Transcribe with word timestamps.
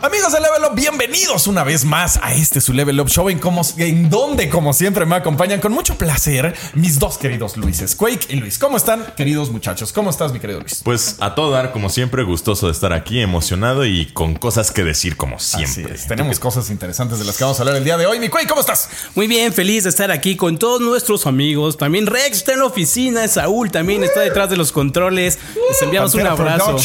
Amigos 0.00 0.32
de 0.32 0.38
Level 0.38 0.62
Up, 0.70 0.76
bienvenidos 0.76 1.48
una 1.48 1.64
vez 1.64 1.84
más 1.84 2.20
a 2.22 2.32
este 2.32 2.60
su 2.60 2.72
Level 2.72 3.00
Up 3.00 3.08
Show 3.08 3.28
en, 3.30 3.40
como, 3.40 3.62
en 3.78 4.08
donde, 4.08 4.48
como 4.48 4.72
siempre, 4.72 5.04
me 5.04 5.16
acompañan 5.16 5.58
con 5.60 5.72
mucho 5.72 5.98
placer 5.98 6.54
mis 6.74 7.00
dos 7.00 7.18
queridos 7.18 7.56
Luises, 7.56 7.96
Quake 7.96 8.26
y 8.28 8.36
Luis. 8.36 8.58
¿Cómo 8.60 8.76
están, 8.76 9.12
queridos 9.16 9.50
muchachos? 9.50 9.92
¿Cómo 9.92 10.10
estás, 10.10 10.32
mi 10.32 10.38
querido 10.38 10.60
Luis? 10.60 10.82
Pues 10.84 11.16
a 11.18 11.34
todo 11.34 11.50
dar, 11.50 11.72
como 11.72 11.90
siempre, 11.90 12.22
gustoso 12.22 12.66
de 12.66 12.72
estar 12.72 12.92
aquí, 12.92 13.18
emocionado 13.18 13.84
y 13.84 14.06
con 14.06 14.36
cosas 14.36 14.70
que 14.70 14.84
decir, 14.84 15.16
como 15.16 15.40
siempre. 15.40 15.96
Tenemos 16.06 16.38
cosas 16.38 16.70
interesantes 16.70 17.18
de 17.18 17.24
las 17.24 17.36
que 17.36 17.42
vamos 17.42 17.58
a 17.58 17.62
hablar 17.62 17.74
el 17.74 17.84
día 17.84 17.96
de 17.96 18.06
hoy. 18.06 18.20
Mi 18.20 18.28
Quake, 18.28 18.46
¿cómo 18.46 18.60
estás? 18.60 18.88
Muy 19.16 19.26
bien, 19.26 19.52
feliz 19.52 19.82
de 19.82 19.90
estar 19.90 20.12
aquí 20.12 20.36
con 20.36 20.60
todos 20.60 20.80
nuestros 20.80 21.26
amigos. 21.26 21.76
También 21.76 22.06
Rex 22.06 22.36
está 22.36 22.52
en 22.52 22.60
la 22.60 22.66
oficina, 22.66 23.26
Saúl 23.26 23.72
también 23.72 24.04
está 24.04 24.20
detrás 24.20 24.48
de 24.48 24.56
los 24.56 24.70
controles. 24.70 25.40
Les 25.68 25.82
enviamos 25.82 26.14
un 26.14 26.24
abrazo. 26.24 26.76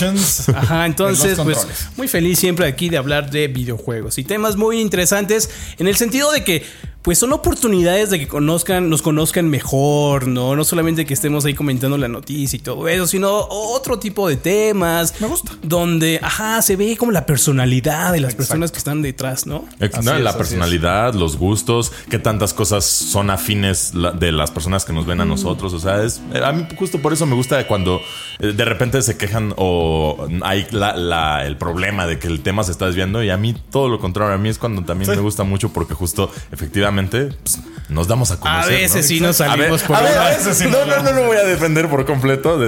Ajá, 0.56 0.88
entonces, 0.88 1.40
pues 1.44 1.68
muy 1.96 2.08
feliz 2.08 2.40
siempre 2.40 2.66
aquí 2.66 2.90
de 2.90 3.03
hablar 3.04 3.30
de 3.30 3.48
videojuegos 3.48 4.18
y 4.18 4.24
temas 4.24 4.56
muy 4.56 4.80
interesantes 4.80 5.50
en 5.78 5.88
el 5.88 5.96
sentido 5.96 6.32
de 6.32 6.44
que 6.44 6.64
pues 7.04 7.20
son 7.20 7.34
oportunidades 7.34 8.10
de 8.10 8.18
que 8.18 8.30
conozcan, 8.30 8.90
nos 8.90 9.02
conozcan 9.02 9.50
mejor, 9.50 10.26
¿no? 10.26 10.56
No 10.56 10.64
solamente 10.64 11.06
que 11.06 11.14
estemos 11.14 11.44
ahí 11.44 11.54
comentando 11.54 11.98
la 11.98 12.08
noticia 12.08 12.56
y 12.56 12.62
todo 12.62 12.88
eso, 12.88 13.06
sino 13.08 13.46
otro 13.50 14.00
tipo 14.00 14.30
de 14.30 14.38
temas. 14.38 15.20
Me 15.20 15.28
gusta. 15.28 15.52
Donde, 15.62 16.22
ajá, 16.24 16.62
se 16.62 16.78
ve 16.78 16.96
como 16.96 17.12
la 17.12 17.26
personalidad 17.26 18.14
de 18.14 18.22
las 18.22 18.36
personas 18.36 18.72
que 18.72 18.78
están 18.78 19.02
detrás, 19.02 19.46
¿no? 19.46 19.66
la 19.80 20.38
personalidad, 20.38 21.14
los 21.14 21.36
gustos, 21.38 21.92
qué 22.10 22.20
tantas 22.20 22.54
cosas 22.54 22.86
son 22.86 23.30
afines 23.30 23.92
de 23.94 24.32
las 24.32 24.52
personas 24.52 24.86
que 24.86 24.94
nos 24.94 25.06
ven 25.06 25.20
a 25.20 25.26
mm. 25.26 25.30
nosotros. 25.30 25.74
O 25.74 25.80
sea, 25.80 26.04
es, 26.04 26.22
a 26.42 26.54
mí 26.54 26.66
justo 26.78 27.00
por 27.00 27.12
eso 27.12 27.26
me 27.26 27.36
gusta 27.36 27.68
cuando 27.68 28.00
eh, 28.40 28.54
de 28.54 28.66
repente 28.66 29.02
se 29.02 29.18
quejan 29.18 29.54
o 29.58 30.26
hay 30.42 30.66
el 30.72 31.58
problema 31.58 32.08
de 32.08 32.18
que 32.18 32.28
el 32.28 32.40
tema 32.40 32.64
se 32.64 32.72
está 32.72 32.86
desviando 32.86 33.22
y 33.22 33.30
a 33.30 33.36
mí 33.36 33.54
todo 33.72 33.90
lo 33.90 34.00
contrario, 34.00 34.34
a 34.34 34.38
mí 34.38 34.48
es 34.48 34.58
cuando 34.58 34.84
también 34.84 35.12
me 35.12 35.18
gusta 35.18 35.44
mucho 35.44 35.74
porque 35.74 35.94
justo 35.94 36.32
efectivamente 36.52 36.93
pues, 36.94 37.60
nos 37.90 38.08
damos 38.08 38.32
a 38.32 38.40
conocer. 38.40 38.74
A 38.74 38.78
veces 38.78 39.08
sí 39.08 39.20
nos 39.20 39.38
salimos 39.38 39.84
por 39.84 39.96
a, 39.96 40.30
veces 40.30 40.58
sí 40.58 40.66
no, 40.66 40.86
no, 40.86 41.02
no, 41.04 41.12
lo 41.12 41.28
voy 41.28 41.38
a 41.38 41.44
defender 41.44 41.90
por 41.90 42.06
completo. 42.06 42.60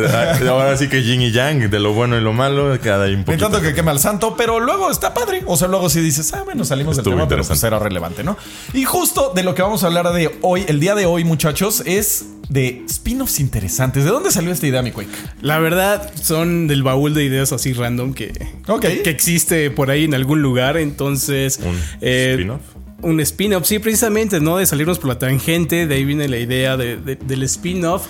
ahora 0.50 0.78
sí 0.78 0.88
que 0.88 1.04
yin 1.04 1.22
y 1.22 1.31
yang, 1.31 1.70
de 1.70 1.80
lo 1.80 1.94
bueno 1.94 2.18
y 2.18 2.22
lo 2.22 2.34
malo, 2.34 2.78
cada 2.81 3.06
un 3.08 3.23
poquito. 3.23 3.50
tanto 3.50 3.62
que 3.62 3.73
quema 3.73 3.92
el 3.92 4.00
santo, 4.00 4.36
pero 4.38 4.59
luego 4.59 4.92
está 4.92 5.14
padre. 5.14 5.44
O 5.46 5.58
sea, 5.58 5.68
luego 5.68 5.90
sí 5.90 6.02
dices, 6.02 6.34
ah, 6.34 6.44
bueno, 6.44 6.66
salimos 6.66 6.96
del 6.96 7.06
tema, 7.06 7.28
pero 7.28 7.44
pues 7.44 7.64
era 7.64 7.80
relevante, 7.80 8.23
¿no? 8.23 8.38
Y 8.73 8.84
justo 8.84 9.31
de 9.36 9.44
lo 9.44 9.56
que 9.56 9.62
vamos 9.62 9.84
a 9.84 9.88
hablar 9.88 10.12
de 10.14 10.38
hoy, 10.42 10.66
el 10.68 10.80
día 10.80 10.96
de 10.96 11.06
hoy, 11.06 11.23
muchachos, 11.23 11.84
es 11.86 12.26
de 12.50 12.84
spin-offs 12.88 13.40
interesantes. 13.40 14.03
¿De 14.03 14.12
dónde 14.12 14.31
salió 14.31 14.52
esta 14.52 14.68
idea, 14.68 14.81
mi 14.81 14.92
Quake? 14.92 15.09
La 15.42 15.59
verdad, 15.59 16.12
son 16.22 16.68
del 16.68 16.84
baúl 16.84 17.14
de 17.14 17.23
ideas 17.23 17.52
así 17.52 17.73
random 17.73 18.14
que, 18.14 18.34
que 18.81 19.09
existe 19.09 19.72
por 19.72 19.90
ahí 19.90 20.03
en 20.03 20.14
algún 20.14 20.42
lugar. 20.42 20.78
Entonces, 20.78 21.59
¿Un 21.64 21.80
eh, 22.02 22.31
spin-off? 22.34 22.62
Un 23.01 23.19
spin-off, 23.19 23.65
sí, 23.65 23.79
precisamente, 23.79 24.39
¿no? 24.39 24.57
De 24.57 24.65
salirnos 24.65 24.99
por 24.99 25.09
la 25.09 25.19
tangente, 25.19 25.88
de 25.88 25.95
ahí 25.95 26.05
viene 26.05 26.27
la 26.27 26.38
idea 26.38 26.77
del 26.77 27.43
spin-off. 27.43 28.07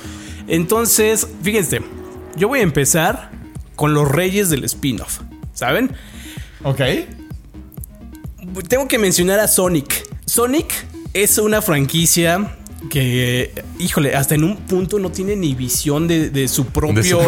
Entonces, 0.47 1.28
fíjense, 1.41 1.81
yo 2.38 2.47
voy 2.47 2.59
a 2.59 2.64
empezar 2.64 3.31
con 3.75 3.94
los 3.94 4.09
reyes 4.09 4.50
del 4.50 4.63
spin-off, 4.63 5.22
¿saben? 5.53 5.91
Ok. 6.63 6.81
Tengo 8.67 8.88
que 8.88 8.97
mencionar 8.97 9.39
a 9.39 9.47
Sonic. 9.47 10.08
Sonic 10.25 10.72
es 11.13 11.38
una 11.38 11.61
franquicia 11.61 12.56
que, 12.89 13.64
híjole, 13.80 14.16
hasta 14.16 14.36
en 14.36 14.44
un 14.44 14.58
punto 14.58 15.00
no 15.00 15.11
tiene 15.11 15.36
ni 15.36 15.53
visión 15.55 16.08
de, 16.08 16.47
su 16.47 16.66
propio, 16.66 17.19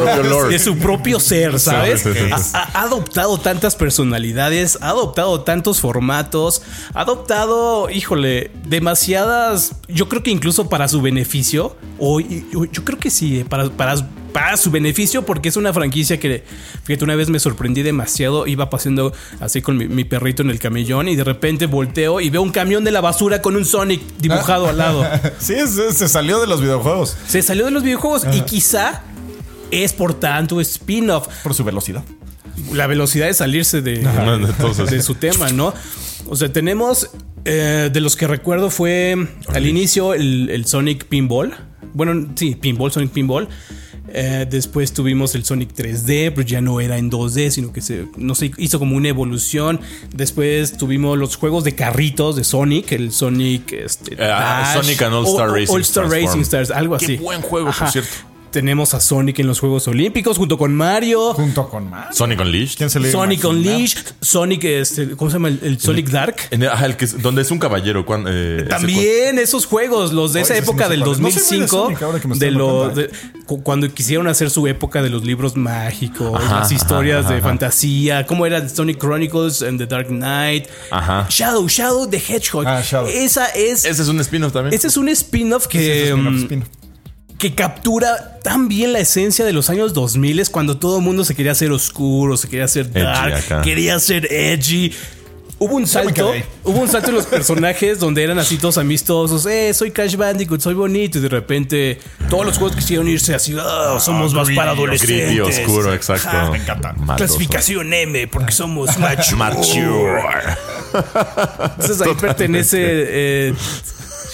de 0.50 0.59
su 0.59 0.77
propio, 0.77 1.19
ser, 1.19 1.59
¿sabes? 1.59 2.05
Ha, 2.53 2.81
adoptado 2.81 3.39
tantas 3.39 3.75
personalidades, 3.75 4.78
ha 4.81 4.89
adoptado 4.89 5.41
tantos 5.41 5.80
formatos, 5.81 6.61
ha 6.94 7.02
adoptado, 7.02 7.89
híjole, 7.89 8.52
demasiadas, 8.66 9.73
yo 9.88 10.09
creo 10.09 10.23
que 10.23 10.31
incluso 10.31 10.69
para 10.69 10.88
su 10.88 11.02
beneficio, 11.02 11.75
o 12.00 12.19
yo, 12.19 12.84
creo 12.84 13.00
que 13.00 13.09
sí, 13.09 13.44
para, 13.47 13.69
para 13.69 13.96
para 14.34 14.58
su 14.58 14.72
beneficio 14.72 15.26
porque 15.26 15.50
es 15.50 15.58
una 15.58 15.74
franquicia 15.74 16.20
que, 16.20 16.44
fíjate, 16.84 17.04
una 17.04 17.16
vez 17.16 17.30
me 17.30 17.40
sorprendí 17.40 17.82
demasiado. 17.84 18.48
Iba 18.48 18.70
pasando 18.70 19.14
así 19.40 19.62
con 19.62 19.78
mi, 19.78 20.04
perrito 20.04 20.42
en 20.42 20.50
el 20.50 20.60
camellón 20.60 21.08
y 21.08 21.16
de 21.16 21.24
repente 21.24 21.66
volteo 21.66 22.22
y 22.22 22.30
veo 22.30 22.42
un 22.42 22.52
camión 22.52 22.84
de 22.84 22.92
la 22.92 23.02
basura 23.02 23.42
con 23.42 23.56
un 23.56 23.66
Sonic 23.66 24.02
dibujado 24.20 24.68
al 24.68 24.78
lado. 24.78 25.06
Sí, 25.40 25.56
se, 25.68 26.08
salió 26.08 26.40
de 26.40 26.48
los 26.48 26.62
videojuegos. 26.62 27.16
Se 27.28 27.42
salió 27.42 27.66
de 27.66 27.72
los 27.72 27.84
videojuegos 27.84 28.26
y 28.34 28.42
quizá 28.42 29.04
es 29.72 29.94
por 29.94 30.14
tanto 30.14 30.59
spin-off. 30.62 31.28
Por 31.44 31.54
su 31.54 31.64
velocidad. 31.64 32.04
La 32.74 32.88
velocidad 32.88 33.28
de 33.28 33.34
salirse 33.34 33.82
de, 33.82 34.00
de, 34.00 35.02
su 35.02 35.16
tema, 35.16 35.50
¿no? 35.50 35.74
O 36.28 36.36
sea, 36.36 36.52
tenemos 36.52 37.09
eh, 37.46 37.90
de 37.92 38.02
los 38.02 38.16
que 38.16 38.28
recuerdo 38.28 38.70
fue 38.70 39.16
al 39.48 39.66
inicio 39.66 40.14
el, 40.14 40.50
el, 40.50 40.66
Sonic 40.66 41.06
Pinball. 41.06 41.56
Bueno, 41.94 42.28
sí, 42.36 42.56
Pinball, 42.56 42.92
Sonic 42.92 43.12
Pinball. 43.12 43.48
Eh, 44.09 44.47
después 44.50 44.94
tuvimos 44.94 45.35
el 45.35 45.44
Sonic 45.44 45.73
3D, 45.73 46.31
pero 46.34 46.41
ya 46.47 46.62
no 46.62 46.79
era 46.79 46.97
en 46.97 47.12
2D, 47.12 47.50
sino 47.50 47.73
que 47.73 47.81
se, 47.81 48.07
no 48.18 48.35
se 48.35 48.51
hizo 48.57 48.79
como 48.79 48.95
una 48.95 49.09
evolución. 49.09 49.79
Después 50.13 50.78
tuvimos 50.78 51.18
los 51.18 51.35
juegos 51.35 51.63
de 51.63 51.75
carritos 51.75 52.35
de 52.35 52.44
Sonic, 52.44 52.91
el 52.91 53.12
Sonic 53.12 53.73
este, 53.73 54.16
eh, 54.17 54.63
Sonic 54.73 55.01
and 55.01 55.13
All 55.13 55.25
Star 55.25 55.50
Racing, 55.50 55.73
All 55.73 55.81
-Star 55.81 56.09
Racing 56.09 56.41
Stars, 56.41 56.72
algo 56.72 56.96
así. 56.96 57.17
Qué 57.17 57.23
buen 57.23 57.41
juego, 57.41 57.72
por 57.78 57.90
cierto 57.90 58.27
tenemos 58.52 58.94
a 58.94 59.00
Sonic 59.00 59.40
en 59.40 59.47
los 59.47 59.59
Juegos 59.59 59.88
Olímpicos 59.88 60.38
junto 60.38 60.58
con 60.58 60.74
Mario. 60.74 61.34
Junto 61.34 61.69
con 61.69 61.90
Mario. 61.90 62.13
Sonic 62.13 62.40
Unleashed. 62.40 62.78
¿Quién 62.78 62.90
se 62.90 63.00
le 63.00 63.12
Sonic 63.12 63.44
Unleashed. 63.44 64.00
Sonic, 64.22 64.63
este, 64.63 65.12
¿cómo 65.12 65.30
se 65.30 65.35
llama? 65.35 65.50
El, 65.50 65.80
Sonic 65.80 66.09
Dark. 66.09 66.35
el 66.52 66.97
que, 66.97 67.08
donde 67.08 67.41
es 67.41 67.52
un 67.52 67.59
caballero. 67.59 68.06
Eh, 68.28 68.66
También 68.69 69.40
esos 69.40 69.66
juegos, 69.66 70.13
los 70.13 70.34
de 70.34 70.41
esa 70.41 70.58
época 70.58 70.90
del 70.90 71.02
2005. 71.02 71.94
de, 72.35 72.52
lo, 72.52 72.94
cuando 73.63 73.91
quisieron 73.94 74.28
hacer 74.28 74.50
su 74.50 74.68
época 74.68 75.02
de 75.02 75.09
los 75.09 75.24
libros 75.24 75.56
mágicos, 75.56 76.41
las 76.50 76.72
historias 76.72 77.29
de 77.29 77.41
fantasía. 77.41 78.25
¿Cómo 78.25 78.46
era 78.46 78.68
Sonic 78.68 79.00
Chronicles 79.00 79.62
and 79.62 79.79
the 79.79 79.85
Dark 79.85 80.08
Knight? 80.08 80.68
Ajá. 80.91 81.28
Shadow, 81.29 81.68
Shadow 81.68 82.08
the 82.09 82.18
Hedgehog. 82.18 82.66
Ah, 82.66 82.81
esa 83.08 83.47
es. 83.47 83.85
Ese 83.85 84.02
es 84.02 84.08
un 84.08 84.19
spin-off 84.19 84.53
también. 84.53 84.74
Ese 84.74 84.88
es 84.88 84.97
un 84.97 85.09
spin-off 85.09 85.68
que. 85.68 86.14
Mm, 86.14 86.64
que 87.38 87.53
captura 87.53 88.40
tan 88.44 88.68
bien 88.68 88.94
la 88.94 89.00
esencia 89.00 89.46
de 89.46 89.53
los 89.53 89.70
años 89.70 89.94
2000 89.94 90.50
cuando 90.50 90.78
todo 90.78 90.98
el 90.98 91.03
mundo 91.03 91.24
se 91.24 91.36
quería 91.36 91.52
hacer 91.52 91.72
oscuro, 91.72 92.38
se 92.38 92.50
quería 92.50 92.66
hacer 92.66 92.92
dark, 92.92 93.62
quería 93.64 94.00
ser 94.00 94.31
edgy. 94.31 94.94
Hubo 95.59 95.76
un 95.76 95.88
salto, 95.88 96.34
hubo 96.64 96.80
un 96.80 96.88
salto 96.88 97.09
en 97.09 97.16
los 97.16 97.26
personajes 97.26 97.97
donde 97.97 98.24
eran 98.24 98.38
así 98.38 98.58
todos 98.58 98.78
amistosos, 98.78 99.46
eh, 99.47 99.74
soy 99.74 99.90
Crash 99.90 100.16
Bandicoot, 100.16 100.62
soy 100.62 100.76
bonito 100.76 101.18
y 101.18 101.22
de 101.22 101.30
repente 101.30 102.00
todos 102.30 102.46
los 102.46 102.58
juegos 102.59 102.76
quisieron 102.76 103.08
irse 103.08 103.34
así, 103.34 103.56
oh, 103.56 104.00
somos 104.00 104.34
más 104.36 104.50
para 104.52 104.72
adolescentes. 104.72 105.31
Y 105.31 105.40
oscuro, 105.40 105.94
exacto. 105.94 106.52
me 106.52 106.59
encanta. 106.59 106.96
Clasificación 107.18 107.92
M 107.92 108.28
porque 108.28 108.52
somos 108.52 108.97
mature. 109.00 109.36
mature. 109.36 110.22
Entonces 111.72 112.02
ahí 112.02 112.14
pertenece 112.20 112.78
eh, 112.80 113.53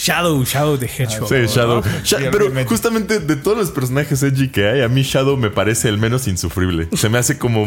Shadow, 0.04 0.44
Shadow 0.44 0.78
de 0.78 0.88
Hedgehog. 0.88 1.30
Sí, 1.30 1.36
Shadow. 1.48 1.82
pero 2.30 2.52
justamente 2.66 3.20
de 3.20 3.38
todos 3.38 3.58
los 3.58 3.72
personajes 3.72 4.22
edgy 4.22 4.50
que 4.50 4.68
hay, 4.68 4.82
a 4.82 4.90
mí 4.90 5.02
Shadow 5.02 5.38
me 5.38 5.50
parece 5.50 5.88
el 5.88 5.98
menos 5.98 6.28
insufrible. 6.28 6.90
Se 6.92 7.08
me 7.08 7.18
hace 7.18 7.38
como 7.38 7.66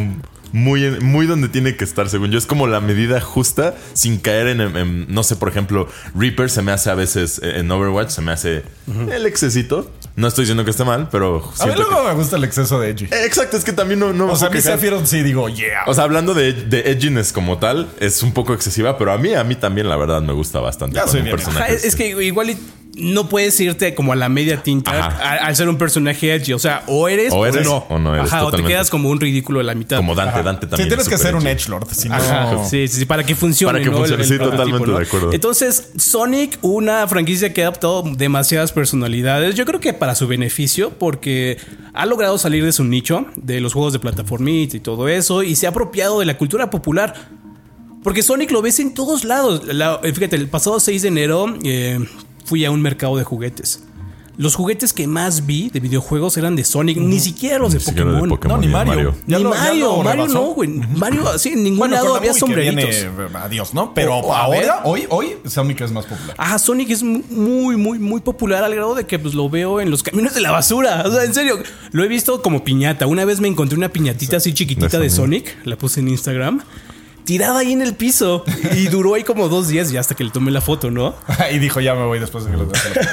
muy, 0.53 0.91
muy 1.01 1.27
donde 1.27 1.49
tiene 1.49 1.77
que 1.77 1.84
estar, 1.84 2.09
según 2.09 2.31
yo. 2.31 2.39
Es 2.39 2.47
como 2.47 2.67
la 2.67 2.81
medida 2.81 3.21
justa 3.21 3.75
sin 3.93 4.19
caer 4.19 4.49
en, 4.49 5.07
no 5.12 5.23
sé, 5.23 5.37
por 5.37 5.49
ejemplo, 5.49 5.89
Reaper 6.15 6.51
se 6.51 6.62
me 6.62 6.73
hace 6.73 6.91
a 6.91 6.95
veces 6.95 7.41
eh, 7.43 7.59
en 7.59 7.71
Overwatch, 7.71 8.11
se 8.11 8.23
me 8.23 8.33
hace 8.33 8.62
el 9.11 9.27
excesito. 9.27 9.91
No 10.15 10.29
estoy 10.29 10.43
diciendo 10.43 10.65
que 10.65 10.71
esté 10.71 10.84
mal, 10.84 11.09
pero. 11.11 11.53
A 11.59 11.67
mí 11.67 11.73
luego 11.77 12.03
me 12.03 12.15
gusta 12.15 12.37
el 12.37 12.45
exceso 12.45 12.81
de 12.81 12.91
edgy. 12.91 13.05
exacto, 13.05 13.57
es 13.57 13.65
que 13.65 13.73
también 13.73 14.01
no. 14.01 14.12
no 14.12 14.33
o 14.33 14.37
sea, 14.37 14.49
a 14.49 14.51
mí 14.51 14.61
Sephiroth 14.61 15.05
sí 15.05 15.23
digo, 15.23 15.49
yeah. 15.49 15.83
O 15.87 15.95
sea, 15.95 16.05
hablando 16.05 16.33
de, 16.33 16.53
de, 16.53 16.91
edginess 16.91 17.33
como 17.33 17.59
tal, 17.59 17.91
es 18.01 18.22
un 18.22 18.33
poco 18.33 18.54
excesiva, 18.54 18.97
pero 18.97 19.13
a 19.13 19.19
mí, 19.19 19.34
a 19.34 19.45
mí 19.45 19.57
también, 19.57 19.89
la 19.89 19.97
verdad, 19.97 20.22
me 20.22 20.33
gusta 20.33 20.60
bastante. 20.60 20.97
Ya 20.97 21.07
soy 21.07 21.22
bien. 21.22 21.37
Es 21.69 21.97
que 21.97 22.09
igual 22.25 22.57
no 22.97 23.28
puedes 23.28 23.59
irte 23.60 23.95
como 23.95 24.13
a 24.13 24.16
la 24.16 24.28
media 24.28 24.63
tinta 24.63 25.07
al 25.07 25.54
ser 25.54 25.69
un 25.69 25.77
personaje 25.77 26.34
edgy. 26.34 26.53
O 26.53 26.59
sea, 26.59 26.83
o 26.87 27.09
eres 27.09 27.33
o, 27.33 27.47
eres, 27.47 27.65
no. 27.65 27.87
O 27.89 27.98
no 27.98 28.15
eres. 28.15 28.33
Ajá, 28.33 28.45
o 28.45 28.51
te 28.51 28.63
quedas 28.63 28.91
como 28.91 29.10
un 29.10 29.21
ridículo 29.21 29.60
a 29.60 29.63
la 29.63 29.75
mitad. 29.75 29.98
Como 29.98 30.15
Dante, 30.15 30.43
Dante 30.43 30.66
también. 30.66 30.87
Sí, 30.87 30.89
tienes 30.89 31.09
que 31.09 31.19
ser 31.19 31.34
un 31.37 31.47
edgelord. 31.47 31.89
Si 31.93 32.09
no... 32.09 32.65
Sí, 32.69 32.89
sí, 32.89 33.04
para 33.04 33.25
que 33.25 33.34
funcione. 33.34 33.72
Para 33.72 33.84
que 33.84 33.91
funcione, 33.91 34.25
sí, 34.25 34.39
totalmente 34.39 34.91
de 34.91 35.03
acuerdo. 35.03 35.33
Entonces, 35.33 35.91
Sonic, 35.97 36.59
una 36.63 37.07
franquicia 37.07 37.53
que 37.53 37.63
ha 37.63 37.69
adoptado 37.69 38.03
demasiadas 38.03 38.72
personalidades. 38.72 39.54
Yo 39.54 39.65
creo 39.66 39.81
que 39.81 39.93
para 39.93 40.15
su 40.15 40.27
beneficio, 40.27 40.91
porque 40.98 41.59
ha 41.93 42.07
logrado 42.07 42.39
salir 42.39 42.65
de 42.65 42.72
su 42.72 42.84
nicho, 42.84 43.27
de 43.37 43.60
los 43.60 43.72
juegos 43.72 43.93
de 43.93 43.98
plataforma 43.98 44.47
y 44.51 44.66
todo 44.81 45.09
eso, 45.09 45.43
y 45.43 45.57
se 45.57 45.66
ha 45.66 45.71
apropiado 45.71 46.21
de 46.21 46.27
la 46.27 46.37
cultura 46.37 46.71
popular. 46.71 47.15
Porque 48.03 48.22
Sonic 48.22 48.53
lo 48.53 48.63
ves 48.63 48.78
en 48.78 48.95
todos 48.95 49.25
lados. 49.25 49.63
fíjate, 50.03 50.37
el 50.37 50.48
pasado 50.48 50.78
6 50.78 51.03
de 51.03 51.09
enero 51.09 51.54
eh, 51.65 51.98
fui 52.47 52.65
a 52.65 52.71
un 52.71 52.81
mercado 52.81 53.16
de 53.16 53.25
juguetes. 53.25 53.83
los 54.39 54.54
juguetes 54.54 54.93
que 54.93 55.07
más 55.07 55.47
vi 55.47 55.71
de 55.71 55.81
videojuegos 55.81 56.37
eran 56.37 56.57
de 56.57 56.63
Sonic, 56.63 56.98
ni 56.98 57.19
siquiera 57.21 57.59
los 57.59 57.72
de, 57.72 57.81
Pokémon. 57.81 58.28
No, 58.28 58.59
ni 58.59 58.69
Mario. 58.69 59.15
Ni 59.27 59.43
Mario, 59.43 60.03
Mario 60.03 60.28
no, 60.28 60.43
güey. 60.53 60.69
Mario, 60.69 61.27
así 61.28 61.51
en 61.51 61.65
ningún 61.65 61.91
lado 61.91 62.15
había 62.15 62.34
sombreritos. 62.34 63.07
adiós, 63.34 63.72
¿no? 63.72 63.95
Pero 63.95 64.13
ahora, 64.13 64.83
hoy, 64.84 65.07
hoy, 65.09 65.37
Sonic 65.47 65.81
es 65.81 65.91
más 65.91 66.04
popular. 66.04 66.37
Ah, 66.39 66.59
Sonic 66.59 66.91
es 66.91 67.03
muy, 67.03 67.77
muy, 67.77 67.98
muy 67.98 68.21
popular 68.21 68.63
al 68.63 68.75
grado 68.75 68.95
de 68.95 69.07
que 69.07 69.19
pues 69.19 69.34
lo 69.34 69.48
veo 69.48 69.81
en 69.81 69.91
los 69.91 70.03
caminos 70.03 70.34
de 70.34 70.43
la 70.43 70.51
basura. 70.51 71.03
O 71.07 71.10
sea, 71.10 71.25
en 71.25 71.33
serio, 71.33 71.59
lo 71.93 72.04
he 72.04 72.09
visto 72.09 72.43
como 72.43 72.63
piñata. 72.63 73.07
Una 73.07 73.25
vez 73.25 73.41
me 73.41 73.48
encontré 73.48 73.78
una 73.78 73.89
piñatita 73.89 74.37
así 74.37 74.53
chiquitita 74.53 74.98
de 74.98 75.09
Sonic, 75.09 75.57
la 75.65 75.77
puse 75.77 76.01
en 76.01 76.09
Instagram 76.09 76.60
tirada 77.27 77.59
ahí 77.59 77.73
en 77.73 77.83
el 77.83 77.95
piso. 77.95 78.45
Y 78.75 78.87
duró 78.87 79.15
ahí 79.15 79.25
como 79.25 79.51
dos 79.51 79.69
días 79.69 79.91
ya 79.91 80.01
hasta 80.01 80.15
que 80.15 80.25
le 80.25 80.31
tomé 80.31 80.51
la 80.51 80.63
foto, 80.63 80.91
¿no? 80.91 81.15
y 81.53 81.59
dijo, 81.59 81.81
ya 81.83 81.95
me 81.95 82.07
voy 82.07 82.19
después 82.19 82.45
de 82.45 82.53
que 82.53 82.57
lo 82.57 82.69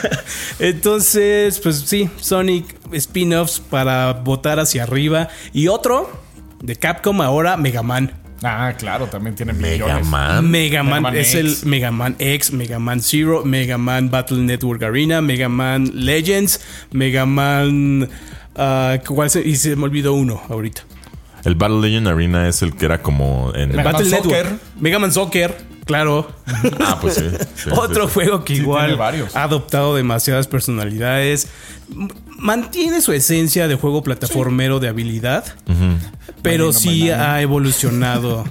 Entonces, 0.59 1.59
pues 1.59 1.83
sí, 1.85 2.09
Sonic 2.17 2.77
spin-offs 2.93 3.59
para 3.59 4.13
votar 4.13 4.59
hacia 4.59 4.83
arriba. 4.83 5.27
Y 5.51 5.67
otro 5.67 6.09
de 6.61 6.77
Capcom 6.77 7.21
ahora, 7.21 7.57
Mega 7.57 7.83
Man. 7.83 8.13
Ah, 8.45 8.73
claro, 8.77 9.07
también 9.07 9.35
tiene 9.35 9.53
Mega 9.53 9.99
Man. 9.99 10.49
Mega 10.49 10.83
Man, 10.83 11.15
es 11.15 11.33
el 11.33 11.55
Mega 11.63 11.91
Man 11.91 12.15
X, 12.19 12.51
Mega 12.51 12.77
Man 12.77 13.01
Zero, 13.01 13.43
Mega 13.45 13.77
Man 13.77 14.11
Battle 14.11 14.37
Network 14.37 14.83
Arena, 14.83 15.21
Mega 15.21 15.49
Man 15.49 15.91
Legends, 15.93 16.59
Mega 16.91 17.25
Man. 17.25 18.09
Uh, 18.55 19.39
y 19.43 19.55
se 19.55 19.75
me 19.75 19.85
olvidó 19.85 20.13
uno 20.13 20.41
ahorita. 20.49 20.83
El 21.45 21.55
Battle 21.55 21.81
Legend 21.81 22.07
Arena 22.07 22.47
es 22.47 22.61
el 22.61 22.73
que 22.73 22.85
era 22.85 23.01
como 23.01 23.51
en 23.55 23.71
el 23.71 23.83
Battle 23.83 24.09
Network. 24.09 24.59
Mega 24.79 24.99
Man 24.99 25.11
Soccer, 25.11 25.55
claro. 25.85 26.31
Ah, 26.79 26.97
pues 27.01 27.15
sí. 27.15 27.69
Otro 27.71 28.07
juego 28.07 28.43
que 28.43 28.53
igual 28.53 28.99
ha 29.01 29.43
adoptado 29.43 29.95
demasiadas 29.95 30.47
personalidades. 30.47 31.47
Mantiene 32.37 33.01
su 33.01 33.11
esencia 33.13 33.67
de 33.67 33.75
juego 33.75 34.03
plataformero 34.03 34.79
de 34.79 34.87
habilidad, 34.87 35.45
pero 36.41 36.71
sí 36.71 37.09
ha 37.09 37.41
evolucionado. 37.41 38.45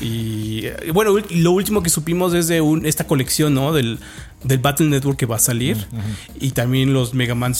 Y 0.00 0.64
bueno, 0.92 1.14
lo 1.30 1.52
último 1.52 1.82
que 1.82 1.88
supimos 1.88 2.34
es 2.34 2.48
de 2.48 2.62
esta 2.84 3.06
colección, 3.06 3.54
¿no? 3.54 3.72
Del, 3.72 3.98
del 4.42 4.58
Battle 4.58 4.88
Network 4.88 5.18
que 5.18 5.26
va 5.26 5.36
a 5.36 5.40
salir. 5.40 5.86
Y 6.40 6.50
también 6.50 6.92
los 6.92 7.14
Mega 7.14 7.34
Man 7.34 7.54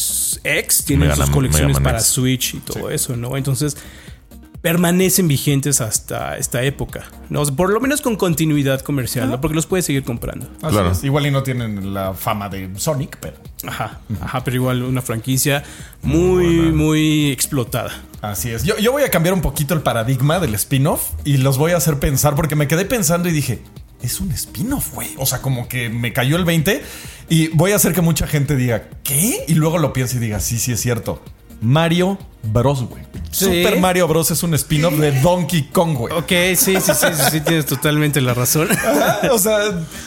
X 0.45 0.85
tienen 0.85 1.15
sus 1.17 1.31
colecciones 1.31 1.81
para 1.81 2.01
Switch 2.01 2.55
y 2.55 2.59
todo 2.59 2.91
eso, 2.91 3.17
¿no? 3.17 3.37
Entonces, 3.37 3.77
permanecen 4.65 5.29
vigentes 5.29 5.83
hasta 5.83 6.39
esta 6.39 6.63
época. 6.63 7.05
¿no? 7.29 7.45
Por 7.45 7.71
lo 7.71 7.81
menos 7.81 8.01
con 8.01 8.17
continuidad 8.17 8.81
comercial, 8.81 9.39
porque 9.39 9.55
los 9.55 9.67
puedes 9.67 9.85
seguir 9.85 10.05
comprando. 10.05 10.49
Claro. 10.59 10.91
Igual 11.03 11.27
y 11.27 11.31
no 11.31 11.43
tienen 11.43 11.93
la 11.93 12.15
fama 12.15 12.49
de 12.49 12.71
Sonic, 12.79 13.19
pero. 13.21 13.37
Ajá, 13.67 14.01
ajá, 14.23 14.43
pero 14.43 14.57
igual 14.57 14.83
una 14.83 15.03
franquicia 15.03 15.63
muy, 16.01 16.73
muy, 16.73 17.31
explotada. 17.31 17.93
Así 18.23 18.49
es. 18.49 18.65
Yo, 18.65 18.79
yo 18.79 18.91
voy 18.91 19.03
a 19.03 19.11
cambiar 19.11 19.35
un 19.35 19.43
poquito 19.43 19.75
el 19.75 19.83
paradigma 19.83 20.41
del 20.41 20.55
spin-off 20.55 21.11
y 21.27 21.37
los 21.37 21.59
voy 21.59 21.73
a 21.73 21.77
hacer 21.77 21.99
pensar 21.99 22.35
porque 22.35 22.57
me 22.57 22.67
quedé 22.67 22.87
pensando 22.87 23.29
y 23.29 23.33
dije, 23.33 23.63
es 24.01 24.19
un 24.19 24.33
spin-off, 24.33 24.95
güey. 24.95 25.11
O 25.19 25.27
sea, 25.27 25.43
como 25.43 25.69
que 25.69 25.91
me 25.91 26.15
cayó 26.15 26.37
el 26.37 26.47
20 26.47 26.83
y 27.29 27.49
voy 27.49 27.73
a 27.73 27.77
hacer 27.77 27.93
que 27.93 28.01
mucha 28.01 28.27
gente 28.27 28.57
diga, 28.57 28.85
¿qué? 29.03 29.45
Y 29.47 29.57
luego 29.57 29.77
lo 29.77 29.93
piense 29.93 30.17
y 30.17 30.21
diga, 30.21 30.41
sí, 30.41 30.59
sí 30.59 30.73
es 30.73 30.81
cierto. 30.81 31.23
Mario 31.61 32.19
Bros, 32.45 32.83
güey. 32.85 33.03
Super 33.35 33.81
Mario 33.81 34.07
Bros. 34.07 34.31
es 34.31 34.43
un 34.43 34.55
spin-off 34.55 34.95
de 34.95 35.13
Donkey 35.21 35.65
Kong, 35.65 35.97
güey. 35.97 36.15
Ok, 36.15 36.57
sí, 36.57 36.77
sí, 36.81 36.93
sí, 36.95 37.07
sí, 37.31 37.41
tienes 37.41 37.67
totalmente 37.67 38.21
la 38.21 38.33
razón. 38.33 38.69
o 39.33 39.39
sea, 39.39 39.59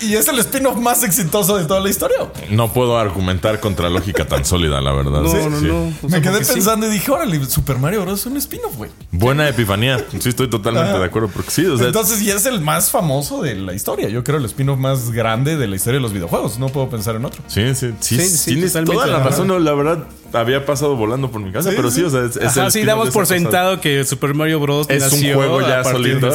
y 0.01 0.15
es 0.15 0.27
el 0.27 0.39
spin-off 0.39 0.77
más 0.77 1.03
exitoso 1.03 1.57
de 1.57 1.65
toda 1.65 1.81
la 1.81 1.89
historia. 1.89 2.17
No 2.49 2.71
puedo 2.71 2.97
argumentar 2.97 3.59
contra 3.59 3.89
lógica 3.89 4.25
tan 4.25 4.45
sólida, 4.45 4.79
la 4.79 4.93
verdad. 4.93 5.21
No, 5.21 5.49
no, 5.49 5.61
no. 5.61 5.93
Me 6.09 6.21
quedé 6.21 6.39
pensando 6.39 6.87
y 6.87 6.89
dije, 6.89 7.11
órale, 7.11 7.43
Super 7.45 7.77
Mario 7.77 8.03
Bros. 8.03 8.21
es 8.21 8.25
un 8.27 8.37
spin-off, 8.37 8.77
güey. 8.77 8.91
Buena 9.11 9.49
epifanía. 9.49 10.05
Sí, 10.19 10.29
estoy 10.29 10.49
totalmente 10.49 10.97
de 10.97 11.05
acuerdo. 11.05 11.27
Porque 11.27 11.51
sí, 11.51 11.65
o 11.65 11.77
sea, 11.77 11.87
Entonces, 11.87 12.21
y 12.21 12.31
es 12.31 12.45
el 12.45 12.61
más 12.61 12.91
famoso 12.91 13.41
de 13.41 13.55
la 13.55 13.73
historia. 13.73 14.07
Yo 14.07 14.23
creo 14.23 14.37
el 14.37 14.45
spin-off 14.45 14.79
más 14.79 15.11
grande 15.11 15.57
de 15.57 15.67
la 15.67 15.75
historia 15.75 15.97
de 15.97 16.03
los 16.03 16.13
videojuegos. 16.13 16.59
No 16.59 16.69
puedo 16.69 16.89
pensar 16.89 17.15
en 17.15 17.25
otro. 17.25 17.43
Sí, 17.47 17.75
sí, 17.75 17.93
sí. 17.99 18.19
sí, 18.19 18.53
tienes 18.53 18.73
toda 18.73 19.07
la 19.07 19.19
razón. 19.19 19.47
No, 19.47 19.59
la 19.59 19.73
verdad, 19.73 20.05
había 20.33 20.65
pasado 20.65 20.95
volando 20.95 21.29
por 21.31 21.41
mi 21.41 21.51
casa, 21.51 21.71
pero 21.75 21.91
sí, 21.91 22.03
o 22.03 22.09
sea, 22.09 22.26
es, 22.35 22.57
es 22.57 22.73
sí, 22.73 22.83
damos 22.83 23.09
por 23.09 23.25
sentado 23.25 23.79
que 23.79 24.03
Super 24.03 24.33
Mario 24.33 24.59
Bros. 24.59 24.89
es 24.89 25.11
un 25.11 25.33
juego 25.33 25.61
ya 25.61 25.83
sólido. 25.83 26.31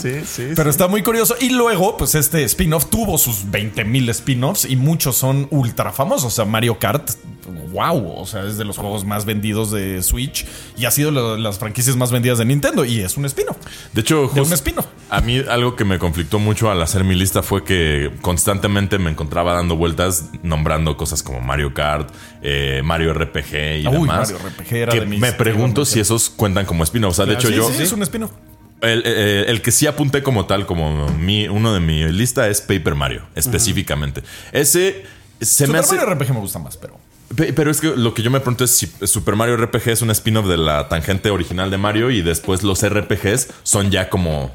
Sí, 0.00 0.10
sí, 0.24 0.48
Pero 0.54 0.70
está 0.70 0.88
muy 0.88 1.02
curioso. 1.02 1.34
Y 1.40 1.50
luego, 1.50 1.96
pues 1.96 2.14
este 2.14 2.44
spin-off 2.44 2.86
tuvo 2.86 3.18
sus 3.18 3.50
20 3.50 3.84
mil 3.84 4.08
spin-offs 4.10 4.64
y 4.64 4.76
muchos 4.76 5.16
son 5.16 5.48
ultra 5.50 5.92
famosos. 5.92 6.26
O 6.26 6.30
sea, 6.30 6.44
Mario 6.44 6.78
Kart 6.78 7.10
wow, 7.72 8.14
o 8.16 8.26
sea, 8.26 8.44
es 8.44 8.58
de 8.58 8.64
los 8.64 8.76
juegos 8.78 9.04
más 9.04 9.24
vendidos 9.24 9.70
de 9.70 10.02
Switch 10.02 10.46
y 10.76 10.84
ha 10.84 10.90
sido 10.90 11.10
de 11.10 11.40
las 11.40 11.58
franquicias 11.58 11.96
más 11.96 12.10
vendidas 12.10 12.38
de 12.38 12.44
Nintendo 12.44 12.84
y 12.84 13.00
es 13.00 13.16
un 13.16 13.24
espino. 13.24 13.56
De 13.92 14.00
hecho, 14.00 14.30
un 14.34 14.52
espino. 14.52 14.84
A 15.10 15.20
mí 15.20 15.42
algo 15.48 15.76
que 15.76 15.84
me 15.84 15.98
conflictó 15.98 16.38
mucho 16.38 16.70
al 16.70 16.80
hacer 16.82 17.04
mi 17.04 17.14
lista 17.14 17.42
fue 17.42 17.64
que 17.64 18.12
constantemente 18.20 18.98
me 18.98 19.10
encontraba 19.10 19.54
dando 19.54 19.76
vueltas 19.76 20.30
nombrando 20.42 20.96
cosas 20.96 21.22
como 21.22 21.40
Mario 21.40 21.72
Kart, 21.74 22.10
eh, 22.42 22.82
Mario 22.84 23.14
RPG 23.14 23.54
y 23.54 23.82
demás. 23.82 24.32
Mario 24.32 24.38
RPG 24.38 24.74
era 24.74 24.92
que 24.92 25.06
me 25.06 25.32
pregunto 25.32 25.84
si 25.84 26.00
esos 26.00 26.30
cuentan 26.30 26.66
como 26.66 26.84
espino. 26.84 27.08
O 27.08 27.14
sea, 27.14 27.26
de 27.26 27.34
hecho 27.34 27.50
yo... 27.50 27.70
Sí, 27.70 27.82
es 27.82 27.92
un 27.92 28.02
espino. 28.02 28.30
El, 28.80 29.60
que 29.62 29.72
sí 29.72 29.86
apunté 29.86 30.22
como 30.22 30.46
tal, 30.46 30.66
como 30.66 31.08
mi, 31.08 31.48
uno 31.48 31.74
de 31.74 31.80
mi 31.80 32.04
lista 32.12 32.48
es 32.48 32.60
Paper 32.60 32.94
Mario, 32.94 33.22
específicamente. 33.34 34.22
Ese 34.52 35.04
se 35.40 35.66
me 35.66 35.78
hace. 35.78 35.96
Mario 35.96 36.14
RPG 36.14 36.32
me 36.34 36.40
gusta 36.40 36.58
más, 36.58 36.76
pero. 36.76 36.98
Pero 37.36 37.70
es 37.70 37.80
que 37.80 37.94
lo 37.94 38.14
que 38.14 38.22
yo 38.22 38.30
me 38.30 38.40
pregunto 38.40 38.64
es 38.64 38.70
si 38.70 38.90
Super 39.06 39.36
Mario 39.36 39.56
RPG 39.56 39.88
es 39.88 40.02
un 40.02 40.10
spin-off 40.10 40.46
de 40.46 40.56
la 40.56 40.88
tangente 40.88 41.30
original 41.30 41.70
de 41.70 41.76
Mario 41.76 42.10
y 42.10 42.22
después 42.22 42.62
los 42.62 42.86
RPGs 42.86 43.48
son 43.62 43.90
ya 43.90 44.08
como 44.08 44.50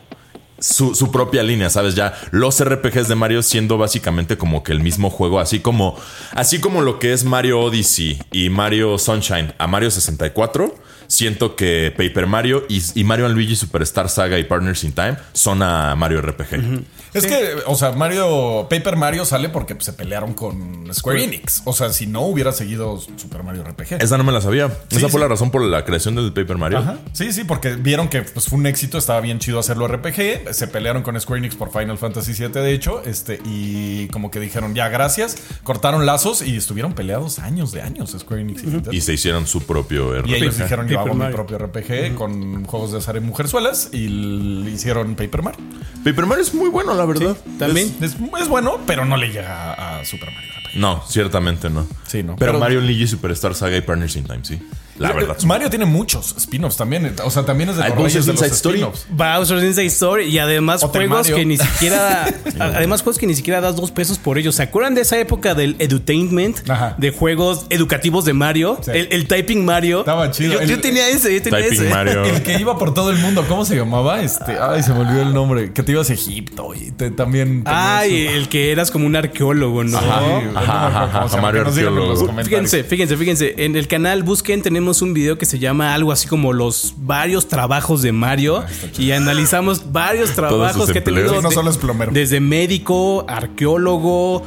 su, 0.60 1.12
propia 1.12 1.44
línea, 1.44 1.70
¿sabes? 1.70 1.96
Ya 1.96 2.14
los 2.32 2.64
RPGs 2.64 3.08
de 3.08 3.16
Mario 3.16 3.44
siendo 3.44 3.78
básicamente 3.78 4.38
como 4.38 4.64
que 4.64 4.72
el 4.72 4.80
mismo 4.80 5.10
juego, 5.10 5.40
así 5.40 5.60
como, 5.60 5.98
así 6.32 6.60
como 6.60 6.82
lo 6.82 7.00
que 7.00 7.14
es 7.14 7.26
Mario 7.26 7.60
Odyssey 7.60 8.20
y 8.32 8.50
Mario 8.50 8.98
Sunshine 8.98 9.54
a 9.58 9.68
Mario 9.68 9.92
64 9.92 10.74
siento 11.08 11.56
que 11.56 11.94
Paper 11.96 12.28
Mario 12.28 12.66
y, 12.70 13.04
Mario 13.04 13.30
Luigi 13.30 13.56
Superstar 13.56 14.10
Saga 14.10 14.40
y 14.40 14.46
Partners 14.46 14.84
in 14.84 14.94
Time 14.94 15.18
son 15.34 15.62
a 15.62 15.96
Mario 15.96 16.22
RPG. 16.22 16.84
Es 17.14 17.26
que, 17.26 17.56
o 17.66 17.76
sea, 17.76 17.92
Mario, 17.92 18.68
Paper 18.70 18.96
Mario 18.96 19.26
sale 19.26 19.50
porque 19.50 19.76
se 19.80 19.94
pelearon 19.94 20.34
con 20.34 20.94
Square 20.94 21.24
Enix. 21.24 21.62
O 21.66 21.74
sea, 21.74 21.92
si 21.92 22.08
no 22.08 22.22
hubiera 22.22 22.52
seguido 22.52 23.00
Super 23.00 23.44
Mario 23.44 23.64
RPG. 23.64 24.02
Esa 24.02 24.18
no 24.18 24.24
me 24.24 24.32
la 24.32 24.42
sabía. 24.42 24.72
Esa 24.90 25.10
fue 25.10 25.20
la 25.20 25.28
razón 25.28 25.52
por 25.52 25.62
la 25.62 25.86
creación 25.86 26.16
del 26.16 26.34
Paper 26.34 26.58
Mario. 26.58 27.00
Sí, 27.14 27.32
sí, 27.32 27.44
porque 27.44 27.76
vieron 27.76 28.08
que 28.08 28.22
pues, 28.22 28.48
fue 28.48 28.58
un 28.60 28.66
éxito, 28.66 28.98
estaba 28.98 29.22
bien 29.22 29.40
chido 29.40 29.60
hacerlo 29.60 29.88
RPG. 29.88 30.54
Se 30.54 30.68
pelearon 30.68 31.04
con 31.04 31.20
Square 31.20 31.40
Enix 31.40 31.56
por 31.56 31.72
Final 31.72 31.98
Fantasy 31.98 32.34
VII, 32.34 32.50
de 32.50 32.74
hecho, 32.74 33.02
este, 33.06 33.40
y 33.46 34.08
como 34.08 34.32
que 34.32 34.40
dijeron, 34.40 34.74
ya, 34.76 34.90
gracias. 34.90 35.38
Cortaron 35.64 36.06
lazos 36.06 36.42
y 36.42 36.58
estuvieron 36.58 36.94
peleados 36.94 37.40
años 37.40 37.72
de 37.72 37.82
años, 37.82 38.16
Square 38.18 38.42
Enix 38.42 38.64
y, 38.92 39.02
se 39.02 39.14
hicieron 39.14 39.48
su 39.48 39.64
propio 39.64 40.18
RPG. 40.20 40.30
Y 40.30 40.36
ellos 40.36 40.58
dijeron, 40.58 40.88
yo 40.88 41.00
hago 41.00 41.14
mi 41.14 41.32
propio 41.32 41.58
RPG 41.58 42.16
con 42.16 42.66
juegos 42.66 42.92
de 42.92 42.98
azar 43.00 43.18
y 43.18 43.20
mujerzuelas 43.20 43.90
y 43.92 44.08
le 44.08 44.72
hicieron 44.72 45.16
Paper 45.16 45.42
Mario. 45.42 45.60
Paper 46.04 46.26
Mario 46.26 46.44
es 46.44 46.54
muy 46.54 46.70
bueno, 46.70 46.94
la 46.94 47.03
verdad. 47.06 47.38
también. 47.60 47.94
Es, 48.02 48.18
bueno, 48.50 48.80
pero 48.86 49.06
no 49.06 49.18
le 49.18 49.28
llega 49.28 50.00
a 50.00 50.06
Super 50.06 50.32
Mario. 50.32 50.54
No, 50.76 51.04
ciertamente 51.08 51.70
no. 51.70 51.86
Sí, 52.08 52.24
no. 52.24 52.36
Pero, 52.36 52.60
Mario 52.60 52.82
Luigi 52.82 53.08
Superstar 53.08 53.54
Saga 53.56 53.78
y 53.78 53.82
Partners 53.82 54.16
in 54.16 54.26
Time, 54.26 54.40
sí. 54.44 54.60
La 54.98 55.12
verdad. 55.12 55.38
Mario 55.44 55.70
tiene 55.70 55.86
muchos 55.86 56.36
spin-offs 56.38 56.78
también. 56.78 57.16
O 57.24 57.30
sea, 57.32 57.44
también 57.44 57.70
es 57.70 57.78
de 57.78 57.90
Bowser's 57.90 58.28
Inside 58.28 58.52
Story. 58.52 58.86
Bowser's 59.10 59.64
Inside 59.64 59.86
Story. 59.88 60.26
Y 60.26 60.38
además 60.38 60.84
juegos 60.84 61.28
que 61.28 61.46
ni 61.46 61.58
siquiera. 61.58 62.26
además, 62.60 63.02
juegos 63.02 63.18
que 63.18 63.28
ni 63.28 63.36
siquiera 63.36 63.62
das 63.62 63.76
dos 63.76 63.92
pesos 63.92 64.18
por 64.20 64.38
ellos. 64.38 64.56
¿Se 64.56 64.64
acuerdan 64.64 64.96
de 64.96 65.02
esa 65.02 65.20
época 65.20 65.56
del 65.56 65.76
edutainment? 65.80 66.60
De 66.98 67.12
juegos 67.12 67.66
educativos 67.70 68.26
de 68.26 68.34
Mario. 68.34 68.80
El, 68.88 69.28
Typing 69.28 69.66
Mario. 69.66 70.00
Estaba 70.00 70.30
chido. 70.32 70.62
Yo, 70.64 70.80
tenía 70.80 71.10
ese, 71.10 71.34
yo 71.34 71.42
tenía 71.42 71.60
ese. 71.60 71.90
Mario. 71.90 72.26
El 72.26 72.44
que 72.44 72.60
iba 72.60 72.78
por 72.78 72.94
todo 72.94 73.10
el 73.10 73.18
mundo. 73.18 73.46
¿Cómo 73.48 73.66
se 73.66 73.76
llamaba? 73.76 74.22
Este. 74.22 74.58
Ay, 74.60 74.84
se 74.84 74.94
me 74.94 75.00
olvidó 75.00 75.22
el 75.22 75.34
nombre. 75.34 75.74
Que 75.74 75.84
te 75.84 75.92
ibas 75.94 76.10
a 76.10 76.14
Egipto 76.14 76.74
y 76.76 76.92
también. 77.12 77.64
Ay, 77.66 78.28
el 78.28 78.50
que 78.50 78.72
eras 78.72 78.92
como 78.92 79.08
un 79.08 79.16
arqueólogo, 79.16 79.84
¿no? 79.84 79.98
Ajá, 79.98 81.26
ajá, 81.26 81.42
Mario 81.42 81.62
arqueólogo. 81.62 82.44
Fíjense, 82.44 82.84
fíjense, 82.84 83.18
fíjense. 83.18 83.56
En 83.58 83.76
el 83.76 83.88
canal 83.88 84.24
busquen, 84.24 84.62
tenemos 84.62 84.83
un 85.02 85.14
video 85.14 85.38
que 85.38 85.46
se 85.46 85.60
llama 85.60 85.94
algo 85.94 86.12
así 86.12 86.28
como 86.28 86.54
los 86.54 86.94
varios 86.98 87.48
trabajos 87.48 88.02
de 88.02 88.12
Mario 88.12 88.58
ah, 88.58 88.68
y 88.98 89.12
analizamos 89.12 89.92
varios 89.92 90.32
trabajos 90.32 90.92
que 90.92 91.02
tenemos. 91.02 91.42
No 91.42 91.52
solo 91.52 91.70
es 91.70 91.78
plomero. 91.78 92.12
Desde 92.12 92.40
médico, 92.40 93.26
arqueólogo 93.28 94.44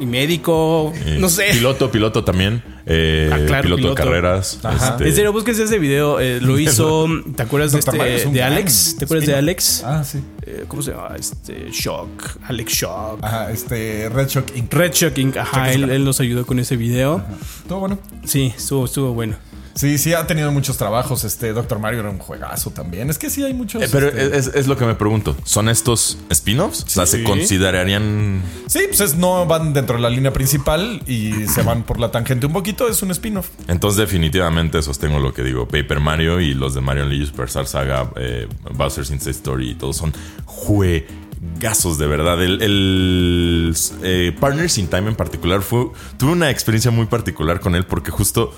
y 0.00 0.06
médico, 0.06 0.92
no 1.18 1.28
sé. 1.28 1.48
Piloto, 1.52 1.90
piloto 1.90 2.24
también. 2.24 2.62
Eh, 2.86 3.30
ah, 3.32 3.60
piloto, 3.62 3.90
de 3.90 3.94
carreras. 3.94 4.58
Este... 4.62 5.08
En 5.08 5.14
serio, 5.14 5.32
búsquense 5.32 5.64
ese 5.64 5.78
video. 5.78 6.20
Eh, 6.20 6.40
lo 6.40 6.58
hizo. 6.58 7.06
¿Te 7.36 7.42
acuerdas 7.42 7.72
de 7.72 7.78
este? 7.80 8.30
De 8.30 8.42
Alex. 8.42 8.96
¿Te 8.98 9.04
acuerdas 9.04 9.26
de 9.26 9.34
Alex? 9.34 9.82
Ah, 9.84 10.02
sí. 10.04 10.22
eh, 10.42 10.64
¿cómo 10.66 10.82
se 10.82 10.92
llama? 10.92 11.14
Este, 11.18 11.70
Shock, 11.70 12.38
Alex 12.44 12.72
Shock. 12.72 13.18
Ajá, 13.22 13.50
este, 13.50 14.08
Red 14.08 14.28
Shock 14.28 14.56
Inc. 14.56 14.72
Red 14.72 14.92
Shock 14.92 15.18
Inc. 15.18 15.36
Ajá, 15.36 15.72
él, 15.72 15.90
él, 15.90 16.04
nos 16.04 16.20
ayudó 16.20 16.46
con 16.46 16.58
ese 16.58 16.76
video. 16.76 17.22
Todo 17.68 17.80
bueno. 17.80 17.98
Sí, 18.24 18.52
estuvo, 18.56 18.84
estuvo 18.84 19.12
bueno. 19.12 19.36
Sí, 19.74 19.98
sí, 19.98 20.14
ha 20.14 20.26
tenido 20.26 20.50
muchos 20.52 20.76
trabajos. 20.76 21.24
Este 21.24 21.52
Doctor 21.52 21.78
Mario 21.78 22.00
era 22.00 22.10
un 22.10 22.18
juegazo 22.18 22.70
también. 22.70 23.10
Es 23.10 23.18
que 23.18 23.30
sí 23.30 23.42
hay 23.44 23.54
muchos. 23.54 23.82
Eh, 23.82 23.88
pero 23.90 24.08
este... 24.08 24.36
es, 24.36 24.46
es, 24.48 24.66
lo 24.66 24.76
que 24.76 24.84
me 24.84 24.94
pregunto. 24.94 25.36
¿Son 25.44 25.68
estos 25.68 26.18
spin-offs? 26.28 26.84
O 26.84 26.88
sea, 26.88 27.06
¿se 27.06 27.22
considerarían.? 27.22 28.42
Sí, 28.66 28.80
pues 28.88 29.00
es, 29.00 29.16
no 29.16 29.46
van 29.46 29.72
dentro 29.72 29.96
de 29.96 30.02
la 30.02 30.10
línea 30.10 30.32
principal 30.32 31.02
y 31.06 31.46
se 31.46 31.62
van 31.62 31.84
por 31.84 32.00
la 32.00 32.10
tangente 32.10 32.46
un 32.46 32.52
poquito. 32.52 32.88
Es 32.88 33.02
un 33.02 33.10
spin-off. 33.10 33.48
Entonces, 33.68 33.98
definitivamente 33.98 34.82
sostengo 34.82 35.18
lo 35.18 35.32
que 35.32 35.42
digo. 35.42 35.66
Paper 35.68 36.00
Mario 36.00 36.40
y 36.40 36.54
los 36.54 36.74
de 36.74 36.80
Mario 36.80 37.06
Luigi 37.06 37.26
Superstar 37.26 37.66
Saga, 37.66 38.10
eh, 38.16 38.48
Bowser's 38.72 39.10
Inside 39.10 39.30
Story 39.30 39.70
y 39.70 39.74
todos 39.74 39.96
son 39.96 40.12
juegazos 40.44 41.98
de 41.98 42.06
verdad. 42.06 42.42
El, 42.42 42.62
el 42.62 43.76
eh, 44.02 44.36
Partners 44.38 44.78
in 44.78 44.88
Time 44.88 45.08
en 45.08 45.16
particular 45.16 45.62
fue. 45.62 45.90
Tuve 46.18 46.32
una 46.32 46.50
experiencia 46.50 46.90
muy 46.90 47.06
particular 47.06 47.60
con 47.60 47.74
él 47.74 47.86
porque 47.86 48.10
justo 48.10 48.52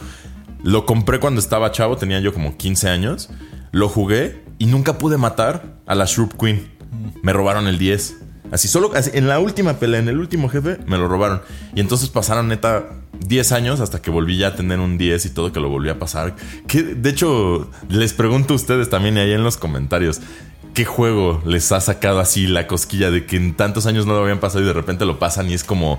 lo 0.62 0.87
compré 0.87 1.19
cuando 1.21 1.40
estaba 1.40 1.73
chavo, 1.73 1.97
tenía 1.97 2.21
yo 2.21 2.33
como 2.33 2.57
15 2.57 2.88
años. 2.88 3.31
Lo 3.73 3.88
jugué 3.88 4.45
y 4.59 4.66
nunca 4.66 4.99
pude 4.99 5.16
matar 5.16 5.78
a 5.87 5.95
la 5.95 6.04
Shroop 6.04 6.35
Queen. 6.38 6.71
Me 7.23 7.33
robaron 7.33 7.66
el 7.66 7.78
10. 7.78 8.16
Así, 8.52 8.69
solo 8.69 8.92
en 8.95 9.28
la 9.28 9.38
última 9.38 9.78
pelea, 9.78 9.99
en 9.99 10.09
el 10.09 10.19
último 10.19 10.49
jefe, 10.49 10.78
me 10.87 10.99
lo 10.99 11.09
robaron. 11.09 11.40
Y 11.75 11.81
entonces 11.81 12.11
pasaron 12.11 12.49
neta 12.49 12.90
10 13.26 13.52
años 13.52 13.81
hasta 13.81 14.02
que 14.02 14.11
volví 14.11 14.37
ya 14.37 14.49
a 14.49 14.54
tener 14.54 14.78
un 14.78 14.99
10 14.99 15.25
y 15.25 15.31
todo, 15.31 15.52
que 15.52 15.61
lo 15.61 15.71
volví 15.71 15.88
a 15.88 15.99
pasar. 15.99 16.37
Que, 16.69 16.83
de 16.83 17.11
hecho, 17.11 17.71
les 17.88 18.12
pregunto 18.12 18.52
a 18.52 18.57
ustedes 18.57 18.90
también 18.90 19.16
ahí 19.16 19.33
en 19.33 19.42
los 19.42 19.57
comentarios. 19.57 20.21
¿Qué 20.75 20.85
juego 20.85 21.42
les 21.47 21.73
ha 21.73 21.81
sacado 21.81 22.21
así 22.21 22.47
la 22.47 22.66
cosquilla 22.66 23.11
de 23.11 23.26
que 23.26 23.37
en 23.37 23.54
tantos 23.54 23.87
años 23.87 24.07
no 24.07 24.12
lo 24.12 24.21
habían 24.21 24.40
pasado 24.40 24.62
y 24.62 24.66
de 24.66 24.73
repente 24.73 25.07
lo 25.07 25.19
pasan 25.19 25.50
y 25.50 25.54
es 25.54 25.64
como... 25.64 25.99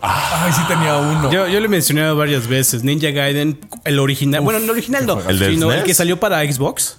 Ay, 0.00 0.52
sí 0.52 0.60
tenía 0.68 0.96
uno. 0.96 1.30
Yo, 1.32 1.48
yo 1.48 1.58
lo 1.60 1.66
he 1.66 1.68
mencionado 1.68 2.16
varias 2.16 2.46
veces. 2.46 2.84
Ninja 2.84 3.10
Gaiden, 3.10 3.58
el 3.84 3.98
original. 3.98 4.40
bueno, 4.42 4.58
el 4.60 4.70
original 4.70 5.06
no. 5.06 5.20
¿El, 5.28 5.38
sino 5.38 5.72
el 5.72 5.82
que 5.82 5.94
salió 5.94 6.20
para 6.20 6.40
Xbox. 6.50 6.98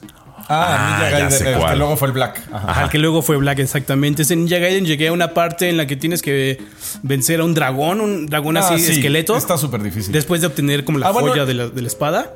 Ah, 0.52 0.66
ah 0.68 0.90
Ninja 0.90 1.10
Gaiden, 1.12 1.48
el 1.48 1.66
que 1.70 1.76
luego 1.76 1.96
fue 1.96 2.08
el 2.08 2.14
Black. 2.14 2.42
Ajá. 2.52 2.72
Ajá. 2.72 2.84
el 2.86 2.90
que 2.90 2.98
luego 2.98 3.22
fue 3.22 3.38
Black, 3.38 3.60
exactamente. 3.60 4.24
Ese 4.24 4.36
Ninja 4.36 4.58
Gaiden 4.58 4.86
llegué 4.86 5.08
a 5.08 5.12
una 5.14 5.34
parte 5.34 5.70
en 5.70 5.78
la 5.78 5.86
que 5.88 5.96
tienes 5.96 6.22
que 6.22 6.60
vencer 7.04 7.40
a 7.40 7.44
un 7.46 7.54
dragón, 7.54 8.02
un 8.02 8.26
dragón 8.26 8.58
ah, 8.58 8.62
así, 8.62 8.80
sí, 8.80 8.94
esqueleto. 8.94 9.38
Está 9.38 9.58
súper 9.58 9.82
difícil. 9.84 10.12
Después 10.12 10.42
de 10.42 10.48
obtener 10.48 10.84
como 10.84 10.98
la 11.00 11.08
Ah, 11.08 11.14
joya 11.14 11.28
bueno. 11.28 11.46
de, 11.46 11.54
la, 11.54 11.68
de 11.68 11.82
la 11.82 11.88
espada. 11.88 12.34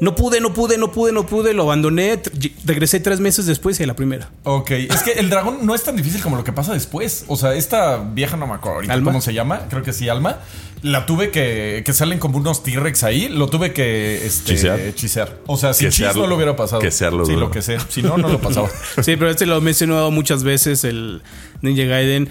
No 0.00 0.14
pude, 0.14 0.40
no 0.40 0.52
pude, 0.52 0.76
no 0.78 0.92
pude, 0.92 1.12
no 1.12 1.24
pude. 1.26 1.54
Lo 1.54 1.62
abandoné. 1.64 2.20
Regresé 2.64 3.00
tres 3.00 3.20
meses 3.20 3.46
después 3.46 3.80
y 3.80 3.84
a 3.84 3.86
la 3.86 3.94
primera. 3.96 4.28
Ok, 4.44 4.70
es 4.72 5.02
que 5.02 5.12
el 5.12 5.30
dragón 5.30 5.64
no 5.64 5.74
es 5.74 5.82
tan 5.84 5.96
difícil 5.96 6.20
como 6.22 6.36
lo 6.36 6.44
que 6.44 6.52
pasa 6.52 6.72
después. 6.74 7.24
O 7.28 7.36
sea, 7.36 7.54
esta 7.54 7.96
vieja 7.98 8.36
no 8.36 8.46
me 8.46 8.54
acuerdo 8.54 8.76
ahorita 8.76 8.92
¿Alma? 8.92 9.10
cómo 9.12 9.20
se 9.22 9.32
llama, 9.32 9.66
creo 9.70 9.82
que 9.82 9.92
sí, 9.92 10.08
Alma. 10.08 10.40
La 10.82 11.06
tuve 11.06 11.30
que. 11.30 11.82
que 11.84 11.92
salen 11.94 12.18
como 12.18 12.36
unos 12.38 12.62
T-Rex 12.62 13.02
ahí. 13.04 13.28
Lo 13.28 13.48
tuve 13.48 13.72
que 13.72 14.26
este, 14.26 14.52
Chisear. 14.54 14.78
hechicear. 14.80 15.38
O 15.46 15.56
sea, 15.56 15.72
sin 15.72 15.88
Quesearlo. 15.88 16.12
chis 16.12 16.20
no 16.22 16.26
lo 16.28 16.36
hubiera 16.36 16.54
pasado. 16.54 16.82
Quesearlo, 16.82 17.24
Sí, 17.24 17.32
duro. 17.32 17.46
lo 17.46 17.50
que 17.50 17.62
sé. 17.62 17.78
Si 17.88 18.02
no, 18.02 18.18
no 18.18 18.28
lo 18.28 18.40
pasaba. 18.40 18.68
Sí, 19.02 19.16
pero 19.16 19.30
este 19.30 19.46
lo 19.46 19.56
he 19.56 19.60
mencionado 19.62 20.10
muchas 20.10 20.44
veces, 20.44 20.84
el 20.84 21.22
Ninja 21.62 21.84
Gaiden. 21.84 22.28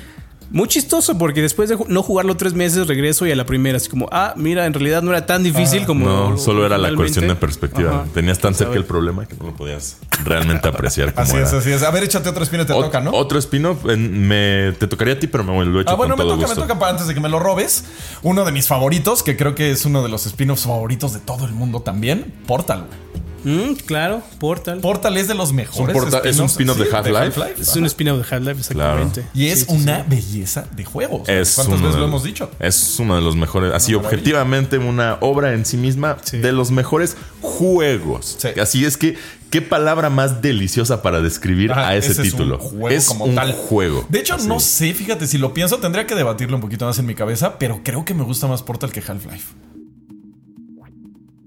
Muy 0.51 0.67
chistoso 0.67 1.17
porque 1.17 1.41
después 1.41 1.69
de 1.69 1.77
no 1.87 2.03
jugarlo 2.03 2.37
tres 2.37 2.53
meses 2.53 2.87
regreso 2.87 3.25
y 3.25 3.31
a 3.31 3.35
la 3.35 3.45
primera, 3.45 3.77
así 3.77 3.89
como, 3.89 4.07
ah, 4.11 4.33
mira, 4.37 4.65
en 4.65 4.73
realidad 4.73 5.01
no 5.01 5.09
era 5.11 5.25
tan 5.25 5.43
difícil 5.43 5.85
como... 5.85 6.05
No, 6.05 6.37
solo 6.37 6.65
era 6.65 6.77
la 6.77 6.93
cuestión 6.95 7.27
de 7.27 7.35
perspectiva. 7.35 7.91
Ajá. 8.01 8.05
Tenías 8.13 8.39
tan 8.39 8.53
cerca 8.53 8.75
el 8.75 8.85
problema 8.85 9.25
que 9.25 9.35
no 9.35 9.47
lo 9.47 9.55
podías 9.55 9.97
realmente 10.23 10.67
apreciar. 10.67 11.13
Como 11.13 11.23
así 11.23 11.35
era. 11.37 11.45
es, 11.47 11.53
así 11.53 11.71
es. 11.71 11.83
A 11.83 11.91
ver, 11.91 12.03
échate 12.03 12.29
otro 12.29 12.43
spin 12.43 12.65
te 12.65 12.73
Ot- 12.73 12.83
toca, 12.85 13.01
¿no? 13.01 13.11
Otro 13.11 13.39
spin-off 13.39 13.85
en- 13.89 14.27
me, 14.27 14.71
te 14.79 14.87
tocaría 14.87 15.15
a 15.15 15.19
ti, 15.19 15.27
pero 15.27 15.43
me 15.43 15.65
lo 15.65 15.79
he 15.79 15.81
hecho 15.81 15.91
Ah, 15.91 15.95
bueno, 15.95 16.15
con 16.15 16.25
me 16.25 16.29
todo 16.29 16.35
toca, 16.37 16.47
gusto. 16.47 16.61
me 16.61 16.67
toca 16.67 16.79
para 16.79 16.91
antes 16.91 17.07
de 17.07 17.13
que 17.13 17.19
me 17.19 17.29
lo 17.29 17.39
robes. 17.39 17.85
Uno 18.23 18.45
de 18.45 18.51
mis 18.51 18.67
favoritos, 18.67 19.23
que 19.23 19.35
creo 19.35 19.55
que 19.55 19.71
es 19.71 19.83
uno 19.85 20.03
de 20.03 20.09
los 20.09 20.25
spin-offs 20.25 20.63
favoritos 20.65 21.13
de 21.13 21.19
todo 21.19 21.45
el 21.45 21.51
mundo 21.53 21.81
también. 21.81 22.33
Portal, 22.47 22.85
güey. 22.87 23.25
Mm, 23.45 23.73
claro, 23.85 24.21
Portal. 24.39 24.79
Portal 24.79 25.15
es 25.17 25.27
de 25.27 25.35
los 25.35 25.53
mejores. 25.53 25.95
Es 25.95 26.03
un 26.03 26.09
porta- 26.09 26.27
es 26.27 26.39
un 26.39 26.45
spin-offs, 26.47 26.79
spin-off 26.81 27.05
de 27.05 27.13
Half-Life. 27.17 27.61
es 27.61 27.75
un 27.75 27.85
spin-off 27.85 28.17
de 28.29 28.35
Half-Life, 28.35 28.59
exactamente. 28.59 29.25
Y 29.33 29.47
es 29.47 29.59
Sí, 29.59 29.65
sí, 29.69 29.73
una 29.75 29.97
sí. 29.99 30.03
belleza 30.09 30.67
de 30.75 30.83
juegos. 30.83 31.29
Es 31.29 31.53
¿Cuántas 31.55 31.79
veces 31.79 31.93
de- 31.95 31.99
lo 32.01 32.07
hemos 32.07 32.23
dicho? 32.23 32.49
Es 32.59 32.99
uno 32.99 33.15
de 33.15 33.21
los 33.21 33.35
mejores, 33.35 33.73
así 33.73 33.93
Una 33.95 34.05
objetivamente 34.07 34.77
una 34.79 35.17
obra 35.21 35.53
en 35.53 35.65
sí 35.65 35.77
misma 35.77 36.17
Sí. 36.23 36.39
de 36.39 36.51
los 36.51 36.71
mejores 36.71 37.15
juegos. 37.41 38.35
Sí. 38.39 38.59
Así 38.59 38.83
es 38.85 38.97
que 38.97 39.15
qué 39.49 39.61
palabra 39.61 40.09
más 40.09 40.41
deliciosa 40.41 41.01
para 41.01 41.21
describir 41.21 41.71
Ajá, 41.71 41.89
a 41.89 41.95
ese, 41.95 42.11
es 42.13 42.17
un 42.17 42.23
título. 42.25 42.57
juego 42.59 42.89
es 42.89 43.05
como 43.05 43.25
un 43.25 43.35
tal. 43.35 43.53
juego. 43.53 44.05
De 44.09 44.19
hecho, 44.19 44.35
Así. 44.35 44.47
no 44.47 44.59
sé, 44.59 44.93
fíjate, 44.93 45.27
si 45.27 45.37
lo 45.37 45.53
pienso, 45.53 45.77
tendría 45.77 46.05
que 46.07 46.15
debatirlo 46.15 46.55
un 46.57 46.61
poquito 46.61 46.85
más 46.85 46.97
en 46.99 47.05
mi 47.05 47.15
cabeza, 47.15 47.57
pero 47.59 47.81
creo 47.83 48.03
que 48.05 48.13
me 48.13 48.23
gusta 48.23 48.47
más 48.47 48.63
Portal 48.63 48.91
que 48.91 49.01
Half-Life. 49.05 49.45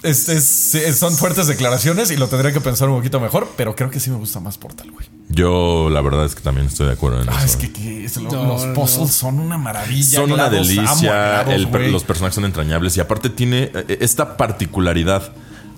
Es- 0.08 0.28
es- 0.28 0.74
es- 0.74 0.98
son 0.98 1.14
fuertes 1.16 1.46
declaraciones 1.46 2.10
y 2.10 2.16
lo 2.16 2.28
tendría 2.28 2.52
que 2.52 2.60
pensar 2.60 2.88
un 2.88 2.96
poquito 2.96 3.20
mejor, 3.20 3.48
pero 3.56 3.74
creo 3.76 3.90
que 3.90 4.00
sí 4.00 4.10
me 4.10 4.16
gusta 4.16 4.40
más 4.40 4.58
Portal, 4.58 4.90
güey. 4.90 5.06
Yo 5.28 5.90
la 5.90 6.00
verdad 6.00 6.24
es 6.24 6.34
que 6.34 6.40
también 6.40 6.66
estoy 6.66 6.86
de 6.86 6.92
acuerdo 6.94 7.22
en 7.22 7.28
Ah, 7.28 7.34
eso. 7.38 7.46
es 7.46 7.56
que, 7.56 7.72
que 7.72 8.04
es 8.04 8.16
lo- 8.16 8.30
No, 8.30 8.44
los 8.44 8.64
puzzles 8.74 8.98
no. 8.98 9.08
son 9.08 9.40
una 9.40 9.58
maravilla. 9.58 10.18
son 10.20 10.32
una 10.32 10.48
GLaDOS, 10.48 10.70
amo 10.70 10.80
a 10.80 10.84
delicia, 10.86 11.42
GLaDOS, 11.44 11.54
el 11.84 11.92
los 11.92 12.04
personajes 12.04 12.34
son 12.34 12.44
entrañables 12.46 12.96
y 12.96 13.00
aparte 13.00 13.28
tiene 13.30 13.70
eh, 13.74 13.98
esta 14.00 14.36
particularidad 14.36 15.32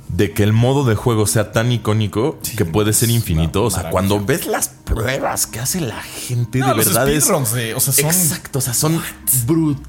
de 0.08 0.32
que 0.32 0.42
el 0.42 0.52
modo 0.52 0.84
de 0.84 0.96
juego 0.96 1.26
sea 1.26 1.52
tan 1.52 1.70
icónico 1.70 2.38
que 2.56 2.64
puede 2.64 2.92
ser 2.92 3.10
infinito. 3.10 3.64
O 3.64 3.70
sea, 3.70 3.78
maravilla. 3.84 3.92
cuando 3.92 4.24
ves 4.24 4.46
las 4.46 4.68
pruebas 4.68 5.46
que 5.46 5.60
hace 5.60 5.80
la 5.80 6.02
gente 6.02 6.58
No, 6.58 6.68
de 6.70 6.74
los 6.74 6.86
verdad 6.86 7.08
es 7.08 7.24
speedruns 7.24 7.52
de- 7.52 7.74
o 7.74 7.80
sea, 7.80 7.92
son- 7.92 8.06
exacto, 8.06 8.58
o 8.58 8.62
sea, 8.62 8.74
son 8.74 9.00
brutales, 9.46 9.86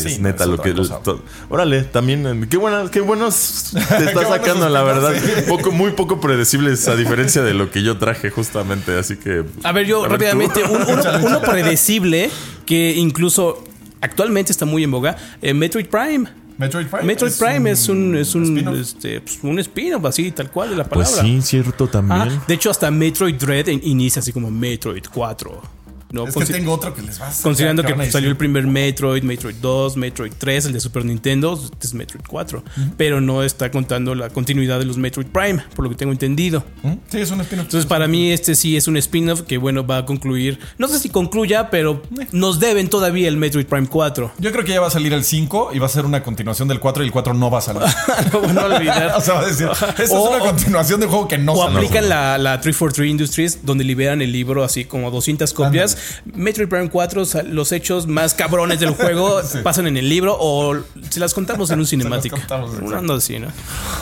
Sí, 0.00 0.18
no, 0.20 0.28
neta, 0.28 0.44
es 0.44 0.50
lo 0.50 0.58
que 0.58 0.74
cosa. 0.74 1.00
órale, 1.48 1.82
también 1.84 2.26
eh, 2.26 2.46
qué 2.50 2.56
buenas, 2.56 2.90
qué 2.90 3.00
buenos 3.00 3.70
te 3.88 4.04
está 4.04 4.26
sacando 4.26 4.68
la 4.68 4.82
verdad, 4.82 5.12
sí. 5.14 5.42
poco 5.48 5.70
muy 5.70 5.92
poco 5.92 6.20
predecibles 6.20 6.86
a 6.88 6.96
diferencia 6.96 7.42
de 7.42 7.54
lo 7.54 7.70
que 7.70 7.82
yo 7.82 7.96
traje 7.98 8.30
justamente, 8.30 8.96
así 8.98 9.16
que 9.16 9.44
A 9.62 9.72
ver, 9.72 9.86
yo 9.86 9.98
A 10.00 10.08
ver, 10.08 10.12
rápidamente, 10.12 10.62
un- 10.64 10.82
uno, 10.82 11.02
uno 11.26 11.40
predecible 11.42 12.30
que 12.66 12.94
incluso 12.96 13.64
actualmente 14.00 14.52
está 14.52 14.64
muy 14.64 14.84
en 14.84 14.90
boga, 14.90 15.16
eh, 15.42 15.54
Metroid 15.54 15.86
Prime. 15.86 16.28
Metroid 16.58 16.86
Prime. 16.88 17.04
Metroid 17.04 17.32
Prime 17.38 17.70
es 17.70 17.88
un, 17.88 18.16
es 18.16 18.34
un, 18.34 18.42
spin-off. 18.42 18.76
este, 18.80 19.20
pues, 19.20 19.38
un 19.42 19.58
spin-off 19.60 20.04
así, 20.06 20.32
tal 20.32 20.50
cual 20.50 20.70
de 20.70 20.76
la 20.76 20.84
pues 20.88 21.08
palabra. 21.10 21.22
sí, 21.32 21.40
cierto 21.42 21.86
también. 21.86 22.20
Ah, 22.20 22.44
de 22.48 22.54
hecho, 22.54 22.68
hasta 22.70 22.90
Metroid 22.90 23.36
Dread 23.36 23.68
inicia 23.68 24.18
así 24.18 24.32
como 24.32 24.50
Metroid 24.50 25.04
4. 25.12 25.62
¿No? 26.10 26.26
Es 26.26 26.34
que 26.34 26.44
tengo 26.46 26.72
otro 26.72 26.94
que 26.94 27.02
les 27.02 27.20
va 27.20 27.28
a 27.28 27.32
Considerando 27.42 27.82
que 27.82 28.10
salió 28.10 28.28
el 28.30 28.36
primer 28.36 28.66
Metroid, 28.66 29.22
Metroid 29.22 29.56
2, 29.60 29.96
Metroid 29.96 30.32
3, 30.36 30.66
el 30.66 30.72
de 30.72 30.80
Super 30.80 31.04
Nintendo, 31.04 31.60
este 31.72 31.86
es 31.86 31.94
Metroid 31.94 32.24
4. 32.26 32.62
Pero 32.96 33.20
no 33.20 33.42
está 33.42 33.70
contando 33.70 34.14
la 34.14 34.30
continuidad 34.30 34.78
de 34.78 34.84
los 34.84 34.96
Metroid 34.96 35.26
Prime, 35.26 35.62
por 35.74 35.84
lo 35.84 35.90
que 35.90 35.96
tengo 35.96 36.12
entendido. 36.12 36.64
Sí, 37.10 37.18
es 37.18 37.30
un 37.30 37.40
spin-off. 37.40 37.66
Entonces, 37.66 37.86
para 37.86 38.06
mí, 38.08 38.30
este 38.32 38.54
sí 38.54 38.76
es 38.76 38.88
un 38.88 38.96
spin-off 38.96 39.42
que, 39.42 39.58
bueno, 39.58 39.86
va 39.86 39.98
a 39.98 40.06
concluir. 40.06 40.58
No 40.78 40.88
sé 40.88 40.98
si 40.98 41.08
concluya, 41.08 41.70
pero 41.70 42.02
nos 42.32 42.60
deben 42.60 42.88
todavía 42.88 43.28
el 43.28 43.36
Metroid 43.36 43.66
Prime 43.66 43.86
4. 43.88 44.32
Yo 44.38 44.52
creo 44.52 44.64
que 44.64 44.72
ya 44.72 44.80
va 44.80 44.88
a 44.88 44.90
salir 44.90 45.12
el 45.12 45.24
5 45.24 45.70
y 45.74 45.78
va 45.78 45.86
a 45.86 45.90
ser 45.90 46.04
una 46.04 46.22
continuación 46.22 46.68
del 46.68 46.80
4 46.80 47.02
y 47.04 47.06
el 47.06 47.12
4 47.12 47.34
no 47.34 47.50
va 47.50 47.58
a 47.58 47.62
salir. 47.62 47.82
no, 48.32 48.52
no 48.52 48.62
olvidar. 48.62 49.12
o 49.16 49.20
sea, 49.20 49.34
va 49.34 49.40
a 49.40 49.46
decir, 49.46 49.68
es 49.98 50.10
una 50.10 50.38
continuación 50.38 51.00
de 51.00 51.06
un 51.06 51.12
juego 51.12 51.28
que 51.28 51.38
no 51.38 51.52
O 51.52 51.64
salió. 51.64 51.78
aplican 51.78 52.08
la, 52.08 52.38
la 52.38 52.60
343 52.60 53.10
Industries, 53.10 53.58
donde 53.64 53.84
liberan 53.84 54.22
el 54.22 54.32
libro 54.32 54.64
así 54.64 54.84
como 54.84 55.10
200 55.10 55.52
copias. 55.52 55.97
Metroid 56.34 56.68
Prime 56.68 56.90
4, 56.90 57.24
sa- 57.24 57.42
los 57.42 57.72
hechos 57.72 58.06
más 58.06 58.34
cabrones 58.34 58.80
del 58.80 58.90
juego 58.90 59.40
pasan 59.64 59.86
en 59.86 59.96
el 59.96 60.08
libro 60.08 60.36
o 60.38 60.76
se 61.10 61.20
las 61.20 61.34
contamos 61.34 61.70
en 61.70 61.80
un 61.80 61.86
contamos, 62.38 62.70
onda 62.92 63.14
así, 63.16 63.38
¿no? 63.38 63.48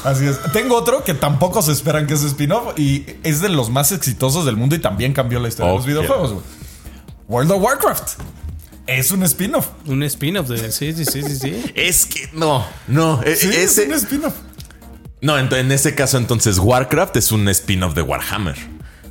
Así 0.05 0.27
es. 0.27 0.39
Tengo 0.53 0.77
otro 0.77 1.05
que 1.05 1.15
tampoco 1.15 1.63
se 1.63 1.73
esperan 1.73 2.07
que 2.07 2.15
es 2.15 2.23
spin-off 2.23 2.79
y 2.79 3.05
es 3.23 3.41
de 3.41 3.49
los 3.49 3.71
más 3.71 3.93
exitosos 3.93 4.45
del 4.45 4.57
mundo 4.57 4.75
y 4.77 4.79
también 4.79 5.13
cambió 5.13 5.41
la 5.41 5.49
historia 5.49 5.71
Oh, 5.73 5.75
de 5.75 5.79
los 5.79 5.87
videojuegos. 5.87 6.43
World 7.29 7.51
of 7.53 7.63
Warcraft. 7.63 8.09
Es 8.87 9.11
un 9.11 9.25
spin-off. 9.25 9.67
Un 9.87 10.03
spin-off 10.05 10.49
de. 10.49 10.71
Sí, 10.71 10.93
sí, 10.93 11.05
sí, 11.05 11.23
sí. 11.23 11.37
sí. 11.37 11.73
Es 11.75 12.07
que 12.07 12.29
no, 12.33 12.65
no, 12.87 13.21
e- 13.25 13.35
Sí, 13.35 13.49
ese 13.49 13.83
es 13.83 13.89
un 13.89 13.95
spin-off. 13.95 14.35
No, 15.23 15.37
ent- 15.39 15.57
en 15.57 15.73
ese 15.73 15.95
caso 15.97 16.19
entonces 16.19 16.59
Warcraft 16.59 17.17
es 17.17 17.33
un 17.33 17.49
spin-off 17.49 17.95
de 17.95 18.03
Warhammer. 18.03 18.55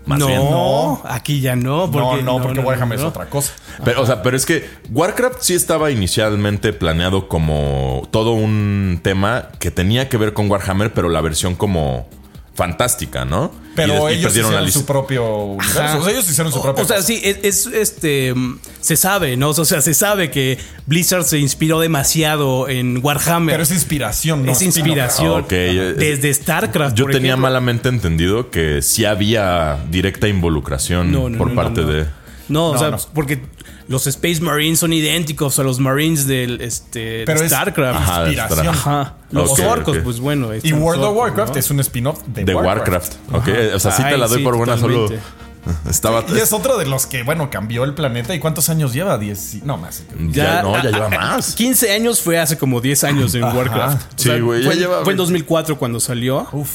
Más 0.05 0.19
no, 0.19 0.27
bien. 0.27 0.39
no. 0.39 1.01
aquí 1.05 1.41
ya 1.41 1.55
no. 1.55 1.89
Porque, 1.91 2.21
no, 2.21 2.37
no, 2.37 2.43
porque 2.43 2.59
Warhammer 2.59 2.99
no. 2.99 3.05
es 3.05 3.09
otra 3.09 3.25
cosa. 3.29 3.53
Pero, 3.83 4.01
o 4.01 4.05
sea, 4.05 4.21
pero 4.21 4.37
es 4.37 4.45
que 4.45 4.69
Warcraft 4.91 5.41
sí 5.41 5.53
estaba 5.53 5.91
inicialmente 5.91 6.73
planeado 6.73 7.27
como 7.27 8.07
todo 8.11 8.33
un 8.33 8.99
tema 9.01 9.49
que 9.59 9.71
tenía 9.71 10.07
que 10.09 10.17
ver 10.17 10.33
con 10.33 10.49
Warhammer, 10.49 10.93
pero 10.93 11.09
la 11.09 11.21
versión 11.21 11.55
como 11.55 12.07
fantástica, 12.55 13.25
¿no? 13.25 13.51
Pero 13.75 14.09
ellos 14.09 14.31
hicieron 14.31 14.71
su 14.71 14.85
propio 14.85 15.43
universo. 15.43 15.99
O 15.99 16.03
sea, 16.03 16.11
ellos 16.11 16.29
hicieron 16.29 16.51
su 16.51 16.61
propio. 16.61 16.83
O 16.83 16.87
sea, 16.87 17.01
sí, 17.01 17.21
es, 17.23 17.67
este. 17.67 18.33
Se 18.79 18.95
sabe, 18.95 19.35
¿no? 19.35 19.49
O 19.49 19.65
sea, 19.65 19.81
se 19.81 19.93
sabe 19.93 20.31
que 20.31 20.57
Blizzard 20.85 21.25
se 21.25 21.39
inspiró 21.39 21.79
demasiado 21.79 22.69
en 22.69 22.99
Warhammer. 23.03 23.53
Pero 23.53 23.63
es 23.63 23.71
inspiración, 23.71 24.45
¿no? 24.45 24.51
Es 24.51 24.61
inspiración. 24.61 25.45
Desde 25.49 26.33
StarCraft. 26.33 26.95
Yo 26.95 27.05
tenía 27.07 27.37
malamente 27.37 27.89
entendido 27.89 28.49
que 28.49 28.81
sí 28.81 29.05
había 29.05 29.77
directa 29.91 30.27
involucración 30.27 31.35
por 31.37 31.53
parte 31.53 31.83
de. 31.83 32.05
No, 32.47 32.69
o 32.69 32.77
sea, 32.77 32.95
porque 33.13 33.41
los 33.87 34.07
Space 34.07 34.41
Marines 34.41 34.79
son 34.79 34.93
idénticos 34.93 35.59
a 35.59 35.63
los 35.63 35.79
Marines 35.79 36.27
del 36.27 36.61
este, 36.61 37.25
de 37.25 37.47
StarCraft. 37.47 38.27
inspiración. 38.27 38.67
Ajá. 38.67 39.15
Los 39.31 39.59
orcos, 39.59 39.97
pues 40.03 40.19
bueno. 40.19 40.49
Y 40.61 40.73
World 40.73 41.03
of 41.03 41.15
Warcraft 41.15 41.57
es 41.57 41.69
un 41.69 41.79
spin-off 41.79 42.21
de, 42.27 42.45
de 42.45 42.55
Warcraft. 42.55 43.13
Ok, 43.31 43.49
o 43.73 43.79
sea, 43.79 43.91
sí 43.91 44.03
te 44.03 44.17
la 44.17 44.27
doy 44.27 44.43
por 44.43 44.55
buena 44.57 44.77
solo. 44.77 45.09
Estaba 45.89 46.23
y 46.27 46.37
es 46.37 46.53
otro 46.53 46.77
de 46.77 46.85
los 46.85 47.07
que, 47.07 47.23
bueno, 47.23 47.49
cambió 47.49 47.85
el 47.85 47.95
planeta. 47.95 48.35
¿Y 48.35 48.39
cuántos 48.39 48.69
años 48.69 48.93
lleva? 48.93 49.17
10. 49.17 49.63
No, 49.63 49.77
más. 49.77 50.03
Ya, 50.29 50.61
no, 50.61 50.75
ya 50.81 50.91
lleva 50.91 51.09
más. 51.09 51.55
15 51.55 51.91
años 51.91 52.21
fue 52.21 52.37
hace 52.39 52.55
como 52.57 52.81
10 52.81 53.03
años 53.03 53.33
en 53.33 53.43
Warcraft. 53.43 54.13
sí, 54.15 54.39
güey. 54.39 54.63
Fue, 54.63 54.75
fue, 55.03 55.13
en 55.13 55.17
2004 55.17 55.77
cuando 55.77 55.99
salió. 55.99 56.47
Uf. 56.51 56.69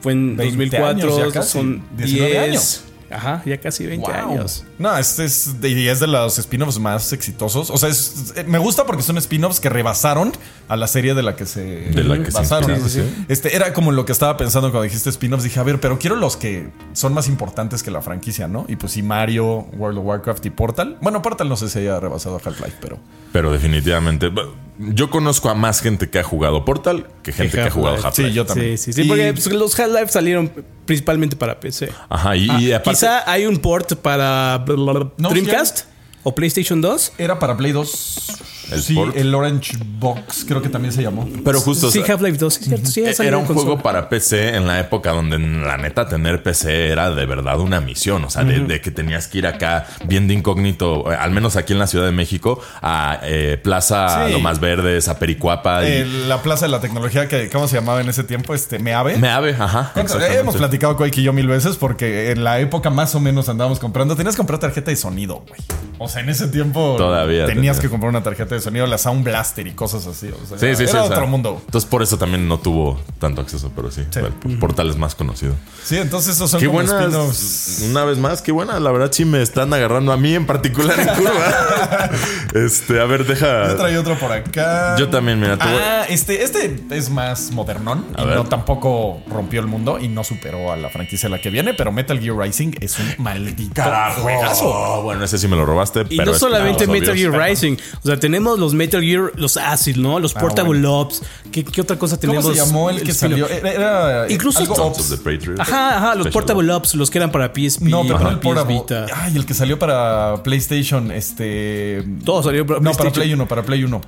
Fue 0.00 0.12
en 0.12 0.36
2004. 0.36 1.42
son 1.42 1.82
10 1.96 2.38
años. 2.38 2.84
Ajá, 3.10 3.42
ya 3.46 3.58
casi 3.60 3.86
20 3.86 4.12
años. 4.12 4.64
No, 4.78 4.96
este 4.96 5.24
es 5.24 5.60
de, 5.60 5.90
es 5.90 6.00
de 6.00 6.06
los 6.06 6.38
spin-offs 6.38 6.78
más 6.78 7.12
exitosos. 7.12 7.70
O 7.70 7.78
sea, 7.78 7.90
eh, 7.90 8.44
me 8.46 8.58
gusta 8.58 8.84
porque 8.84 9.02
son 9.02 9.16
spin-offs 9.18 9.60
que 9.60 9.68
rebasaron 9.68 10.32
a 10.68 10.76
la 10.76 10.86
serie 10.86 11.14
de 11.14 11.22
la 11.22 11.36
que 11.36 11.46
se 11.46 11.62
de 11.64 12.04
la 12.04 12.22
que 12.22 12.30
basaron. 12.30 12.80
Este 13.28 13.54
era 13.54 13.72
como 13.72 13.92
lo 13.92 14.04
que 14.04 14.12
estaba 14.12 14.36
pensando 14.36 14.70
cuando 14.70 14.82
dijiste 14.82 15.10
spin-offs. 15.10 15.44
Dije, 15.44 15.60
a 15.60 15.62
ver, 15.62 15.80
pero 15.80 15.98
quiero 15.98 16.16
los 16.16 16.36
que 16.36 16.70
son 16.92 17.14
más 17.14 17.28
importantes 17.28 17.82
que 17.82 17.90
la 17.90 18.02
franquicia, 18.02 18.48
¿no? 18.48 18.64
Y 18.68 18.76
pues 18.76 18.92
sí, 18.92 19.02
Mario, 19.02 19.66
World 19.76 19.98
of 19.98 20.04
Warcraft 20.04 20.46
y 20.46 20.50
Portal. 20.50 20.98
Bueno, 21.00 21.22
Portal 21.22 21.48
no 21.48 21.56
sé 21.56 21.68
si 21.68 21.78
haya 21.80 22.00
rebasado 22.00 22.36
a 22.36 22.40
Half-Life, 22.44 22.78
pero. 22.80 22.98
Pero 23.32 23.52
definitivamente. 23.52 24.30
Yo 24.78 25.10
conozco 25.10 25.48
a 25.48 25.54
más 25.54 25.80
gente 25.80 26.10
que 26.10 26.18
ha 26.18 26.22
jugado 26.22 26.64
Portal 26.64 27.06
que 27.22 27.32
gente 27.32 27.56
que, 27.56 27.62
ha 27.62 27.70
jugado 27.70 27.96
Half-Life. 27.96 28.28
Sí, 28.28 28.34
yo 28.34 28.44
también. 28.44 28.76
Sí, 28.76 28.92
sí, 28.92 29.02
sí. 29.02 29.08
Porque 29.08 29.32
pues, 29.32 29.46
los 29.46 29.78
Half-Life 29.78 30.08
salieron 30.08 30.52
principalmente 30.84 31.36
para 31.36 31.58
PC. 31.58 31.90
Ajá, 32.08 32.36
y, 32.36 32.72
ah, 32.72 32.82
Quizá 32.82 33.30
hay 33.30 33.46
un 33.46 33.58
port 33.58 33.94
para 33.94 34.64
Dreamcast 34.66 35.86
o 36.22 36.34
PlayStation 36.34 36.80
2. 36.80 37.12
Era 37.18 37.38
para 37.38 37.56
Play 37.56 37.72
2. 37.72 38.26
El 38.70 38.82
sí, 38.82 38.98
el 39.14 39.34
Orange 39.34 39.76
Box 39.98 40.44
creo 40.46 40.62
que 40.62 40.68
también 40.68 40.92
se 40.92 41.02
llamó. 41.02 41.28
Pero 41.44 41.60
justo. 41.60 41.90
Sí, 41.90 42.00
Half-Life 42.00 42.38
2, 42.38 42.54
cierto. 42.54 42.86
Sí, 42.86 43.04
era 43.20 43.38
un 43.38 43.46
juego 43.46 43.78
para 43.78 44.08
PC 44.08 44.56
en 44.56 44.66
la 44.66 44.80
época 44.80 45.12
donde 45.12 45.38
la 45.38 45.76
neta 45.76 46.08
tener 46.08 46.42
PC 46.42 46.88
era 46.88 47.10
de 47.10 47.26
verdad 47.26 47.60
una 47.60 47.80
misión. 47.80 48.24
O 48.24 48.30
sea, 48.30 48.44
de, 48.44 48.80
que 48.80 48.90
tenías 48.90 49.28
que 49.28 49.38
ir 49.38 49.46
acá 49.46 49.86
bien 50.04 50.28
de 50.28 50.34
incógnito, 50.34 51.08
al 51.08 51.30
menos 51.30 51.56
aquí 51.56 51.72
en 51.72 51.78
la 51.78 51.86
Ciudad 51.86 52.04
de 52.06 52.12
México, 52.12 52.60
a 52.82 53.20
eh, 53.22 53.58
Plaza 53.62 54.28
Lo 54.28 54.40
Más 54.40 54.60
Verdes, 54.60 55.08
a 55.08 55.18
Pericuapa. 55.18 55.86
Y... 55.86 56.26
la 56.26 56.42
Plaza 56.42 56.66
de 56.66 56.72
la 56.72 56.80
Tecnología, 56.80 57.28
que 57.28 57.48
¿cómo 57.48 57.68
se 57.68 57.76
llamaba 57.76 58.00
en 58.00 58.08
ese 58.08 58.24
tiempo? 58.24 58.54
Este, 58.54 58.78
Meave. 58.78 59.16
Meave, 59.16 59.56
ajá. 59.58 59.92
Hemos 59.94 60.56
platicado 60.56 60.96
con 60.96 61.06
y 61.16 61.22
yo 61.22 61.32
mil 61.32 61.46
veces 61.46 61.76
porque 61.76 62.30
en 62.30 62.44
la 62.44 62.58
época 62.60 62.90
más 62.90 63.14
o 63.14 63.20
menos 63.20 63.48
andábamos 63.48 63.78
comprando. 63.78 64.16
Tenías 64.16 64.34
que 64.34 64.38
comprar 64.38 64.58
tarjeta 64.58 64.90
de 64.90 64.96
sonido, 64.96 65.44
güey. 65.46 65.60
O 65.98 66.08
sea, 66.08 66.22
en 66.22 66.28
ese 66.28 66.48
tiempo 66.48 66.96
Todavía 66.98 67.46
tenías 67.46 67.80
que 67.80 67.88
comprar 67.88 68.10
una 68.10 68.22
tarjeta 68.22 68.54
de 68.54 68.55
sonido, 68.60 68.86
la 68.86 68.98
Sound 68.98 69.24
Blaster 69.24 69.66
y 69.66 69.72
cosas 69.72 70.06
así. 70.06 70.28
O 70.28 70.46
sea, 70.46 70.58
sí, 70.58 70.76
sí, 70.76 70.90
era 70.90 71.04
otro 71.04 71.26
mundo. 71.26 71.62
Entonces 71.66 71.88
por 71.88 72.02
eso 72.02 72.18
también 72.18 72.48
no 72.48 72.58
tuvo 72.58 73.00
tanto 73.18 73.40
acceso, 73.40 73.70
pero 73.74 73.90
sí. 73.90 74.02
El 74.14 74.58
portal 74.58 74.90
es 74.90 74.96
más 74.96 75.14
conocido. 75.14 75.54
Sí, 75.84 75.96
entonces 75.96 76.36
esos 76.36 76.50
son 76.50 76.60
qué 76.60 76.66
como 76.66 76.78
buenas, 76.78 77.82
Una 77.88 78.04
vez 78.04 78.18
más, 78.18 78.42
qué 78.42 78.52
buena. 78.52 78.80
La 78.80 78.90
verdad 78.90 79.10
sí 79.12 79.24
me 79.24 79.42
están 79.42 79.72
agarrando 79.72 80.12
a 80.12 80.16
mí 80.16 80.34
en 80.34 80.46
particular 80.46 80.98
en 80.98 81.08
curva. 81.08 82.10
este, 82.54 83.00
a 83.00 83.04
ver, 83.04 83.26
deja. 83.26 83.68
Yo 83.68 83.76
traí 83.76 83.96
otro 83.96 84.18
por 84.18 84.32
acá. 84.32 84.96
Yo 84.98 85.08
también, 85.08 85.40
mira. 85.40 85.58
Ah, 85.60 86.04
este, 86.08 86.42
este 86.42 86.78
es 86.90 87.10
más 87.10 87.50
modernón. 87.50 88.04
y 88.18 88.24
no 88.24 88.44
tampoco 88.44 89.20
rompió 89.28 89.60
el 89.60 89.66
mundo 89.66 89.98
y 89.98 90.08
no 90.08 90.24
superó 90.24 90.72
a 90.72 90.76
la 90.76 90.88
franquicia 90.88 91.28
a 91.28 91.30
la 91.30 91.40
que 91.40 91.50
viene, 91.50 91.74
pero 91.74 91.92
Metal 91.92 92.18
Gear 92.18 92.36
Rising 92.36 92.72
es 92.80 92.98
un 92.98 93.14
maldito 93.18 93.74
Carajo. 93.74 95.02
bueno, 95.02 95.24
ese 95.24 95.38
sí 95.38 95.48
me 95.48 95.56
lo 95.56 95.66
robaste. 95.66 96.04
Y 96.10 96.18
no 96.18 96.34
solamente 96.34 96.86
Metal 96.86 97.16
Gear 97.16 97.32
Rising. 97.32 97.76
O 98.02 98.06
sea, 98.06 98.18
tenemos 98.18 98.45
los 98.54 98.74
Metal 98.74 99.02
Gear, 99.02 99.32
los 99.36 99.56
Acid, 99.56 99.96
¿no? 99.96 100.20
Los 100.20 100.36
ah, 100.36 100.40
Portable 100.40 100.86
Ops. 100.86 101.22
¿Qué, 101.50 101.80
otra 101.80 101.98
cosa 101.98 102.18
tenemos? 102.18 102.44
¿Cómo 102.44 102.54
se 102.54 102.60
llamó 102.60 102.90
el 102.90 103.02
que 103.02 103.12
salió? 103.12 103.48
Era, 103.48 104.26
Incluso 104.28 104.62
Ops. 104.62 105.18
Ajá, 105.58 105.96
ajá, 105.96 106.14
los 106.14 106.28
Portable 106.28 106.70
Ops, 106.72 106.94
los 106.94 107.10
que 107.10 107.18
eran 107.18 107.32
para 107.32 107.52
PSP. 107.52 107.82
No, 107.82 108.02
pero 108.06 108.30
el 108.30 108.38
PS 108.38 108.68
Vita. 108.68 109.06
Ay, 109.12 109.36
el 109.36 109.46
que 109.46 109.54
salió 109.54 109.78
para 109.78 110.42
PlayStation, 110.44 111.10
este. 111.10 112.04
Todo 112.24 112.42
salió 112.42 112.64
para 112.66 112.80
No, 112.80 112.92
para 112.92 113.10
Play 113.10 113.32
1, 113.32 113.48
para 113.48 113.62
Play 113.62 113.82
1. 113.84 114.00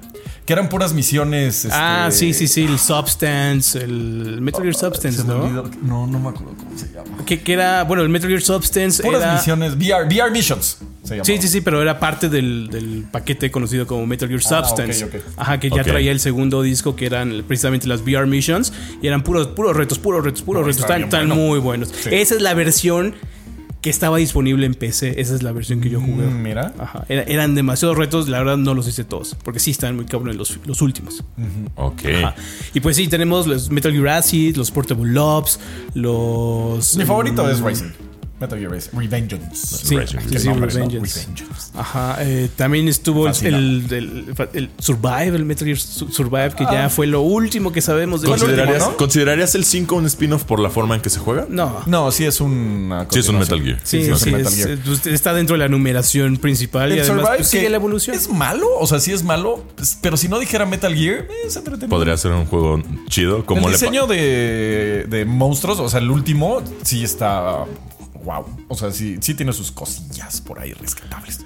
Que 0.45 0.53
eran 0.55 0.69
puras 0.69 0.95
misiones. 0.95 1.65
Este... 1.67 1.77
Ah, 1.79 2.09
sí, 2.11 2.33
sí, 2.33 2.49
sí. 2.49 2.65
El 2.65 2.79
Substance, 2.79 3.79
el 3.79 4.41
Metal 4.41 4.63
Gear 4.63 4.75
Substance, 4.75 5.25
¿no? 5.25 5.47
No, 5.83 6.07
no 6.07 6.19
me 6.19 6.29
acuerdo 6.31 6.55
cómo 6.57 6.79
se 6.79 6.89
llama. 6.89 7.25
Que, 7.27 7.43
que, 7.43 7.53
era, 7.53 7.85
bueno, 7.85 8.03
el 8.03 8.09
Metal 8.09 8.29
Gear 8.29 8.43
Substance. 8.43 9.03
Puras 9.03 9.35
misiones, 9.35 9.75
VR, 9.75 10.07
VR 10.07 10.31
Missions. 10.31 10.79
Sí, 11.23 11.39
sí, 11.39 11.49
sí, 11.49 11.61
pero 11.61 11.83
era 11.83 11.99
parte 11.99 12.29
del, 12.29 12.69
del 12.71 13.05
paquete 13.11 13.51
conocido 13.51 13.87
como 13.87 14.07
Metal 14.07 14.29
Gear 14.29 14.41
ah, 14.45 14.65
Substance. 14.65 15.09
Ajá, 15.37 15.61
que 15.61 15.71
ya 15.71 15.83
traía 15.85 16.13
el 16.13 16.21
segundo 16.21 16.63
disco 16.63 16.97
que 16.97 17.07
eran 17.07 17.45
precisamente 17.47 17.87
las 17.87 18.03
VR 18.03 18.27
Missions 18.27 18.73
y 19.03 19.07
eran 19.07 19.23
puros, 19.23 19.49
puros 19.49 19.77
retos, 19.77 19.99
puros 19.99 20.25
retos, 20.25 20.43
puros 20.43 20.67
retos. 20.67 20.85
Están, 20.89 21.29
muy 21.29 21.59
buenos. 21.59 21.93
Esa 22.07 22.35
es 22.35 22.43
la 22.43 22.55
versión 22.55 23.15
que 23.81 23.91
estaba 23.91 24.17
disponible 24.17 24.67
en 24.67 24.75
PC. 24.75 25.21
Esa 25.21 25.35
es 25.35 25.43
la 25.43 25.53
versión 25.53 25.81
que 25.81 25.89
yo 25.89 26.01
jugué. 26.01 26.27
Mm, 26.27 26.43
mira. 26.43 26.75
Ajá. 26.79 27.05
eran 27.09 27.55
demasiados 27.55 27.97
retos, 27.97 28.29
la 28.29 28.39
verdad 28.39 28.57
no 28.57 28.75
los 28.75 28.89
hice 28.89 29.05
todos, 29.05 29.37
porque 29.45 29.61
sí 29.61 29.71
están 29.71 29.97
muy 29.97 30.05
cabrones 30.05 30.37
los, 30.37 30.59
los 30.67 30.83
últimos. 30.83 31.23
Ok. 31.77 32.03
Y 32.75 32.81
pues 32.81 32.97
sí, 32.97 33.09
tenemos 33.09 33.47
los 33.47 33.71
Metal 33.71 33.93
Gear 33.93 34.09
Acid, 34.09 34.57
los 34.57 34.71
Portable 34.71 35.13
Lobs, 35.13 35.61
los... 35.95 36.97
Mi 36.97 37.05
favorito 37.05 37.49
es 37.49 37.61
Rising. 37.61 38.08
Metal 38.41 38.59
Gear 38.59 38.71
Revengeance. 38.93 39.79
Sí, 39.79 39.97
sí, 40.07 40.49
Revengeance. 40.49 41.29
Ajá. 41.75 42.19
Eh, 42.21 42.49
también 42.55 42.87
estuvo 42.89 43.27
el, 43.29 43.85
el, 44.53 44.71
Survive, 44.79 45.37
el 45.37 45.45
Metal 45.45 45.67
Gear 45.67 45.79
Survive, 45.79 46.53
que 46.57 46.65
ya 46.65 46.87
ah. 46.87 46.89
fue 46.89 47.07
lo 47.07 47.23
último 47.23 47.73
que 47.73 47.81
sabemos 47.81 48.23
de 48.23 48.29
¿Considerarías, 48.29 48.81
¿no? 48.81 48.97
¿Considerarías 48.97 49.55
el 49.55 49.65
5 49.65 49.97
un 49.97 50.07
spin-off 50.07 50.45
por 50.45 50.61
la 50.61 50.71
forma 50.71 50.95
en 50.95 51.01
que 51.01 51.11
se 51.11 51.19
juega? 51.19 51.47
No. 51.49 51.83
No, 51.87 52.13
sí 52.13 52.25
es 52.25 52.41
un. 52.41 52.93
Sí 53.11 53.19
es 53.19 53.29
un 53.29 53.39
Metal 53.39 53.61
Gear. 53.61 53.81
Sí, 53.83 54.05
sí, 54.05 54.15
sí 54.17 54.35
es, 54.35 54.55
Gear. 54.55 54.79
Pues, 54.85 55.07
está 55.07 55.35
dentro 55.35 55.55
de 55.55 55.59
la 55.59 55.69
numeración 55.69 56.37
principal 56.37 56.95
y 56.95 57.01
además 57.01 57.29
pues, 57.37 57.49
sigue 57.49 57.69
la 57.69 57.77
evolución. 57.77 58.15
¿Es 58.15 58.31
malo? 58.31 58.67
O 58.79 58.87
sea, 58.87 59.01
sí 59.01 59.13
es 59.13 59.25
malo, 59.25 59.65
pues, 59.75 59.99
pero 60.01 60.17
si 60.17 60.29
no 60.29 60.39
dijera 60.39 60.65
Metal 60.65 60.95
Gear, 60.95 61.27
eh, 61.45 61.51
se 61.51 61.61
Podría 61.61 62.17
ser 62.17 62.33
un 62.33 62.47
juego 62.47 62.83
chido. 63.09 63.45
Como 63.45 63.67
el 63.67 63.73
diseño 63.73 64.07
de, 64.07 65.07
de 65.09 65.25
monstruos, 65.25 65.81
o 65.81 65.89
sea, 65.89 66.01
el 66.01 66.11
último 66.11 66.63
sí 66.83 67.05
está 67.05 67.65
wow. 68.25 68.45
O 68.69 68.75
sea, 68.75 68.91
sí, 68.91 69.19
sí 69.21 69.35
tiene 69.35 69.53
sus 69.53 69.73
cosillas 69.73 70.41
por 70.41 70.59
ahí 70.59 70.73
rescatables. 70.73 71.41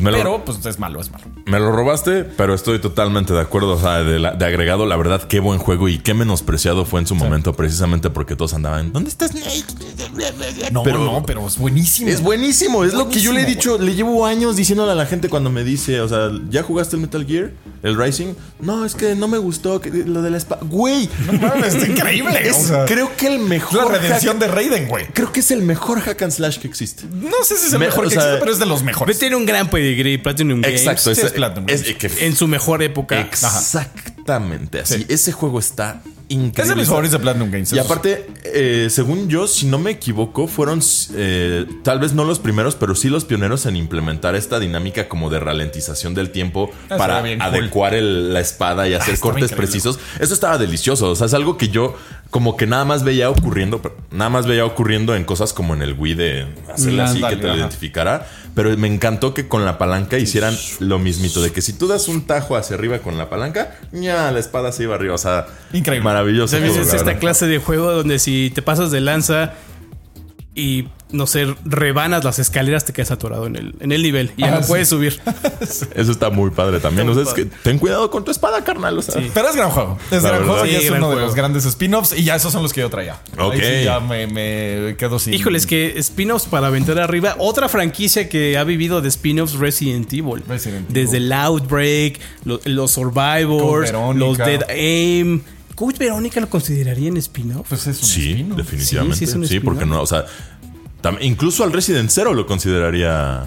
Pues 0.00 0.14
pero, 0.14 0.44
pues 0.44 0.64
es 0.64 0.78
malo, 0.78 1.00
es 1.00 1.10
malo. 1.10 1.24
Me 1.46 1.58
lo 1.58 1.72
robaste, 1.72 2.24
pero 2.24 2.54
estoy 2.54 2.78
totalmente 2.78 3.32
de 3.32 3.40
acuerdo. 3.40 3.72
O 3.74 3.80
sea, 3.80 4.02
de, 4.02 4.44
agregado, 4.44 4.86
la 4.86 4.96
verdad, 4.96 5.22
qué 5.22 5.40
buen 5.40 5.58
juego 5.58 5.88
y 5.88 5.98
qué 5.98 6.14
menospreciado 6.14 6.84
fue 6.84 7.00
en 7.00 7.06
su 7.06 7.14
momento, 7.14 7.54
precisamente 7.54 8.10
porque 8.10 8.36
todos 8.36 8.54
andaban. 8.54 8.92
¿Dónde 8.92 9.10
estás, 9.10 9.32
Snake? 9.32 9.64
No, 10.72 10.82
pero, 10.82 10.98
no, 10.98 11.24
pero 11.24 11.46
es 11.46 11.58
buenísimo. 11.58 12.10
Es 12.10 12.22
buenísimo. 12.22 12.84
Es 12.84 12.94
lo 12.94 13.08
que 13.08 13.20
yo 13.20 13.32
le 13.32 13.42
he 13.42 13.44
dicho. 13.44 13.78
Le 13.78 13.94
llevo 13.94 14.26
años 14.26 14.56
diciéndole 14.56 14.92
a 14.92 14.94
la 14.94 15.06
gente 15.06 15.28
cuando 15.28 15.50
me 15.50 15.64
dice, 15.64 16.00
o 16.00 16.08
sea, 16.08 16.30
¿ya 16.50 16.62
jugaste 16.62 16.96
el 16.96 17.02
Metal 17.02 17.24
Gear? 17.26 17.52
¿El 17.82 17.96
Rising? 17.96 18.34
No, 18.60 18.84
es 18.84 18.94
que 18.94 19.14
no 19.14 19.28
me 19.28 19.38
gustó 19.38 19.80
lo 20.06 20.22
de 20.22 20.30
la 20.30 20.36
espada. 20.36 20.62
Güey, 20.64 21.08
no 21.32 21.64
es 21.64 21.74
increíble. 21.88 22.50
creo 22.86 23.16
que 23.16 23.26
el 23.28 23.38
mejor. 23.38 23.92
La 23.92 23.98
redención 23.98 24.38
de 24.38 24.48
Raiden, 24.48 24.88
güey. 24.88 25.06
Creo 25.12 25.32
que 25.32 25.40
es 25.40 25.50
el 25.50 25.62
mejor 25.62 26.00
hack 26.00 26.22
and 26.22 26.32
slash 26.32 26.58
que 26.58 26.66
existe. 26.66 27.04
No 27.10 27.44
sé 27.44 27.56
si 27.56 27.66
es 27.66 27.72
el 27.72 27.78
mejor 27.78 28.08
que 28.08 28.14
existe, 28.14 28.36
pero 28.38 28.52
es 28.52 28.58
de 28.58 28.66
los 28.66 28.82
mejores. 28.82 29.18
Tiene 29.18 29.36
un 29.36 29.46
gran 29.46 29.68
Platinum 30.22 30.60
Games. 30.60 30.80
Exacto, 30.80 31.10
es, 31.10 32.22
en 32.22 32.36
su 32.36 32.48
mejor 32.48 32.82
época. 32.82 33.20
Exactamente 33.20 34.80
así. 34.80 35.06
Ese 35.08 35.32
juego 35.32 35.58
está 35.58 36.02
increíble. 36.28 36.62
Es 36.62 36.68
de 36.68 36.76
mis 36.76 36.88
favoritos 36.88 37.12
de 37.12 37.18
Platinum 37.18 37.50
Games. 37.50 37.72
Y 37.72 37.78
aparte, 37.78 38.26
eh, 38.44 38.88
según 38.90 39.28
yo, 39.28 39.46
si 39.46 39.66
no 39.66 39.78
me 39.78 39.92
equivoco, 39.92 40.46
fueron 40.46 40.80
eh, 41.14 41.66
tal 41.82 41.98
vez 41.98 42.12
no 42.12 42.24
los 42.24 42.38
primeros, 42.38 42.74
pero 42.74 42.94
sí 42.94 43.08
los 43.08 43.24
pioneros 43.24 43.66
en 43.66 43.76
implementar 43.76 44.34
esta 44.34 44.58
dinámica 44.58 45.08
como 45.08 45.30
de 45.30 45.40
ralentización 45.40 46.14
del 46.14 46.30
tiempo 46.30 46.70
para 46.88 47.18
adecuar 47.18 47.94
la 47.94 48.40
espada 48.40 48.88
y 48.88 48.94
hacer 48.94 49.14
ah, 49.16 49.20
cortes 49.20 49.52
precisos. 49.52 49.98
Eso 50.20 50.34
estaba 50.34 50.58
delicioso. 50.58 51.10
O 51.10 51.16
sea, 51.16 51.26
es 51.26 51.34
algo 51.34 51.56
que 51.56 51.68
yo 51.68 51.96
como 52.30 52.56
que 52.56 52.66
nada 52.66 52.84
más 52.84 53.04
veía 53.04 53.30
ocurriendo, 53.30 53.80
nada 54.10 54.28
más 54.28 54.46
veía 54.46 54.64
ocurriendo 54.64 55.16
en 55.16 55.24
cosas 55.24 55.52
como 55.52 55.74
en 55.74 55.82
el 55.82 55.94
Wii 55.94 56.14
de 56.14 56.46
hacerle 56.72 57.02
así 57.02 57.22
que 57.22 57.36
te 57.36 57.46
lo 57.46 57.56
identificara. 57.56 58.26
Pero 58.58 58.76
me 58.76 58.88
encantó 58.88 59.34
que 59.34 59.46
con 59.46 59.64
la 59.64 59.78
palanca 59.78 60.18
hicieran 60.18 60.52
lo 60.80 60.98
mismito, 60.98 61.40
de 61.40 61.52
que 61.52 61.62
si 61.62 61.74
tú 61.74 61.86
das 61.86 62.08
un 62.08 62.26
tajo 62.26 62.56
hacia 62.56 62.74
arriba 62.74 62.98
con 62.98 63.16
la 63.16 63.30
palanca, 63.30 63.78
ya 63.92 64.32
la 64.32 64.40
espada 64.40 64.72
se 64.72 64.82
iba 64.82 64.96
arriba. 64.96 65.14
O 65.14 65.18
sea, 65.18 65.46
increíble. 65.72 66.02
Maravilloso. 66.02 66.56
Es 66.56 66.92
esta 66.92 67.20
clase 67.20 67.46
de 67.46 67.58
juego 67.58 67.92
donde 67.92 68.18
si 68.18 68.50
te 68.52 68.60
pasas 68.60 68.90
de 68.90 69.00
lanza 69.00 69.54
y 70.58 70.88
no 71.10 71.26
sé, 71.26 71.54
rebanas 71.64 72.24
las 72.24 72.38
escaleras, 72.38 72.84
te 72.84 72.92
quedas 72.92 73.12
atorado 73.12 73.46
en 73.46 73.56
el, 73.56 73.74
en 73.80 73.92
el 73.92 74.02
nivel 74.02 74.32
y 74.36 74.42
ya 74.42 74.50
no 74.50 74.66
puedes 74.66 74.88
subir. 74.88 75.20
Eso 75.94 76.12
está 76.12 76.30
muy 76.30 76.50
padre 76.50 76.80
también. 76.80 77.08
es 77.08 77.32
que 77.32 77.46
ten 77.46 77.78
cuidado 77.78 78.10
con 78.10 78.24
tu 78.24 78.30
espada, 78.30 78.62
carnal. 78.64 79.02
Pero 79.32 79.48
es 79.48 79.56
gran 79.56 79.70
juego. 79.70 79.98
Es 80.10 80.22
gran 80.22 80.44
juego 80.46 80.66
y 80.66 80.74
es 80.74 80.90
uno 80.90 81.10
de 81.10 81.16
los 81.16 81.34
grandes 81.34 81.64
spin-offs. 81.64 82.12
Y 82.12 82.24
ya 82.24 82.36
esos 82.36 82.52
son 82.52 82.62
los 82.62 82.72
que 82.72 82.80
yo 82.80 82.90
traía. 82.90 83.20
Ok. 83.38 83.54
ya 83.84 84.00
me, 84.00 84.96
quedo 84.98 85.18
sin. 85.18 85.32
Híjole, 85.34 85.58
es 85.58 85.66
que 85.66 85.98
spin-offs 85.98 86.46
para 86.46 86.66
aventar 86.66 86.98
arriba. 86.98 87.36
Otra 87.38 87.68
franquicia 87.68 88.28
que 88.28 88.58
ha 88.58 88.64
vivido 88.64 89.00
de 89.00 89.08
spin-offs 89.08 89.54
Resident 89.54 90.12
Evil. 90.12 90.42
Desde 90.88 91.18
el 91.18 91.32
Outbreak, 91.32 92.20
los, 92.44 92.90
Survivors, 92.90 93.92
los 94.14 94.36
Dead 94.36 94.62
Aim. 94.68 95.42
¿Coach 95.78 95.96
Verónica 95.96 96.40
lo 96.40 96.50
consideraría 96.50 97.06
en 97.06 97.18
spin-off? 97.18 97.68
Pues 97.68 97.86
es 97.86 98.02
un 98.02 98.08
sí, 98.08 98.46
definitivamente. 98.56 99.24
Sí, 99.24 99.46
sí, 99.46 99.60
porque 99.60 99.86
no, 99.86 100.02
o 100.02 100.06
sea, 100.06 100.26
incluso 101.20 101.62
al 101.62 101.72
Resident 101.72 102.10
Zero 102.10 102.34
lo 102.34 102.48
consideraría 102.48 103.44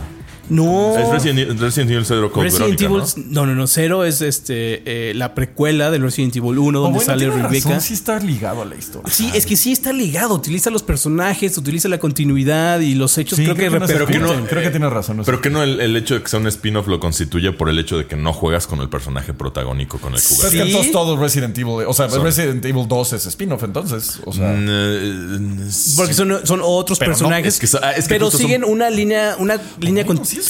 no. 0.51 0.97
Es 0.97 1.09
Resident, 1.09 1.59
Resident 1.59 1.91
Evil 1.91 2.05
0 2.05 2.31
con 2.31 2.43
Resident 2.43 2.81
Evil, 2.81 3.03
¿no? 3.29 3.45
¿no? 3.45 3.55
no, 3.55 3.67
0 3.67 4.03
es 4.03 4.21
este 4.21 4.81
eh, 4.85 5.13
la 5.13 5.33
precuela 5.33 5.89
de 5.89 5.97
Resident 5.97 6.35
Evil 6.35 6.57
1 6.57 6.79
donde 6.79 6.99
oh, 6.99 7.01
sale 7.01 7.29
Rebecca. 7.29 7.69
Razón, 7.69 7.81
sí 7.81 7.93
está 7.93 8.19
ligado 8.19 8.61
a 8.61 8.65
la 8.65 8.75
historia. 8.75 9.11
Sí, 9.11 9.31
es 9.33 9.45
que 9.45 9.55
sí 9.55 9.71
está 9.71 9.93
ligado. 9.93 10.35
Utiliza 10.35 10.69
los 10.69 10.83
personajes, 10.83 11.57
utiliza 11.57 11.87
la 11.87 11.99
continuidad 11.99 12.81
y 12.81 12.95
los 12.95 13.17
hechos. 13.17 13.39
creo, 13.39 13.55
que, 13.55 13.71
pero 13.71 14.05
que 14.05 14.19
no, 14.19 14.45
creo 14.45 14.61
que 14.61 14.71
tiene 14.71 14.89
razón. 14.89 15.21
pero 15.25 15.41
que 15.41 15.49
no 15.49 15.63
el, 15.63 15.95
hecho 15.95 16.15
de 16.15 16.23
que 16.23 16.27
sea 16.27 16.39
un 16.39 16.47
spin-off 16.47 16.87
lo 16.87 16.99
constituye 16.99 17.53
por 17.53 17.69
el 17.69 17.79
hecho 17.79 17.97
de 17.97 18.05
que 18.05 18.17
no 18.17 18.33
juegas 18.33 18.67
con 18.67 18.81
el 18.81 18.89
personaje 18.89 19.33
protagónico 19.33 19.99
con 19.99 20.13
el 20.13 20.19
que 20.19 20.27
juegas. 20.27 20.51
¿Sí? 20.51 20.59
Es 20.59 20.65
que 20.65 20.71
todos, 20.71 20.91
todos 20.91 21.19
Resident 21.19 21.57
Evil, 21.57 21.85
o 21.87 21.93
sea, 21.93 22.07
Resident 22.07 22.65
Evil 22.65 22.87
2 22.87 23.13
es 23.13 23.25
spin-off 23.25 23.63
entonces. 23.63 24.19
O 24.25 24.33
sea, 24.33 24.51
mm, 24.51 24.65
eh, 24.69 25.69
porque 25.95 26.13
son, 26.13 26.45
son 26.45 26.59
otros 26.61 26.99
personajes. 26.99 27.61
Ah, 27.81 27.93
pero 28.09 28.29
siguen 28.29 28.63
una 28.65 28.89
línea, 28.89 29.35
una 29.39 29.59
línea 29.79 30.05
continua. 30.05 30.40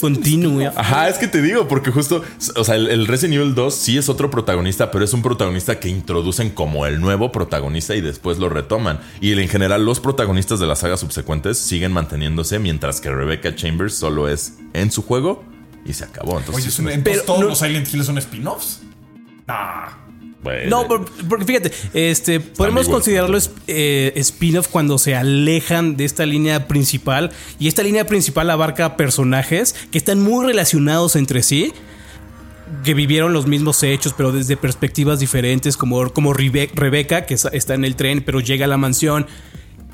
Ajá, 0.76 1.10
es 1.10 1.18
que 1.18 1.28
te 1.28 1.42
digo, 1.42 1.68
porque 1.68 1.92
justo, 1.92 2.24
o 2.56 2.64
sea, 2.64 2.76
el, 2.76 3.08
Resident 3.08 3.36
Evil 3.36 3.56
2 3.56 3.76
sí 3.76 3.98
es 3.98 4.10
otro 4.10 4.30
protagonista, 4.30 4.92
pero 4.92 5.06
es 5.06 5.14
un 5.14 5.22
protagonista 5.22 5.80
que 5.80 5.90
introducen 5.90 6.50
como 6.50 6.86
el 6.86 7.00
nuevo 7.00 7.32
protagonista 7.32 7.96
y 7.96 8.02
después 8.02 8.38
lo 8.38 8.50
retoman. 8.50 9.00
Y 9.20 9.34
en 9.34 9.48
general, 9.48 9.86
los 9.86 10.00
protagonistas 10.00 10.60
de 10.60 10.68
las 10.68 10.80
sagas 10.80 11.00
subsecuentes 11.00 11.58
siguen 11.58 11.92
manteniéndose, 11.92 12.60
mientras 12.60 13.02
que 13.02 13.10
Rebecca 13.10 13.56
Chambers 13.56 13.96
solo 13.96 14.28
es 14.28 14.58
en 14.74 14.92
su 14.92 15.02
juego 15.04 15.44
y 15.86 15.94
se 15.94 16.04
acabó. 16.04 16.40
Entonces, 16.40 16.80
Oye, 16.80 16.96
todos 17.26 17.44
los 17.44 17.60
Silent 17.60 17.94
Hill 17.94 18.04
son 18.04 18.18
spin-offs. 18.18 18.82
Ah. 20.46 20.50
no, 20.68 20.88
porque 20.88 21.46
fíjate, 21.46 21.72
este, 21.94 22.40
podemos 22.40 22.90
considerarlo 22.90 23.38
eh, 23.68 24.14
spin-off 24.16 24.68
cuando 24.68 24.98
se 24.98 25.16
alejan 25.16 25.98
de 25.98 26.06
esta 26.06 26.26
línea 26.26 26.68
principal. 26.68 27.32
Y 27.60 27.68
esta 27.68 27.84
línea 27.84 28.06
principal 28.06 28.50
abarca 28.50 28.98
personajes 28.98 29.76
que 29.92 29.98
están 29.98 30.22
muy 30.22 30.46
relacionados 30.46 31.16
entre 31.16 31.44
sí. 31.44 31.74
Que 32.86 32.94
vivieron 32.94 33.34
los 33.34 33.48
mismos 33.48 33.84
hechos, 33.84 34.14
pero 34.16 34.32
desde 34.32 34.56
perspectivas 34.56 35.20
diferentes, 35.20 35.76
como, 35.76 36.10
como 36.12 36.34
Rebecca, 36.34 37.26
que 37.26 37.34
está 37.34 37.74
en 37.74 37.84
el 37.84 37.96
tren, 37.98 38.24
pero 38.26 38.40
llega 38.40 38.66
a 38.66 38.68
la 38.70 38.78
mansión. 38.78 39.28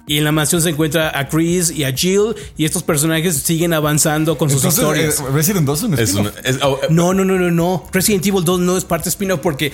Y 0.10 0.18
en 0.18 0.24
la 0.24 0.32
mansión 0.32 0.62
se 0.62 0.70
encuentra 0.70 1.12
a 1.20 1.28
Chris 1.28 1.70
y 1.70 1.84
a 1.84 1.92
Jill. 1.92 2.34
Y 2.56 2.64
estos 2.64 2.82
personajes 2.84 3.36
siguen 3.36 3.74
avanzando 3.74 4.38
con 4.38 4.50
sus 4.50 4.64
historias. 4.64 5.20
Eh, 5.20 5.24
¿Resident 5.34 5.66
2 5.66 5.84
es 5.98 6.14
un, 6.14 6.32
es 6.46 6.60
oh, 6.64 6.80
No, 6.90 7.14
no, 7.14 7.26
no, 7.26 7.38
no, 7.38 7.52
no. 7.52 7.86
Resident 7.92 8.26
Evil 8.26 8.46
2 8.46 8.62
no 8.62 8.78
es 8.78 8.86
parte 8.86 9.10
spin-off 9.10 9.42
porque 9.42 9.74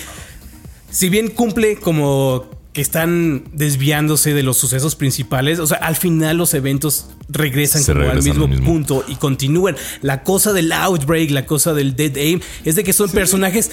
si 0.93 1.09
bien 1.09 1.29
cumple 1.29 1.75
como 1.75 2.45
que 2.71 2.81
están 2.81 3.43
desviándose 3.51 4.33
de 4.33 4.43
los 4.43 4.57
sucesos 4.57 4.95
principales, 4.95 5.59
o 5.59 5.67
sea, 5.67 5.77
al 5.79 5.95
final 5.95 6.37
los 6.37 6.53
eventos 6.53 7.07
regresan 7.29 7.83
como 7.83 8.09
al 8.09 8.23
mismo, 8.23 8.49
punto 8.63 9.03
y 9.07 9.15
continúan. 9.15 9.75
La 10.01 10.23
cosa 10.23 10.53
del 10.53 10.71
outbreak, 10.71 11.31
la 11.31 11.45
cosa 11.45 11.73
del 11.73 11.95
dead 11.95 12.15
aim, 12.17 12.39
es 12.63 12.75
de 12.75 12.83
que 12.83 12.93
son 12.93 13.09
personajes 13.11 13.71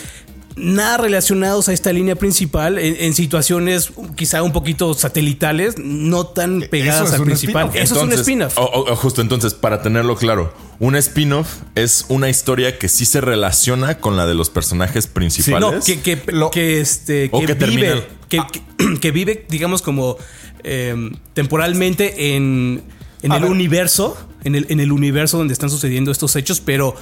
nada 0.56 0.96
relacionados 0.98 1.68
a 1.68 1.72
esta 1.72 1.92
línea 1.92 2.16
principal 2.16 2.78
en, 2.78 3.14
situaciones 3.14 3.92
quizá 4.16 4.42
un 4.42 4.52
poquito 4.52 4.94
satelitales, 4.94 5.74
no 5.78 6.26
tan 6.26 6.62
pegadas 6.70 7.12
al 7.12 7.24
principal. 7.24 7.70
Eso 7.74 7.96
es 7.96 8.02
un 8.02 8.12
spin-off. 8.12 8.56
justo 8.96 9.22
entonces, 9.22 9.54
para 9.54 9.82
tenerlo 9.82 10.16
claro, 10.16 10.52
un 10.78 10.96
spin-off 10.96 11.58
es 11.74 12.06
una 12.08 12.28
historia 12.28 12.78
que 12.78 12.88
sí 12.88 13.04
se 13.04 13.20
relaciona 13.20 13.98
con 13.98 14.16
la 14.16 14.26
de 14.26 14.34
los 14.34 14.50
personajes 14.50 15.06
principales. 15.06 15.84
que, 15.84 16.00
que, 16.00 16.80
este, 16.80 17.30
que, 17.30 17.54
vive, 17.54 18.06
que, 19.00 19.10
vive, 19.10 19.46
digamos, 19.48 19.82
como 19.82 20.16
eh, 20.64 21.10
temporalmente 21.34 22.34
en, 22.36 22.82
en 23.22 23.32
el 23.32 23.44
universo, 23.44 24.16
en 24.44 24.54
el, 24.54 24.66
en 24.68 24.80
el 24.80 24.92
universo 24.92 25.38
donde 25.38 25.52
están 25.52 25.70
sucediendo 25.70 26.10
estos 26.10 26.36
hechos, 26.36 26.60
pero 26.60 26.96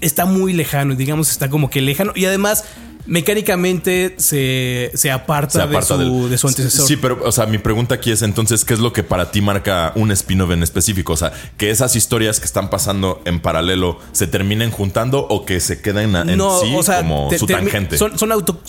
está 0.00 0.24
muy 0.24 0.52
lejano, 0.52 0.94
digamos, 0.94 1.30
está 1.30 1.50
como 1.50 1.70
que 1.70 1.80
lejano. 1.80 2.12
Y 2.14 2.24
además, 2.24 2.64
mecánicamente 3.06 4.14
se, 4.18 4.90
aparta, 5.10 5.66
de, 5.66 5.82
su, 6.38 6.46
antecesor. 6.46 6.86
Sí, 6.86 6.96
pero, 6.96 7.20
o 7.24 7.32
sea, 7.32 7.46
mi 7.46 7.58
pregunta 7.58 7.96
aquí 7.96 8.10
es 8.10 8.22
entonces, 8.22 8.64
¿qué 8.64 8.74
es 8.74 8.80
lo 8.80 8.92
que 8.92 9.02
para 9.02 9.30
ti 9.30 9.40
marca 9.40 9.92
un 9.96 10.12
spin-off 10.12 10.50
en 10.52 10.62
específico? 10.62 11.12
O 11.12 11.16
sea, 11.16 11.32
que 11.56 11.70
esas 11.70 11.96
historias 11.96 12.38
que 12.38 12.46
están 12.46 12.70
pasando 12.70 13.20
en 13.24 13.40
paralelo 13.40 13.98
se 14.12 14.26
terminen 14.26 14.70
juntando 14.70 15.26
o 15.28 15.44
que 15.44 15.60
se 15.60 15.80
queden 15.80 16.14
en, 16.16 16.40
sí 16.60 16.92
como 16.98 17.30
su 17.36 17.46
tangente. 17.46 17.98
Son, 17.98 18.18
son 18.18 18.32
auto, 18.32 18.60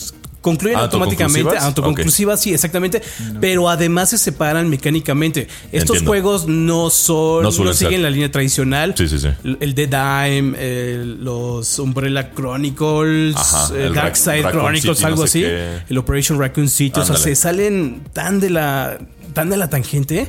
concluyen 0.44 0.78
automáticamente. 0.78 1.58
Autoconclusivas, 1.58 2.40
sí, 2.42 2.54
exactamente. 2.54 3.02
Pero 3.42 3.70
además 3.70 4.12
se 4.12 4.20
separan 4.20 4.70
mecánicamente. 4.70 5.48
Estos 5.72 6.04
juegos 6.04 6.48
no 6.48 6.92
son. 6.92 7.44
No, 7.44 7.74
siguen 7.74 8.04
la 8.04 8.12
línea 8.12 8.30
tradicional. 8.30 8.94
Sí, 8.96 9.08
sí, 9.08 9.18
sí. 9.18 9.30
El 9.60 9.74
Dead 9.74 9.90
Dime, 9.90 11.06
los 11.18 11.80
Umbrella 11.80 12.32
Chronicles, 12.36 13.36
el 13.76 13.94
Dark 13.94 14.16
Side 14.16 14.44
Chronicles, 14.52 15.04
algo 15.04 15.24
así. 15.24 15.44
El 15.44 15.98
Operation 15.98 16.38
Raccoon 16.38 16.70
City. 16.70 17.00
O 17.00 17.06
sea, 17.06 17.16
se 17.18 17.36
salen 17.36 18.04
tan 18.14 18.40
de 18.40 18.52
la. 18.52 19.00
tan 19.34 19.50
de 19.50 19.58
la 19.58 19.70
tangente 19.70 20.28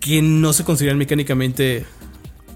que 0.00 0.20
no 0.22 0.52
se 0.52 0.64
consideran 0.64 0.98
mecánicamente 0.98 1.86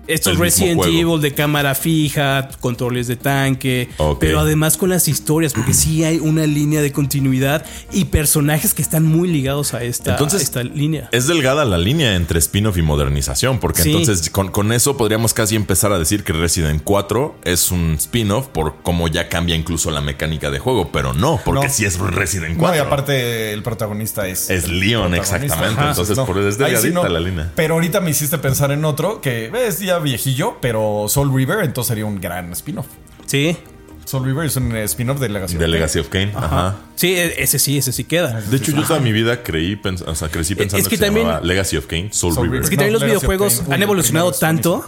estos 0.06 0.38
Resident 0.38 0.84
Evil 0.84 1.20
de 1.20 1.32
cámara 1.32 1.74
fija, 1.74 2.48
controles 2.60 3.06
de 3.06 3.16
tanque, 3.16 3.88
pero 4.18 4.40
además 4.40 4.76
con 4.76 4.90
las 4.90 5.08
historias, 5.08 5.52
porque 5.52 5.74
sí 5.74 6.04
hay 6.04 6.18
una 6.18 6.46
línea 6.46 6.82
de 6.82 6.92
continuidad 6.92 7.64
y 7.92 8.06
personajes 8.06 8.74
que 8.74 8.82
están 8.82 9.04
muy 9.04 9.28
ligados 9.28 9.74
a 9.74 9.82
esta, 9.82 10.16
esta 10.16 10.62
línea. 10.62 11.08
Es 11.12 11.26
delgada 11.26 11.64
la 11.64 11.78
línea 11.78 12.16
entre 12.16 12.38
spin-off 12.38 12.76
y 12.76 12.82
modernización, 12.82 13.60
porque 13.60 13.82
entonces 13.82 14.30
con, 14.30 14.72
eso 14.72 14.96
podríamos 14.96 15.34
casi 15.34 15.56
empezar 15.56 15.92
a 15.92 15.98
decir 15.98 16.24
que 16.24 16.32
Resident 16.32 16.82
4 16.84 17.36
es 17.44 17.70
un 17.70 17.94
spin-off 17.94 18.48
por 18.48 18.76
cómo 18.82 19.08
ya 19.08 19.28
cambia 19.28 19.56
incluso 19.56 19.90
la 19.90 20.00
mecánica 20.00 20.50
de 20.50 20.58
juego, 20.58 20.90
pero 20.92 21.12
no, 21.12 21.40
porque 21.44 21.68
si 21.68 21.76
sí 21.76 21.84
es 21.84 21.98
Resident 21.98 22.58
4. 22.58 22.68
No, 22.68 22.76
y 22.76 22.86
aparte 22.86 23.52
el 23.52 23.62
protagonista 23.62 24.26
es... 24.26 24.50
Es 24.50 24.68
Leon, 24.68 25.14
exactamente. 25.14 25.82
entonces 25.82 26.18
por 26.18 26.38
eso 26.38 26.48
es 26.48 26.58
delgadita 26.58 27.08
la 27.08 27.20
línea. 27.20 27.52
Pero 27.54 27.74
ahorita 27.74 28.00
me 28.00 28.10
hiciste 28.10 28.38
pensar 28.38 28.70
en 28.72 28.84
otro 28.84 29.20
que 29.20 29.50
ves 29.50 29.80
ya 29.90 29.98
viejillo, 29.98 30.56
pero 30.60 31.06
Soul 31.08 31.34
River 31.34 31.64
entonces 31.64 31.88
sería 31.88 32.06
un 32.06 32.20
gran 32.20 32.52
spin-off. 32.52 32.86
Sí. 33.26 33.56
Soul 34.04 34.24
River 34.24 34.46
es 34.46 34.56
un 34.56 34.74
spin-off 34.76 35.20
de 35.20 35.28
Legacy 35.28 35.56
of 35.56 35.62
Legacy 35.62 35.98
of 36.00 36.08
Kane. 36.08 36.32
Ajá. 36.34 36.76
Sí, 36.96 37.14
e-, 37.14 37.42
ese 37.42 37.58
sí, 37.58 37.78
ese 37.78 37.92
sí 37.92 38.04
queda. 38.04 38.40
De 38.40 38.56
hecho, 38.56 38.72
yo 38.72 38.82
toda 38.82 38.98
mi 38.98 39.12
vida 39.12 39.42
creí, 39.42 39.80
o 40.06 40.14
sea, 40.14 40.28
crecí 40.28 40.54
pensando 40.54 40.88
que, 40.88 40.98
también, 40.98 41.28
se 41.28 41.46
Legacy 41.46 41.76
of 41.76 41.86
Kane, 41.86 42.08
Soul, 42.12 42.34
River. 42.36 42.62
Es 42.62 42.70
que 42.70 42.76
también 42.76 42.94
los 42.94 43.04
videojuegos 43.04 43.62
han 43.70 43.82
evolucionado 43.82 44.32
tanto 44.32 44.84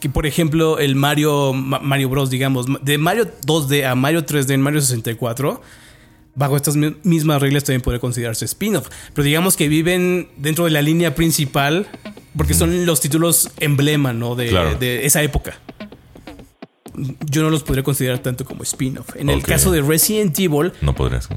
que, 0.00 0.08
por 0.08 0.26
ejemplo, 0.26 0.78
el 0.78 0.96
Mario, 0.96 1.52
Mario 1.52 2.08
Bros, 2.08 2.30
digamos, 2.30 2.66
de 2.82 2.98
Mario 2.98 3.30
2D 3.46 3.84
a 3.84 3.94
Mario 3.94 4.24
3D 4.24 4.52
en 4.52 4.62
Mario 4.62 4.80
64 4.80 5.60
bajo 6.34 6.56
estas 6.56 6.76
mismas 6.76 7.40
reglas 7.42 7.64
también 7.64 7.82
puede 7.82 8.00
considerarse 8.00 8.44
spin-off. 8.44 8.88
Pero 9.14 9.24
digamos 9.24 9.56
que 9.56 9.68
viven 9.68 10.28
dentro 10.36 10.64
de 10.64 10.70
la 10.70 10.82
línea 10.82 11.14
principal 11.14 11.86
porque 12.36 12.54
son 12.54 12.86
los 12.86 13.00
títulos 13.00 13.50
emblema, 13.58 14.12
¿no? 14.12 14.34
De, 14.34 15.04
esa 15.04 15.22
época. 15.22 15.58
Yo 17.26 17.42
no 17.42 17.50
los 17.50 17.62
podría 17.62 17.82
considerar 17.82 18.18
tanto 18.18 18.44
como 18.44 18.62
spin-off. 18.62 19.16
En 19.16 19.30
el 19.30 19.42
caso 19.42 19.70
de 19.70 19.80
Resident 19.80 20.38
Evil. 20.38 20.72
No 20.82 20.94
podrías 20.94 21.28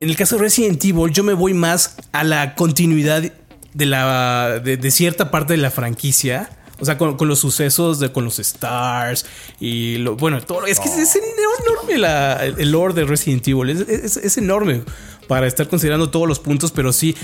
En 0.00 0.08
el 0.08 0.16
caso 0.16 0.36
de 0.36 0.42
Resident 0.42 0.84
Evil, 0.84 1.12
yo 1.12 1.24
me 1.24 1.34
voy 1.34 1.54
más 1.54 1.96
a 2.12 2.24
la 2.24 2.54
continuidad 2.54 3.22
de 3.74 3.86
la. 3.86 4.60
de, 4.62 4.90
cierta 4.90 5.30
parte 5.30 5.54
de 5.54 5.58
la 5.58 5.70
franquicia. 5.70 6.50
O 6.80 6.84
sea, 6.84 6.96
con, 6.96 7.16
los 7.26 7.40
sucesos 7.40 7.98
de 7.98 8.12
con 8.12 8.24
los 8.24 8.38
stars 8.38 9.26
y 9.58 9.96
lo 9.98 10.14
bueno, 10.14 10.40
todo. 10.40 10.64
Es 10.64 10.78
que 10.78 10.88
es, 10.88 11.16
enorme 11.16 12.54
el 12.56 12.70
lore 12.70 12.94
de 12.94 13.04
Resident 13.04 13.46
Evil. 13.48 13.70
Es, 13.70 14.16
es, 14.16 14.38
enorme. 14.38 14.82
para 15.26 15.48
estar 15.48 15.66
considerando 15.66 16.08
todos 16.10 16.28
los 16.28 16.38
puntos, 16.38 16.70
pero 16.70 16.92
sí 16.92 17.16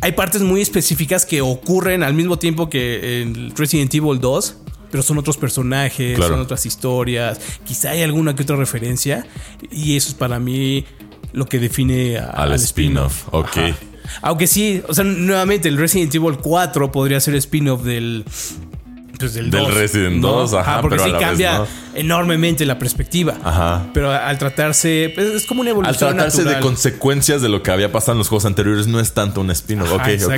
hay 0.00 0.12
partes 0.12 0.42
muy 0.42 0.60
específicas 0.60 1.26
que 1.26 1.40
ocurren 1.40 2.02
al 2.02 2.14
mismo 2.14 2.38
tiempo 2.38 2.70
que 2.70 3.22
en 3.22 3.54
Resident 3.56 3.94
Evil 3.94 4.20
2. 4.20 4.56
Pero 4.90 5.02
son 5.02 5.18
otros 5.18 5.36
personajes, 5.36 6.18
son 6.18 6.40
otras 6.40 6.64
historias. 6.64 7.38
Quizá 7.66 7.90
hay 7.90 8.00
alguna 8.00 8.34
que 8.34 8.42
otra 8.42 8.56
referencia. 8.56 9.26
Y 9.70 9.96
eso 9.96 10.08
es 10.08 10.14
para 10.14 10.38
mí 10.38 10.86
lo 11.32 11.44
que 11.44 11.58
define 11.58 12.18
al, 12.18 12.54
spin-off. 12.54 13.28
ok. 13.30 13.58
Aunque 14.22 14.46
sí, 14.46 14.82
o 14.88 14.94
sea, 14.94 15.04
nuevamente 15.04 15.68
el 15.68 15.76
Resident 15.76 16.14
Evil 16.14 16.38
4 16.38 16.90
podría 16.90 17.20
ser 17.20 17.34
spin-off 17.34 17.82
del 17.82 18.24
pues 19.18 19.34
del, 19.34 19.50
Resident 19.50 20.22
2, 20.22 20.54
ajá, 20.54 20.80
porque 20.80 20.98
sí 20.98 21.10
cambia 21.18 21.66
enormemente 21.94 22.64
la 22.64 22.78
perspectiva. 22.78 23.36
Ajá. 23.42 23.86
Pero 23.92 24.12
al 24.12 24.38
tratarse, 24.38 25.10
pues, 25.14 25.28
es 25.28 25.46
como 25.46 25.62
una 25.62 25.70
evolución. 25.70 26.10
Al 26.10 26.16
tratarse 26.16 26.44
de 26.44 26.60
consecuencias 26.60 27.42
de 27.42 27.48
lo 27.48 27.62
que 27.62 27.72
había 27.72 27.90
pasado 27.90 28.12
en 28.12 28.18
los 28.18 28.28
juegos 28.28 28.44
anteriores, 28.44 28.86
no 28.86 29.00
es 29.00 29.12
tanto 29.12 29.40
un 29.40 29.50
spin-off. 29.50 29.90
Ok, 29.92 30.08
ok, 30.24 30.32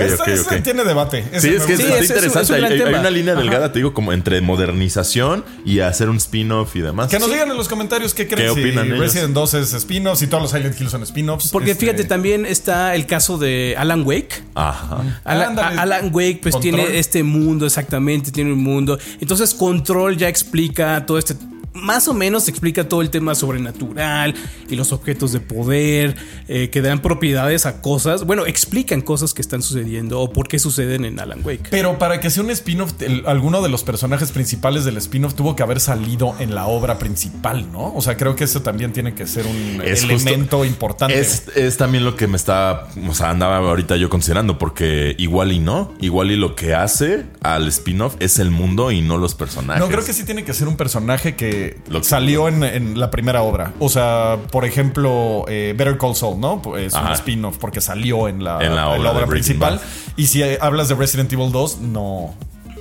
ok, 0.47 0.62
Tiene 0.62 0.85
debate. 0.85 1.25
sí, 1.38 1.49
es 1.49 1.64
que 1.64 1.75
es, 1.75 1.81
interesante. 2.09 2.55
hay, 2.55 2.81
una 2.81 3.11
línea 3.11 3.35
delgada, 3.35 3.73
te 3.73 3.81
digo, 3.81 3.93
como 3.93 4.12
entre 4.12 4.40
modernización 4.40 5.45
y 5.64 5.81
hacer 5.81 6.09
un 6.09 6.16
spin-off 6.16 6.75
y 6.77 6.81
demás. 6.81 7.11
Que 7.11 7.19
nos 7.19 7.31
digan 7.31 7.51
en 7.51 7.57
los 7.57 7.69
comentarios 7.69 8.14
qué 8.14 8.27
creen. 8.27 8.55
¿Qué 8.55 8.61
opinan 8.61 8.87
si 8.87 8.93
Resident 8.93 9.35
2 9.35 9.55
es 9.55 9.73
spin-off, 9.75 10.19
si 10.19 10.27
todos 10.27 10.43
los 10.43 10.51
Silent 10.53 10.81
Hill 10.81 10.88
son 10.88 11.03
spin-offs. 11.03 11.51
Porque 11.51 11.73
este, 11.73 11.85
fíjate, 11.87 12.05
también 12.05 12.47
está 12.47 12.95
el 12.95 13.07
caso 13.07 13.37
de 13.37 13.75
Alan 13.77 14.03
Wake. 14.07 14.43
Ajá. 14.55 15.21
Alan, 15.25 16.11
Wake, 16.12 16.40
pues 16.43 16.59
tiene 16.61 16.99
este 16.99 17.23
mundo, 17.23 17.66
exactamente, 17.66 18.31
tiene 18.31 18.53
un 18.53 18.62
mundo 18.62 18.69
mundo. 18.70 18.98
Entonces 19.20 19.54
Control 19.54 20.16
ya 20.16 20.28
explica 20.28 21.04
todo 21.06 21.18
este 21.18 21.35
más 21.81 22.09
o 22.09 22.14
menos 22.14 22.49
explica 22.49 22.88
todo 22.88 23.03
el 23.03 23.11
tema 23.11 23.35
sobrenatural 23.35 24.35
y 24.69 24.77
los 24.77 24.93
objetos 24.93 25.33
de 25.33 25.40
poder 25.40 26.16
eh, 26.49 26.71
que 26.71 26.83
dan 26.83 27.01
propiedades 27.01 27.66
a 27.66 27.81
cosas. 27.83 28.25
Bueno, 28.25 28.47
explican 28.47 29.01
cosas 29.01 29.35
que 29.35 29.43
están 29.43 29.62
sucediendo 29.62 30.21
o 30.21 30.33
por 30.33 30.49
qué 30.49 30.59
suceden 30.59 31.05
en 31.05 31.19
Alan 31.19 31.40
Wake. 31.45 31.69
Pero 31.71 31.99
para 31.99 32.21
que 32.21 32.31
sea 32.31 32.43
un 32.43 32.51
spin-off, 32.51 32.93
alguno 33.27 33.62
de 33.62 33.69
los 33.69 33.85
personajes 33.85 34.33
principales 34.33 34.85
del 34.85 34.97
spin-off 34.99 35.35
tuvo 35.35 35.57
que 35.57 35.62
haber 35.62 35.81
salido 35.81 36.35
en 36.38 36.55
la 36.55 36.66
obra 36.66 36.99
principal, 36.99 37.71
¿no? 37.73 37.95
O 37.95 38.03
sea, 38.03 38.16
creo 38.16 38.37
que 38.37 38.45
eso 38.45 38.62
también 38.62 38.93
tiene 38.93 39.14
que 39.14 39.27
ser 39.27 39.47
un 39.47 39.83
elemento 39.83 40.64
importante. 40.64 41.19
Es, 41.19 41.77
también 41.77 42.05
lo 42.05 42.16
que 42.16 42.27
me 42.27 42.37
está, 42.37 42.88
o 43.09 43.14
sea, 43.14 43.31
andaba 43.31 43.59
ahorita 43.59 43.97
yo 43.97 44.11
considerando, 44.11 44.59
porque 44.59 45.14
igual 45.19 45.53
y 45.53 45.59
no, 45.59 45.95
igual 46.01 46.31
y 46.31 46.37
lo 46.37 46.55
que 46.55 46.75
hace 46.75 47.25
al 47.43 47.69
spin-off 47.69 48.16
es 48.21 48.38
el 48.38 48.51
mundo 48.51 48.90
y 48.90 49.01
no 49.01 49.19
los 49.19 49.35
personajes. 49.35 49.81
No, 49.81 49.88
creo 49.88 50.05
que 50.05 50.12
sí 50.12 50.25
tiene 50.25 50.45
que 50.45 50.53
ser 50.55 50.69
un 50.69 50.77
personaje 50.77 51.37
que 51.37 51.69
salió 52.02 52.48
en, 52.48 52.98
la 52.98 53.11
primera 53.11 53.42
obra. 53.42 53.72
O 53.78 53.88
sea, 53.88 54.38
por 54.50 54.64
ejemplo, 54.64 55.44
eh, 55.48 55.74
Better 55.76 55.98
Call 55.98 56.14
Saul, 56.14 56.40
¿no? 56.40 56.62
Es 56.76 56.94
un 56.94 57.12
spin-off 57.12 57.59
porque 57.59 57.80
salió 57.80 58.28
en 58.28 58.44
la, 58.44 58.56
obra, 58.88 59.26
principal. 59.26 59.80
Y 60.16 60.26
si 60.26 60.42
hablas 60.61 60.88
de 60.88 60.94
Resident 60.94 61.33
Evil 61.33 61.52
2, 61.52 61.78
no. 61.80 62.35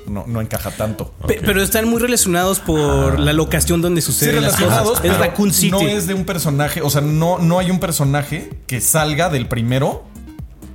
No, 0.07 0.41
encaja 0.41 0.71
tanto. 0.71 1.13
Pero 1.27 1.61
están 1.61 1.87
muy 1.87 1.99
relacionados 1.99 2.59
por 2.59 3.15
ah. 3.15 3.19
la 3.19 3.31
locación 3.31 3.79
donde 3.79 4.01
suceden 4.01 4.41
las 4.41 4.55
cosas. 4.55 5.03
Es 5.03 5.15
Raccoon 5.17 5.53
City. 5.53 5.71
No 5.71 5.81
es 5.81 6.07
de 6.07 6.15
un 6.15 6.25
personaje, 6.25 6.81
o 6.81 6.89
sea, 6.89 7.01
no, 7.01 7.37
no 7.37 7.59
hay 7.59 7.69
un 7.69 7.79
personaje 7.79 8.49
que 8.65 8.81
salga 8.81 9.29
del 9.29 9.47
primero 9.47 10.03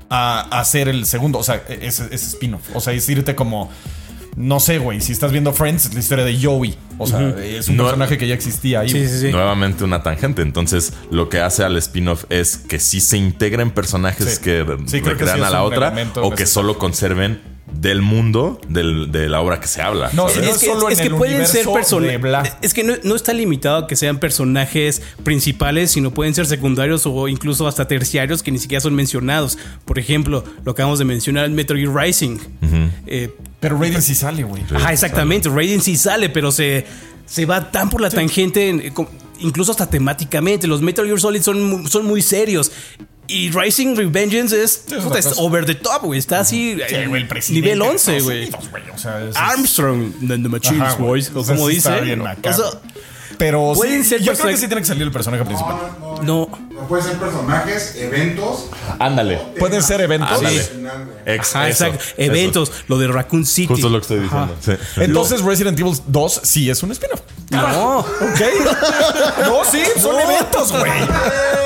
a 0.09 0.61
hacer 0.61 0.89
el 0.89 1.05
segundo. 1.07 1.41
O 1.41 1.43
sea, 1.43 1.65
es, 1.69 1.99
es 1.99 2.29
spin-off. 2.29 2.63
O 2.75 2.81
sea, 2.81 2.93
es 2.93 3.09
irte 3.09 3.35
como 3.35 3.71
no 4.37 4.61
sé, 4.61 4.79
güey, 4.79 5.01
si 5.01 5.13
estás 5.13 5.33
viendo 5.33 5.53
Friends, 5.53 5.87
es 5.87 5.95
la 5.95 6.01
historia 6.01 6.25
de 6.25 6.39
Joey. 6.41 6.77
O 6.99 7.07
sea, 7.07 7.21
es 7.39 7.69
un 7.69 7.77
personaje 7.77 8.19
que 8.19 8.27
ya 8.27 8.35
existía 8.35 8.81
ahí. 8.81 8.89
Sí, 8.89 9.07
sí, 9.09 9.21
sí. 9.21 9.31
Nuevamente 9.31 9.85
una 9.85 10.03
tangente. 10.03 10.43
Entonces, 10.43 10.93
lo 11.11 11.29
que 11.29 11.41
hace 11.41 11.65
al 11.65 11.77
spin-off 11.77 12.25
es 12.31 12.57
que 12.57 12.79
sí 12.79 13.01
se 13.01 13.17
integren 13.17 13.71
personajes 13.71 14.39
que 14.39 14.65
recrean 14.65 15.43
a 15.43 15.51
la 15.51 15.63
otra 15.63 15.95
o 16.17 16.31
que 16.31 16.47
solo 16.47 16.79
conserven 16.79 17.54
del 17.85 18.01
mundo 18.01 18.59
de 18.67 19.29
la 19.29 19.43
obra 19.43 19.61
que 19.61 19.69
se 19.69 19.83
habla. 19.83 20.09
No, 20.15 20.27
es, 20.27 20.39
que, 20.39 20.67
solo 20.67 20.89
es 20.89 21.01
que 21.03 21.11
pueden 21.11 21.47
ser 21.47 21.67
personajes. 21.67 22.55
Es 22.63 22.73
que 22.73 22.83
no, 22.83 23.15
está 23.15 23.35
limitado 23.35 23.85
a 23.85 23.87
que 23.87 23.95
sean 23.95 24.19
personajes 24.19 25.03
principales, 25.23 25.91
sino 25.91 26.11
pueden 26.11 26.35
ser 26.35 26.47
secundarios 26.47 27.05
o 27.05 27.29
incluso 27.29 27.69
hasta 27.69 27.87
terciarios 27.87 28.43
que 28.43 28.51
ni 28.51 28.59
siquiera 28.59 28.81
son 28.81 28.95
mencionados. 28.95 29.59
Por 29.85 29.99
ejemplo, 29.99 30.45
lo 30.65 30.73
acabamos 30.73 30.99
de 30.99 31.05
mencionar, 31.05 31.51
Metal 31.51 31.77
Gear 31.77 31.95
Rising. 31.95 32.39
Eh, 33.07 33.31
pero 33.61 33.79
Raiden 33.79 34.01
sí 34.01 34.15
sale, 34.15 34.45
güey. 34.45 34.63
Ajá, 34.75 34.91
exactamente. 34.91 35.51
Raiden 35.51 35.83
sí 35.83 35.97
sale, 35.97 36.31
pero 36.31 36.53
se, 36.53 36.87
se 37.27 37.45
va 37.45 37.71
tan 37.71 37.91
por 37.91 38.01
la 38.01 38.09
tangente, 38.09 38.93
incluso 39.41 39.73
hasta 39.73 39.91
temáticamente. 39.91 40.67
Los 40.67 40.81
Metal 40.81 41.05
Gear 41.05 41.21
Solid 41.21 41.43
son, 41.43 41.87
son 41.87 42.07
muy 42.07 42.23
serios. 42.23 42.73
Y 43.27 43.51
Rising 43.51 43.97
Revengeance 43.97 44.63
es, 44.63 44.85
over 45.39 45.65
the 45.65 45.75
top, 45.75 46.03
güey. 46.03 46.19
Está 46.19 46.41
así. 46.41 46.79
el 46.89 47.11
nivel 47.51 47.81
11, 47.81 48.21
güey. 48.21 48.51
Armstrong 49.35 50.13
the, 50.21 50.39
the 50.39 50.49
Machines, 50.49 50.99
boys. 50.99 51.31
O 51.35 51.45
como 51.45 51.69
dice. 51.69 51.91
pero 53.39 53.75
sí, 53.75 54.05
ser 54.05 54.23
yo 54.23 54.35
creo 54.35 54.49
que 54.49 54.57
sí 54.57 54.67
tiene 54.67 54.83
que 54.83 54.87
salir 54.87 55.03
el 55.05 55.13
personaje 55.13 55.45
principal. 55.45 55.77
No. 56.01 56.23
No, 56.23 56.49
no 56.71 56.89
pueden 56.89 57.07
ser 57.07 57.17
personajes, 57.19 57.97
eventos. 57.97 58.67
Ándale. 58.99 59.39
Pueden 59.59 59.83
ser 59.83 60.01
eventos. 60.03 60.41
Sí. 60.41 60.61
exacto. 61.27 61.99
Eventos. 62.17 62.73
Lo 62.89 62.99
de 62.99 63.09
Raccoon 63.09 63.47
City. 63.47 63.69
Justo 63.69 63.89
lo 63.89 63.99
que 64.01 64.03
estoy 64.03 64.21
diciendo. 64.21 64.55
Entonces, 64.97 65.41
Resident 65.43 65.79
Evil 65.79 65.95
2 66.07 66.41
sí 66.45 66.69
es 66.69 66.83
un 66.83 66.93
spin-off. 66.93 67.21
No. 67.51 67.99
ok. 68.01 68.07
no, 69.47 69.65
sí, 69.65 69.83
son 70.01 70.21
eventos, 70.21 70.73
güey. 70.73 70.93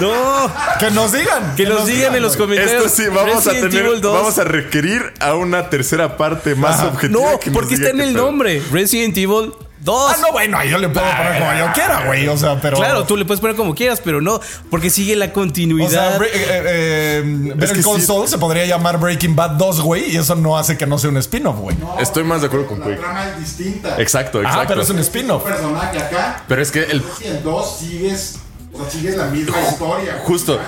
No. 0.00 0.50
Que 0.78 0.90
nos 0.90 1.12
digan. 1.12 1.54
Que, 1.56 1.66
nos, 1.66 1.86
digan, 1.86 2.14
en 2.14 2.22
los 2.22 2.36
comentarios. 2.36 2.84
Esto 2.84 3.02
sí, 3.02 3.08
vamos 3.08 3.46
a 3.46 3.50
tener. 3.52 4.00
Vamos 4.00 4.38
a 4.38 4.44
requerir 4.44 5.12
a 5.20 5.34
una 5.34 5.70
tercera 5.70 6.16
parte 6.16 6.54
más 6.54 6.82
objetiva. 6.82 7.20
No, 7.20 7.52
porque 7.52 7.74
está 7.74 7.90
en 7.90 8.00
el 8.00 8.14
nombre. 8.14 8.62
Resident 8.70 9.16
Evil 9.16 9.52
Dos. 9.84 10.12
Ah, 10.14 10.16
no, 10.18 10.32
bueno, 10.32 10.64
yo 10.64 10.78
le 10.78 10.88
puedo 10.88 11.04
poner 11.04 11.38
como 11.38 11.58
yo 11.58 11.72
quiera, 11.74 12.06
güey. 12.06 12.26
O 12.26 12.38
sea, 12.38 12.58
pero. 12.58 12.78
Claro, 12.78 13.04
tú 13.04 13.18
le 13.18 13.26
puedes 13.26 13.40
poner 13.42 13.54
como 13.54 13.74
quieras, 13.74 14.00
pero 14.02 14.22
no, 14.22 14.40
porque 14.70 14.88
sigue 14.88 15.14
la 15.14 15.30
continuidad. 15.30 16.16
O 16.16 16.18
sea, 16.18 16.26
eh, 16.26 17.52
eh, 17.60 17.82
Console 17.84 18.26
se 18.26 18.38
podría 18.38 18.64
llamar 18.64 18.98
Breaking 18.98 19.36
Bad 19.36 19.50
2, 19.52 19.82
güey, 19.82 20.10
y 20.10 20.16
eso 20.16 20.36
no 20.36 20.56
hace 20.56 20.78
que 20.78 20.86
no 20.86 20.96
sea 20.98 21.10
un 21.10 21.18
spin-off, 21.18 21.58
güey. 21.58 21.76
Estoy 21.98 22.24
más 22.24 22.40
de 22.40 22.46
acuerdo 22.46 22.66
con 22.66 22.80
La 22.80 22.96
trama 22.96 23.28
es 23.28 23.40
distinta. 23.40 24.00
Exacto, 24.00 24.40
exacto. 24.40 24.62
Ah, 24.62 24.64
pero 24.66 24.80
es 24.80 24.88
un 24.88 25.00
spin-off. 25.00 25.44
personaje 25.44 25.98
acá. 25.98 26.42
Pero 26.48 26.62
es 26.62 26.70
que 26.70 26.84
el. 26.84 27.04
En 27.20 27.42
2 27.42 27.78
sigues. 27.78 28.38
O 28.74 28.78
sea, 28.78 28.90
sigues 28.90 29.16
la 29.16 29.26
misma 29.26 29.56
historia. 29.62 30.20
Justo. 30.24 30.60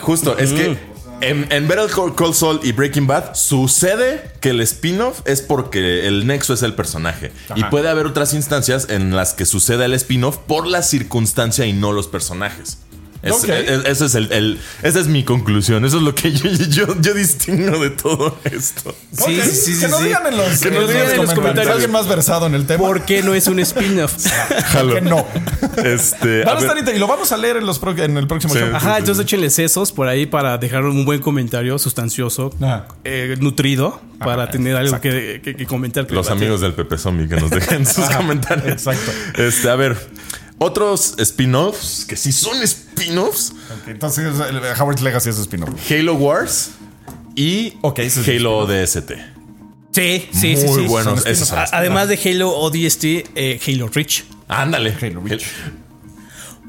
Justo, 0.00 0.38
es 0.38 0.52
que 0.52 0.78
en, 1.20 1.46
en 1.52 1.68
Better 1.68 1.90
Call 2.16 2.34
Saul 2.34 2.60
y 2.62 2.72
Breaking 2.72 3.06
Bad 3.06 3.34
sucede 3.34 4.30
que 4.40 4.50
el 4.50 4.60
spin-off 4.62 5.20
es 5.26 5.42
porque 5.42 6.08
el 6.08 6.26
nexo 6.26 6.54
es 6.54 6.62
el 6.62 6.74
personaje. 6.74 7.32
Y 7.54 7.64
puede 7.64 7.90
haber 7.90 8.06
otras 8.06 8.32
instancias 8.32 8.88
en 8.88 9.14
las 9.14 9.34
que 9.34 9.44
suceda 9.44 9.84
el 9.84 9.92
spin-off 9.92 10.38
por 10.38 10.66
la 10.66 10.82
circunstancia 10.82 11.66
y 11.66 11.74
no 11.74 11.92
los 11.92 12.08
personajes. 12.08 12.78
Es, 13.22 14.00
es, 14.00 14.14
el, 14.14 14.58
esa 14.82 15.00
es 15.00 15.06
mi 15.06 15.24
conclusión. 15.24 15.84
Eso 15.84 15.98
es 15.98 16.02
lo 16.02 16.14
que 16.14 16.32
yo, 16.32 16.50
yo, 17.00 17.14
distingo 17.14 17.78
de 17.78 17.90
todo 17.90 18.38
esto. 18.44 18.94
Sí, 19.12 19.40
sí, 19.42 19.74
sí. 19.74 19.80
Que 19.80 19.88
nos 19.88 20.02
digan 20.02 20.26
en 20.26 20.36
los, 20.36 20.60
que 20.60 20.70
nos 20.70 20.88
digan 20.88 21.10
en 21.10 21.16
los 21.18 21.34
comentarios. 21.34 21.72
Alguien 21.74 21.90
más 21.90 22.08
versado 22.08 22.46
en 22.46 22.54
el 22.54 22.66
tema. 22.66 22.84
¿Por 22.84 23.04
qué 23.04 23.22
no 23.22 23.34
es 23.34 23.46
un 23.46 23.60
spin-off? 23.60 24.14
que 24.94 25.00
no. 25.02 25.26
Este, 25.84 26.44
a 26.44 26.58
estar 26.58 26.76
y 26.94 26.98
lo 26.98 27.06
vamos 27.06 27.32
a 27.32 27.36
leer 27.36 27.58
en, 27.58 27.66
los 27.66 27.80
en 27.82 28.16
el 28.16 28.26
próximo 28.26 28.54
show. 28.54 28.70
Ajá, 28.74 28.98
entonces 28.98 29.24
échenle 29.24 29.50
sesos 29.50 29.92
por 29.92 30.08
ahí 30.08 30.26
para 30.26 30.56
dejar 30.58 30.84
un 30.84 31.04
buen 31.04 31.20
comentario 31.20 31.78
sustancioso, 31.78 32.54
eh, 33.04 33.36
nutrido, 33.40 34.00
para 34.18 34.50
tener 34.50 34.76
algo 34.76 35.00
que, 35.00 35.40
que, 35.42 35.66
comentar. 35.66 36.10
los 36.10 36.30
amigos 36.30 36.60
del 36.60 36.72
Pepe 36.72 36.96
Zombie 36.96 37.28
que 37.28 37.36
nos 37.36 37.50
dejen 37.50 37.86
sus 37.94 38.08
comentarios. 38.08 38.66
Exacto. 38.66 39.12
Este, 39.36 39.68
a 39.68 39.76
ver. 39.76 39.96
Otros 40.62 41.14
spin-offs 41.16 42.04
que 42.04 42.16
sí 42.16 42.32
son 42.32 42.62
spin-offs. 42.62 43.54
entonces, 43.86 44.26
Howard's 44.78 45.00
Legacy 45.00 45.30
es 45.30 45.38
spin-off. 45.38 45.70
Halo 45.90 46.14
Wars 46.16 46.72
y 47.34 47.78
Halo 47.82 48.66
DST. 48.66 49.12
Sí, 49.92 50.28
sí, 50.32 50.56
sí. 50.56 50.66
Muy 50.66 50.86
buenos. 50.86 51.24
Además 51.72 52.08
de 52.08 52.20
Halo 52.22 52.50
ODST, 52.50 53.04
eh, 53.34 53.58
Halo 53.66 53.88
Reach. 53.88 54.24
Ándale. 54.48 54.94
Halo 55.00 55.22
Reach. 55.22 55.46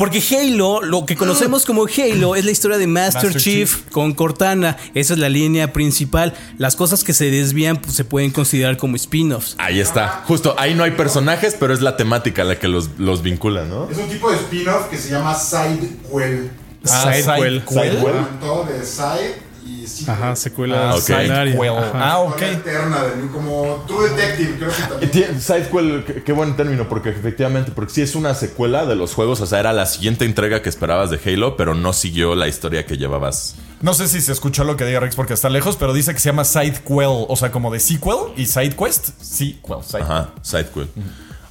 Porque 0.01 0.19
Halo, 0.31 0.81
lo 0.81 1.05
que 1.05 1.15
conocemos 1.15 1.63
como 1.63 1.85
Halo, 1.85 2.35
es 2.35 2.43
la 2.43 2.49
historia 2.49 2.79
de 2.79 2.87
Master, 2.87 3.35
Chief, 3.35 3.83
con 3.91 4.15
Cortana. 4.15 4.75
Esa 4.95 5.13
es 5.13 5.19
la 5.19 5.29
línea 5.29 5.73
principal. 5.73 6.33
Las 6.57 6.75
cosas 6.75 7.03
que 7.03 7.13
se 7.13 7.29
desvían 7.29 7.77
pues, 7.77 7.93
se 7.93 8.03
pueden 8.03 8.31
considerar 8.31 8.77
como 8.77 8.95
spin-offs. 8.95 9.53
Ahí 9.59 9.79
está. 9.79 10.23
Justo, 10.25 10.55
ahí 10.57 10.73
no 10.73 10.83
hay 10.83 10.89
personajes, 10.89 11.55
pero 11.59 11.71
es 11.71 11.81
la 11.81 11.97
temática 11.97 12.43
la 12.43 12.57
que 12.57 12.67
los, 12.67 12.89
los 12.97 13.21
vincula, 13.21 13.65
¿no? 13.65 13.91
Es 13.91 13.99
un 13.99 14.09
tipo 14.09 14.31
de 14.31 14.37
spin-off 14.37 14.87
que 14.89 14.97
se 14.97 15.11
llama 15.11 15.35
Sidequel. 15.35 16.49
Ah, 16.89 17.13
Sidequel. 17.13 17.61
Sidequel. 17.67 18.79
de 18.79 18.83
Side 18.83 19.50
y 19.65 19.85
Ajá, 20.09 20.35
secuela 20.35 20.91
Ah. 20.91 20.97
Sidequel. 20.99 21.59
Ajá. 21.69 21.91
Ah, 21.95 22.19
ok. 22.19 22.41
Alterna, 22.41 23.03
de, 23.03 23.27
como 23.27 23.83
True 23.87 24.09
Detective, 24.09 24.55
creo 24.57 24.71
que 24.71 24.81
también. 24.83 25.41
Sidequel, 25.41 26.03
qué, 26.05 26.23
qué 26.23 26.31
buen 26.33 26.55
término, 26.55 26.87
porque 26.89 27.09
efectivamente, 27.09 27.71
porque 27.73 27.93
sí 27.93 28.01
es 28.01 28.15
una 28.15 28.33
secuela 28.33 28.85
de 28.85 28.95
los 28.95 29.13
juegos, 29.13 29.41
o 29.41 29.45
sea, 29.45 29.59
era 29.59 29.73
la 29.73 29.85
siguiente 29.85 30.25
entrega 30.25 30.61
que 30.61 30.69
esperabas 30.69 31.09
de 31.11 31.19
Halo, 31.25 31.55
pero 31.57 31.73
no 31.75 31.93
siguió 31.93 32.35
la 32.35 32.47
historia 32.47 32.85
que 32.85 32.97
llevabas. 32.97 33.55
No 33.81 33.93
sé 33.93 34.07
si 34.07 34.21
se 34.21 34.31
escuchó 34.31 34.63
lo 34.63 34.77
que 34.77 34.85
diga 34.85 34.99
Rex 34.99 35.15
porque 35.15 35.33
está 35.33 35.49
lejos, 35.49 35.75
pero 35.77 35.93
dice 35.93 36.13
que 36.13 36.19
se 36.19 36.29
llama 36.29 36.43
Sidequel, 36.43 37.25
o 37.27 37.35
sea, 37.35 37.51
como 37.51 37.71
de 37.71 37.79
sequel 37.79 38.15
y 38.37 38.45
side 38.45 38.75
quest. 38.75 39.09
Sequel, 39.21 39.77
side 39.83 40.01
Ajá, 40.03 40.29
Sidequel. 40.41 40.87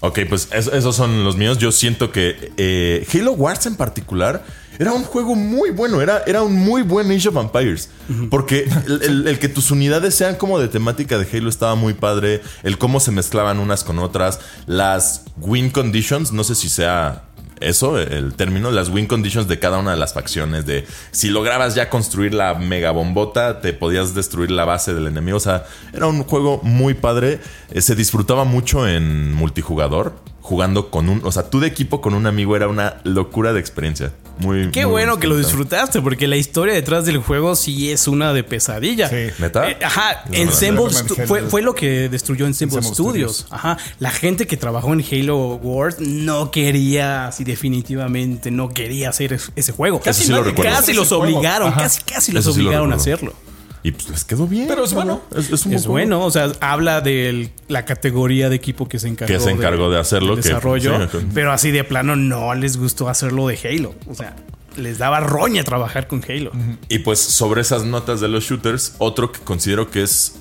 Ok, 0.02 0.20
pues 0.28 0.48
es- 0.52 0.68
esos 0.68 0.96
son 0.96 1.24
los 1.24 1.36
míos. 1.36 1.58
Yo 1.58 1.72
siento 1.72 2.10
que 2.10 2.52
eh, 2.56 3.06
Halo 3.12 3.32
Wars 3.32 3.66
en 3.66 3.76
particular 3.76 4.42
era 4.80 4.92
un 4.92 5.04
juego 5.04 5.36
muy 5.36 5.70
bueno. 5.70 6.00
Era, 6.00 6.24
era 6.26 6.42
un 6.42 6.54
muy 6.56 6.82
buen 6.82 7.08
Age 7.12 7.28
of 7.28 7.36
Empires. 7.36 7.88
Porque 8.30 8.68
el, 8.88 9.02
el- 9.02 9.26
el 9.28 9.38
que 9.38 9.48
tus 9.48 9.70
unidades 9.70 10.16
sean 10.16 10.34
como 10.34 10.58
de 10.58 10.66
temática 10.66 11.18
de 11.18 11.28
Halo 11.38 11.48
estaba 11.48 11.76
muy 11.76 11.94
padre. 11.94 12.40
El 12.64 12.78
cómo 12.78 12.98
se 12.98 13.12
mezclaban 13.12 13.60
unas 13.60 13.84
con 13.84 13.98
otras. 14.00 14.40
Las 14.66 15.22
win 15.36 15.70
conditions, 15.70 16.32
no 16.32 16.42
sé 16.42 16.54
si 16.56 16.68
sea 16.68 17.24
eso, 17.60 17.98
el 17.98 18.32
término, 18.36 18.70
las 18.70 18.88
win 18.88 19.06
conditions 19.06 19.46
de 19.46 19.58
cada 19.58 19.76
una 19.76 19.90
de 19.90 19.98
las 19.98 20.14
facciones, 20.14 20.64
de 20.64 20.86
si 21.10 21.28
lograbas 21.28 21.74
ya 21.74 21.90
construir 21.90 22.32
la 22.32 22.54
mega 22.54 22.90
bombota, 22.90 23.60
te 23.60 23.74
podías 23.74 24.14
destruir 24.14 24.50
la 24.50 24.64
base 24.64 24.94
del 24.94 25.06
enemigo. 25.06 25.36
O 25.36 25.40
sea, 25.40 25.66
era 25.92 26.06
un 26.06 26.24
juego 26.24 26.60
muy 26.62 26.94
padre. 26.94 27.38
Eh, 27.70 27.82
se 27.82 27.94
disfrutaba 27.94 28.44
mucho 28.44 28.88
en 28.88 29.34
multijugador, 29.34 30.14
jugando 30.40 30.90
con 30.90 31.08
un, 31.08 31.20
o 31.24 31.32
sea, 31.32 31.50
tú 31.50 31.60
de 31.60 31.66
equipo 31.68 32.00
con 32.00 32.14
un 32.14 32.26
amigo 32.26 32.56
era 32.56 32.66
una 32.68 32.96
locura 33.04 33.52
de 33.52 33.60
experiencia. 33.60 34.12
Muy 34.38 34.70
Qué 34.70 34.84
muy 34.86 34.92
bueno 34.92 35.18
que 35.18 35.26
lo 35.26 35.36
disfrutaste, 35.36 36.00
porque 36.00 36.26
la 36.26 36.36
historia 36.36 36.72
detrás 36.72 37.04
del 37.04 37.18
juego 37.18 37.54
sí 37.54 37.90
es 37.92 38.08
una 38.08 38.32
de 38.32 38.42
pesadilla. 38.42 39.06
Sí. 39.10 39.26
¿Neta? 39.38 39.70
Eh, 39.70 39.76
ajá, 39.84 40.24
No, 40.28 40.34
en 40.34 40.44
no, 40.46 40.50
Ensemble 40.50 40.84
no, 40.84 40.90
no, 41.18 41.48
fue, 41.50 41.60
lo 41.60 41.74
que 41.74 42.08
destruyó 42.08 42.46
Ensemble 42.46 42.78
Ensemble 42.78 42.94
Studios. 42.94 43.36
Studios. 43.40 43.52
Ajá, 43.52 43.76
la 43.98 44.10
gente 44.10 44.46
que 44.46 44.56
trabajó 44.56 44.94
en 44.94 45.04
Halo 45.12 45.56
Wars 45.56 45.96
no 46.00 46.50
quería, 46.50 47.26
así 47.26 47.44
definitivamente, 47.44 48.50
no 48.50 48.70
quería 48.70 49.10
hacer 49.10 49.34
es- 49.34 49.52
ese 49.56 49.72
juego. 49.72 50.00
Casi 50.00 50.24
sí 50.24 50.30
lo 50.32 50.42
los 50.42 51.08
juego. 51.08 51.22
obligaron, 51.24 51.68
Ajá. 51.68 51.82
casi, 51.82 52.00
casi 52.02 52.32
los 52.32 52.44
Eso 52.44 52.54
sí 52.54 52.60
lo 52.62 52.68
obligaron 52.70 52.92
a 52.92 52.96
hacerlo. 52.96 53.34
Y 53.82 53.92
pues 53.92 54.08
les 54.10 54.24
quedó 54.24 54.46
bien. 54.46 54.66
Pero 54.68 54.84
es 54.84 54.92
bueno. 54.92 55.22
Es, 55.34 55.50
es 55.50 55.64
un 55.66 55.72
Es 55.72 55.86
buen 55.86 56.08
juego. 56.08 56.18
bueno, 56.18 56.24
o 56.24 56.30
sea, 56.30 56.52
habla 56.60 57.00
de 57.00 57.50
la 57.68 57.84
categoría 57.86 58.48
de 58.50 58.56
equipo 58.56 58.86
que 58.88 58.98
se 58.98 59.08
encargó, 59.08 59.32
Que 59.32 59.40
se 59.40 59.50
encargó 59.50 59.90
de 59.90 59.98
hacerlo, 59.98 60.34
que- 60.36 60.42
desarrollo, 60.42 61.08
sí, 61.10 61.18
pero 61.32 61.50
así 61.52 61.70
de 61.70 61.82
plano 61.84 62.14
no 62.16 62.54
les 62.54 62.76
gustó 62.76 63.08
hacerlo 63.08 63.46
de 63.48 63.58
Halo. 63.64 63.94
O 64.06 64.14
sea, 64.14 64.36
les 64.76 64.98
daba 64.98 65.20
roña 65.20 65.64
trabajar 65.64 66.08
con 66.08 66.22
Halo. 66.28 66.52
Y 66.90 66.98
pues 67.00 67.20
sobre 67.20 67.62
esas 67.62 67.84
notas 67.84 68.20
de 68.20 68.28
los 68.28 68.44
shooters, 68.44 68.96
otro 68.98 69.32
que 69.32 69.40
considero 69.40 69.90
que 69.90 70.02
es 70.02 70.36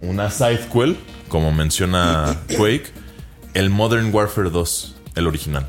una 0.00 0.30
sidequel, 0.30 0.96
como 1.28 1.52
menciona 1.52 2.36
Quake, 2.56 2.86
el 3.54 3.70
Modern 3.70 4.12
Warfare 4.12 4.50
2, 4.50 4.95
el 5.16 5.26
original. 5.26 5.66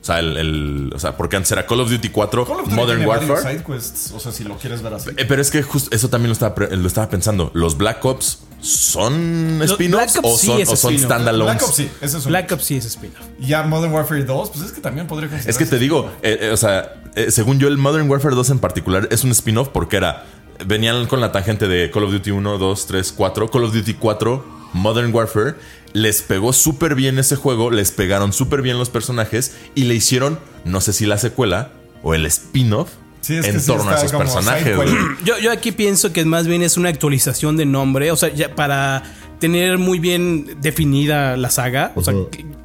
O 0.00 0.04
sea, 0.04 0.18
el, 0.20 0.36
el- 0.36 0.92
o 0.94 0.98
sea, 0.98 1.16
porque 1.16 1.36
antes 1.36 1.50
era 1.52 1.66
Call 1.66 1.80
of 1.80 1.90
Duty 1.90 2.10
4, 2.10 2.44
Call 2.46 2.56
of 2.60 2.64
Duty 2.64 2.74
Modern 2.76 3.04
Warfare. 3.06 3.40
side 3.54 3.64
quests, 3.64 4.12
o 4.14 4.20
sea, 4.20 4.30
si 4.30 4.44
lo 4.44 4.56
quieres 4.56 4.82
ver 4.82 4.94
así. 4.94 5.10
Eh, 5.16 5.24
Pero 5.26 5.40
es 5.42 5.50
que 5.50 5.62
justo 5.62 5.94
eso 5.94 6.08
también 6.08 6.28
lo 6.28 6.34
estaba, 6.34 6.54
lo 6.70 6.86
estaba 6.86 7.08
pensando. 7.08 7.50
¿Los 7.54 7.76
Black 7.76 8.04
Ops 8.04 8.40
son 8.60 9.60
spin-offs 9.62 10.20
o 10.22 10.36
sí 10.36 10.46
son, 10.46 10.62
o 10.68 10.76
son 10.76 10.98
standalones? 10.98 11.54
Black 11.56 11.62
Ops 11.68 11.74
sí, 11.76 11.90
ese 12.00 12.18
es 12.18 12.24
un. 12.26 12.30
Black 12.30 12.52
Ops 12.52 12.64
sí 12.64 12.76
es 12.76 12.84
spin-off. 12.84 13.24
Ya 13.40 13.62
Modern 13.62 13.92
Warfare 13.92 14.24
2, 14.24 14.50
pues 14.50 14.64
es 14.66 14.72
que 14.72 14.80
también 14.80 15.06
podría 15.06 15.34
Es 15.46 15.56
que 15.58 15.66
te 15.66 15.78
digo, 15.78 16.10
eh, 16.22 16.38
eh, 16.42 16.50
o 16.50 16.56
sea, 16.56 17.02
eh, 17.14 17.30
según 17.30 17.58
yo, 17.58 17.68
el 17.68 17.78
Modern 17.78 18.08
Warfare 18.10 18.34
2 18.34 18.50
en 18.50 18.58
particular 18.58 19.08
es 19.10 19.24
un 19.24 19.30
spin-off 19.30 19.68
porque 19.68 19.96
era. 19.96 20.24
Venían 20.66 21.06
con 21.06 21.22
la 21.22 21.32
tangente 21.32 21.68
de 21.68 21.90
Call 21.90 22.04
of 22.04 22.12
Duty 22.12 22.32
1, 22.32 22.58
2, 22.58 22.86
3, 22.86 23.12
4. 23.16 23.50
Call 23.50 23.64
of 23.64 23.72
Duty 23.72 23.94
4, 23.94 24.44
Modern 24.74 25.14
Warfare. 25.14 25.54
Les 25.92 26.22
pegó 26.22 26.52
súper 26.52 26.94
bien 26.94 27.18
ese 27.18 27.36
juego, 27.36 27.70
les 27.70 27.90
pegaron 27.90 28.32
súper 28.32 28.62
bien 28.62 28.78
los 28.78 28.90
personajes 28.90 29.56
y 29.74 29.84
le 29.84 29.94
hicieron, 29.94 30.38
no 30.64 30.80
sé 30.80 30.92
si 30.92 31.06
la 31.06 31.18
secuela 31.18 31.72
o 32.02 32.14
el 32.14 32.26
spin-off 32.26 32.90
Sí, 33.20 33.36
es 33.36 33.44
que 33.44 33.50
en 33.50 33.60
sí 33.60 33.66
torno 33.66 33.90
a 33.90 33.96
esos 33.96 34.12
personajes. 34.12 34.76
Yo, 35.24 35.38
yo 35.38 35.52
aquí 35.52 35.72
pienso 35.72 36.12
que 36.12 36.24
más 36.24 36.46
bien 36.46 36.62
es 36.62 36.76
una 36.76 36.88
actualización 36.88 37.56
de 37.56 37.66
nombre, 37.66 38.10
o 38.10 38.16
sea, 38.16 38.32
ya 38.32 38.54
para 38.54 39.02
tener 39.38 39.78
muy 39.78 39.98
bien 39.98 40.56
definida 40.60 41.36
la 41.36 41.50
saga, 41.50 41.92
o 41.94 42.02
sea, 42.02 42.14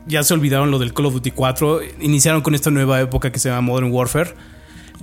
ya 0.08 0.24
se 0.24 0.34
olvidaron 0.34 0.72
lo 0.72 0.80
del 0.80 0.94
Call 0.94 1.08
of 1.08 1.14
Duty 1.14 1.32
4, 1.32 1.80
iniciaron 2.02 2.42
con 2.42 2.56
esta 2.56 2.72
nueva 2.72 3.02
época 3.02 3.32
que 3.32 3.40
se 3.40 3.50
llama 3.50 3.62
Modern 3.62 3.92
Warfare. 3.92 4.34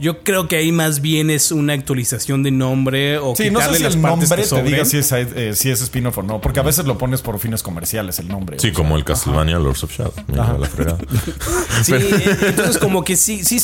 Yo 0.03 0.23
creo 0.25 0.49
que 0.49 0.57
ahí 0.57 0.73
más 0.73 1.01
bien 1.01 1.31
es 1.31 1.53
una 1.53 1.73
actualización 1.75 2.43
de 2.43 2.51
nombre 2.51 3.19
o 3.19 3.35
Sí, 3.37 3.51
no 3.51 3.61
sé 3.61 3.67
quitarle 3.69 3.77
si 3.79 3.83
las 3.85 3.95
el 3.95 4.01
partes 4.03 4.29
nombre 4.29 4.43
que 4.43 4.49
te 4.49 4.62
diga 4.62 4.85
si 4.85 4.99
es, 4.99 5.12
eh, 5.12 5.55
si 5.55 5.71
es 5.71 5.81
spin-off 5.81 6.19
o 6.19 6.23
no, 6.25 6.41
porque 6.41 6.59
a 6.61 6.65
veces 6.65 6.85
lo 6.87 6.99
pones 6.99 7.23
por 7.23 7.38
fines 7.38 7.62
comerciales 7.62 8.19
el 8.19 8.27
nombre. 8.29 8.59
Sí, 8.59 8.69
sea. 8.69 8.75
como 8.75 8.97
el 8.97 9.05
Castlevania 9.05 9.59
Lords 9.59 9.85
of 9.85 9.97
Shadow. 9.97 10.12
Lleva 10.29 10.59
la 10.59 10.67
fregada. 10.69 10.99
Sí, 11.85 11.93
entonces 11.95 12.79
como 12.79 13.05
que 13.05 13.17
sí, 13.17 13.45
sí 13.45 13.61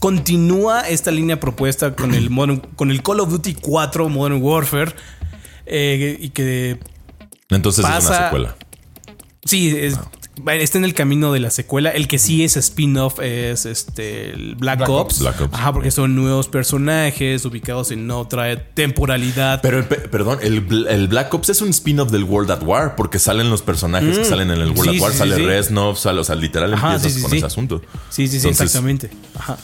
continúa 0.00 0.82
esta 0.88 1.10
línea 1.10 1.40
propuesta 1.40 1.94
con 1.94 2.14
el 2.14 2.30
Modern- 2.30 2.62
con 2.76 2.90
el 2.90 3.02
Call 3.02 3.20
of 3.20 3.30
Duty 3.30 3.54
4 3.54 4.08
Modern 4.08 4.42
Warfare 4.42 4.94
eh, 5.66 6.16
y 6.20 6.30
que 6.30 6.78
Entonces 7.50 7.84
es 7.84 7.90
una 7.90 7.94
Pasa- 8.00 8.24
secuela. 8.24 8.56
sí 9.44 9.74
es- 9.76 9.96
va- 9.96 10.10
está 10.60 10.78
en 10.78 10.84
el 10.84 10.94
camino 10.94 11.32
de 11.32 11.40
la 11.40 11.50
secuela. 11.50 11.90
El 11.90 12.08
que 12.08 12.18
sí 12.18 12.44
es 12.44 12.56
spin-off 12.56 13.18
es 13.20 13.66
este 13.66 14.30
el 14.30 14.54
Black, 14.56 14.78
Black 14.78 14.88
Ops. 14.90 15.14
Ops. 15.14 15.20
Black 15.20 15.40
Ops. 15.42 15.54
Ajá, 15.54 15.72
porque 15.72 15.90
son 15.90 16.14
nuevos 16.14 16.48
personajes 16.48 17.44
ubicados 17.44 17.90
en 17.90 18.10
otra 18.10 18.64
temporalidad. 18.74 19.60
Pero, 19.62 19.86
perdón, 19.88 20.38
el, 20.42 20.86
el 20.88 21.08
Black 21.08 21.32
Ops 21.34 21.50
es 21.50 21.62
un 21.62 21.68
spin-off 21.70 22.10
del 22.10 22.24
World 22.24 22.50
at 22.50 22.62
War 22.62 22.96
porque 22.96 23.18
salen 23.18 23.50
los 23.50 23.62
personajes 23.62 24.18
que 24.18 24.24
salen 24.24 24.50
en 24.50 24.60
el 24.60 24.70
World 24.70 24.90
Sí, 24.90 24.96
at 24.96 25.02
War. 25.02 25.12
sí, 25.12 25.18
sale 25.18 25.36
sí. 25.36 25.42
Reznov, 25.44 25.96
sale, 25.96 26.20
o 26.20 26.24
sea, 26.24 26.34
literal 26.34 26.72
Ajá, 26.74 26.94
empiezas 26.94 27.12
sí, 27.12 27.18
sí, 27.18 27.22
con 27.22 27.30
sí. 27.30 27.36
ese 27.38 27.46
asunto. 27.46 27.82
sí, 28.10 28.26
sí, 28.26 28.28
sí, 28.28 28.36
Entonces, 28.48 28.60
exactamente. 28.66 29.10
Ajá. 29.38 29.56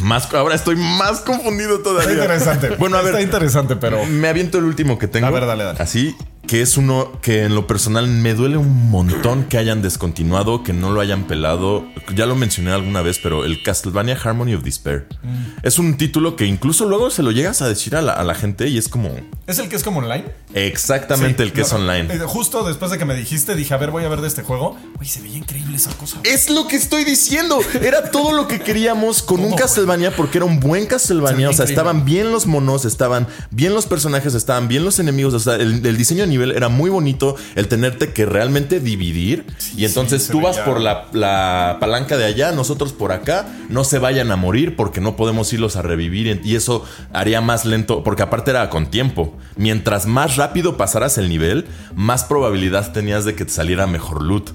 Más, 0.00 0.32
ahora 0.32 0.54
estoy 0.54 0.76
más 0.76 1.20
confundido 1.20 1.76
Está 1.76 1.90
todavía. 1.90 2.12
interesante. 2.14 2.70
Bueno, 2.76 2.96
a 2.96 3.00
Está 3.00 3.12
ver, 3.12 3.22
interesante, 3.22 3.76
pero. 3.76 4.04
me 4.06 4.28
aviento 4.28 4.56
el 4.58 4.64
último 4.64 4.98
que 4.98 5.06
tengo. 5.06 5.26
A 5.26 5.30
ver, 5.30 5.44
dale, 5.46 5.64
dale. 5.64 5.78
Así 5.82 6.14
que 6.46 6.60
es 6.60 6.76
uno 6.76 7.12
que 7.22 7.44
en 7.44 7.54
lo 7.54 7.66
personal 7.66 8.06
me 8.08 8.34
duele 8.34 8.56
un 8.56 8.90
montón 8.90 9.44
que 9.44 9.58
hayan 9.58 9.80
descontinuado, 9.80 10.62
que 10.62 10.72
no 10.72 10.90
lo 10.92 11.00
hayan 11.00 11.24
pelado. 11.26 11.84
Ya 12.14 12.26
lo 12.26 12.34
mencioné 12.34 12.72
alguna 12.72 13.00
vez, 13.00 13.18
pero 13.22 13.44
el 13.44 13.62
Castlevania 13.62 14.18
Harmony 14.22 14.54
of 14.54 14.62
Despair 14.62 15.06
Mm. 15.22 15.44
es 15.62 15.78
un 15.78 15.96
título 15.96 16.34
que 16.36 16.44
incluso 16.46 16.84
luego 16.86 17.10
se 17.10 17.22
lo 17.22 17.30
llegas 17.30 17.62
a 17.62 17.68
decir 17.68 17.94
a 17.96 18.02
la, 18.02 18.12
a 18.12 18.24
la 18.24 18.34
gente 18.34 18.68
y 18.68 18.76
es 18.76 18.88
como 18.88 19.10
¿Es 19.46 19.58
el 19.60 19.68
que 19.68 19.76
es 19.76 19.82
como 19.84 20.00
online? 20.00 20.24
exactamente 20.54 21.42
Sí, 21.42 21.48
el 21.48 21.52
que 21.52 21.60
es 21.62 21.72
online. 21.72 22.12
eh, 22.12 22.18
Justo 22.26 22.64
después 22.64 22.90
de 22.90 22.98
que 22.98 23.04
me 23.04 23.14
dijiste, 23.14 23.54
dije, 23.54 23.72
a 23.74 23.76
ver, 23.76 23.90
voy 23.90 24.04
a 24.04 24.08
ver 24.08 24.20
de 24.20 24.28
este 24.28 24.42
juego. 24.42 24.76
Uy, 25.00 25.06
se 25.06 25.20
veía 25.22 25.38
increíble 25.38 25.76
esa 25.76 25.90
cosa. 25.96 26.18
Es 26.24 26.50
lo 26.50 26.66
que 26.66 26.76
estoy 26.76 27.04
diciendo. 27.04 27.60
Era 27.82 28.10
todo 28.10 28.32
lo 28.32 28.48
que 28.48 28.60
queríamos 28.60 29.22
con 29.22 29.40
un 29.40 29.54
Castlevania 29.54 30.14
porque 30.16 30.38
era 30.38 30.44
un 30.44 30.60
buen 30.60 30.86
Castlevania. 30.86 31.48
O 31.50 31.52
sea, 31.52 31.64
increíble. 31.64 31.72
estaban 31.72 32.04
bien 32.04 32.30
los 32.32 32.46
monos, 32.46 32.84
estaban 32.84 33.26
bien 33.50 33.74
los 33.74 33.86
personajes, 33.86 34.34
estaban 34.34 34.68
bien 34.68 34.84
los 34.84 34.98
enemigos. 34.98 35.34
O 35.34 35.40
sea, 35.40 35.54
el, 35.56 35.84
el 35.84 35.96
diseño 35.96 36.24
nivel 36.32 36.52
era 36.52 36.68
muy 36.68 36.90
bonito. 36.90 37.36
El 37.54 37.68
tenerte 37.68 38.12
que 38.12 38.26
realmente 38.26 38.80
dividir. 38.80 39.44
y 39.76 39.84
entonces 39.84 40.28
tú 40.28 40.40
vas 40.40 40.58
por 40.58 40.80
la, 40.80 41.06
la 41.12 41.76
palanca 41.80 42.16
de 42.16 42.24
allá, 42.24 42.52
nosotros 42.52 42.92
por 42.92 43.12
acá. 43.12 43.46
No 43.68 43.84
se 43.84 43.98
vayan 43.98 44.30
a 44.32 44.36
morir 44.36 44.76
porque 44.76 45.00
no 45.00 45.16
podemos 45.16 45.52
irlos 45.52 45.76
a 45.76 45.82
revivir. 45.82 46.40
Y 46.44 46.56
eso 46.56 46.84
haría 47.12 47.40
más 47.40 47.64
lento. 47.64 48.02
Porque 48.02 48.22
aparte 48.22 48.50
era 48.50 48.68
con 48.70 48.90
tiempo. 48.90 49.36
Mientras 49.56 50.06
más 50.06 50.36
rápido 50.36 50.76
pasaras 50.76 51.18
el 51.18 51.28
nivel, 51.28 51.66
más 51.94 52.24
probabilidad 52.24 52.92
tenías 52.92 53.24
de 53.24 53.34
que 53.34 53.44
te 53.44 53.52
saliera 53.52 53.86
mejor 53.86 54.22
loot. 54.22 54.50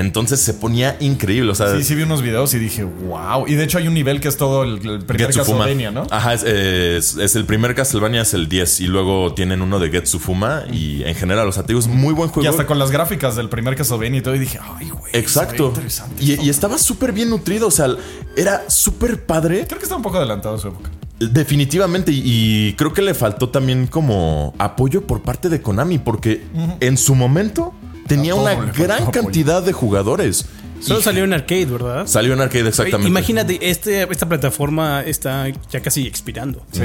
Entonces 0.00 0.40
se 0.40 0.54
ponía 0.54 0.96
increíble. 1.00 1.50
O 1.52 1.54
sea, 1.54 1.76
Sí, 1.76 1.84
sí 1.84 1.94
vi 1.94 2.02
unos 2.02 2.22
videos 2.22 2.52
y 2.54 2.58
dije, 2.58 2.84
wow. 2.84 3.46
Y 3.46 3.54
de 3.54 3.64
hecho 3.64 3.78
hay 3.78 3.86
un 3.88 3.94
nivel 3.94 4.20
que 4.20 4.28
es 4.28 4.36
todo 4.36 4.62
el, 4.64 4.74
el 4.88 5.04
primer. 5.04 5.32
Castlevania, 5.34 5.90
¿no? 5.90 6.06
Ajá, 6.10 6.34
es, 6.34 6.42
es- 6.42 7.16
es 7.16 7.36
el 7.36 7.44
primer 7.44 7.74
Castlevania, 7.74 8.22
es 8.22 8.34
el 8.34 8.48
10. 8.48 8.80
Y 8.80 8.86
luego 8.86 9.34
tienen 9.34 9.62
uno 9.62 9.78
de 9.78 9.90
Getsufuma. 9.90 10.64
Y 10.72 11.02
en 11.04 11.14
general, 11.14 11.48
o 11.48 11.52
sea, 11.52 11.62
te 11.62 11.68
digo, 11.68 11.80
es 11.80 11.86
muy 11.88 12.14
buen 12.14 12.30
Y 12.30 12.32
juego. 12.32 12.48
hasta 12.50 12.66
con 12.66 12.78
las 12.78 12.90
gráficas 12.90 13.36
del 13.36 13.48
primer 13.48 13.76
Castlevania 13.76 14.18
y 14.18 14.22
todo, 14.22 14.34
y 14.34 14.38
dije, 14.38 14.58
ay, 14.62 14.88
güey. 14.90 15.12
Exacto. 15.12 15.66
interesante 15.68 16.22
Y, 16.24 16.32
esto". 16.32 16.44
y 16.44 16.48
estaba 16.50 16.78
súper 16.78 17.12
bien 17.12 17.30
nutrido. 17.30 17.66
O 17.66 17.70
sea, 17.70 17.88
era 18.36 18.68
súper 18.68 19.24
padre. 19.24 19.66
Creo 19.66 19.78
que 19.78 19.84
está 19.84 19.96
un 19.96 20.02
poco 20.02 20.16
adelantado 20.18 20.54
a 20.54 20.58
su 20.58 20.68
época. 20.68 20.90
Definitivamente. 21.18 22.12
Y, 22.12 22.22
y 22.24 22.72
creo 22.74 22.92
que 22.92 23.02
le 23.02 23.14
faltó 23.14 23.48
también 23.50 23.86
como 23.86 24.54
apoyo 24.58 25.06
por 25.06 25.22
parte 25.22 25.48
de 25.48 25.60
Konami. 25.60 25.98
Porque 25.98 26.42
en 26.80 26.96
su 26.96 27.14
momento 27.14 27.74
tenía 28.10 28.34
una 28.34 28.54
gran 28.54 29.10
cantidad 29.10 29.62
de 29.62 29.72
jugadores. 29.72 30.46
Solo 30.80 31.00
Y 31.00 31.02
salió 31.02 31.24
en 31.24 31.32
arcade, 31.32 31.66
¿verdad? 31.66 32.06
Salió 32.06 32.32
en 32.32 32.40
arcade, 32.40 32.68
exactamente. 32.68 33.08
Imagínate, 33.08 33.58
este, 33.70 34.02
esta 34.10 34.28
plataforma 34.28 35.02
está 35.02 35.46
ya 35.70 35.80
casi 35.80 36.06
expirando. 36.06 36.64
Sí. 36.72 36.82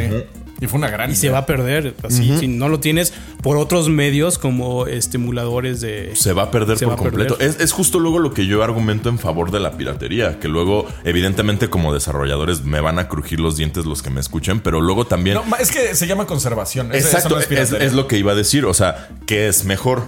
Y 0.62 0.68
fue 0.68 0.78
una 0.78 0.90
gran 0.90 1.12
Y 1.12 1.16
se 1.16 1.30
va 1.30 1.40
a 1.40 1.46
perder. 1.46 1.96
Así, 2.04 2.38
si 2.38 2.48
no 2.48 2.70
lo 2.70 2.80
tienes 2.80 3.14
por 3.42 3.58
otros 3.58 3.90
medios 3.90 4.38
como 4.38 4.86
emuladores 4.88 5.82
de. 5.82 6.16
Se 6.16 6.34
va 6.34 6.44
a 6.44 6.52
perder 6.52 6.78
por 6.78 6.96
perder. 6.96 7.28
completo. 7.28 7.38
Es, 7.40 7.60
es 7.60 7.72
justo 7.72 8.00
luego 8.00 8.20
lo 8.20 8.34
que 8.34 8.46
yo 8.46 8.64
argumento 8.64 9.10
en 9.10 9.18
favor 9.18 9.52
de 9.52 9.60
la 9.60 9.78
piratería. 9.78 10.40
Que 10.40 10.48
luego, 10.48 10.86
evidentemente, 11.04 11.70
como 11.70 11.94
desarrolladores, 11.94 12.64
me 12.64 12.80
van 12.82 13.00
a 13.00 13.08
crujir 13.08 13.40
los 13.40 13.58
dientes 13.58 13.86
los 13.86 14.02
que 14.02 14.10
me 14.10 14.20
escuchen. 14.20 14.60
Pero 14.60 14.82
luego 14.82 15.08
también. 15.08 15.36
No, 15.36 15.56
es 15.58 15.72
que 15.72 15.96
se 15.96 16.08
llama 16.08 16.26
conservación. 16.26 16.94
Eso 16.94 17.08
Exacto, 17.08 17.36
no 17.36 17.42
es, 17.42 17.72
es 17.72 17.94
lo 17.94 18.08
que 18.08 18.18
iba 18.18 18.34
a 18.34 18.36
decir. 18.36 18.66
O 18.66 18.74
sea, 18.74 19.10
que 19.26 19.48
es 19.48 19.66
mejor 19.66 20.04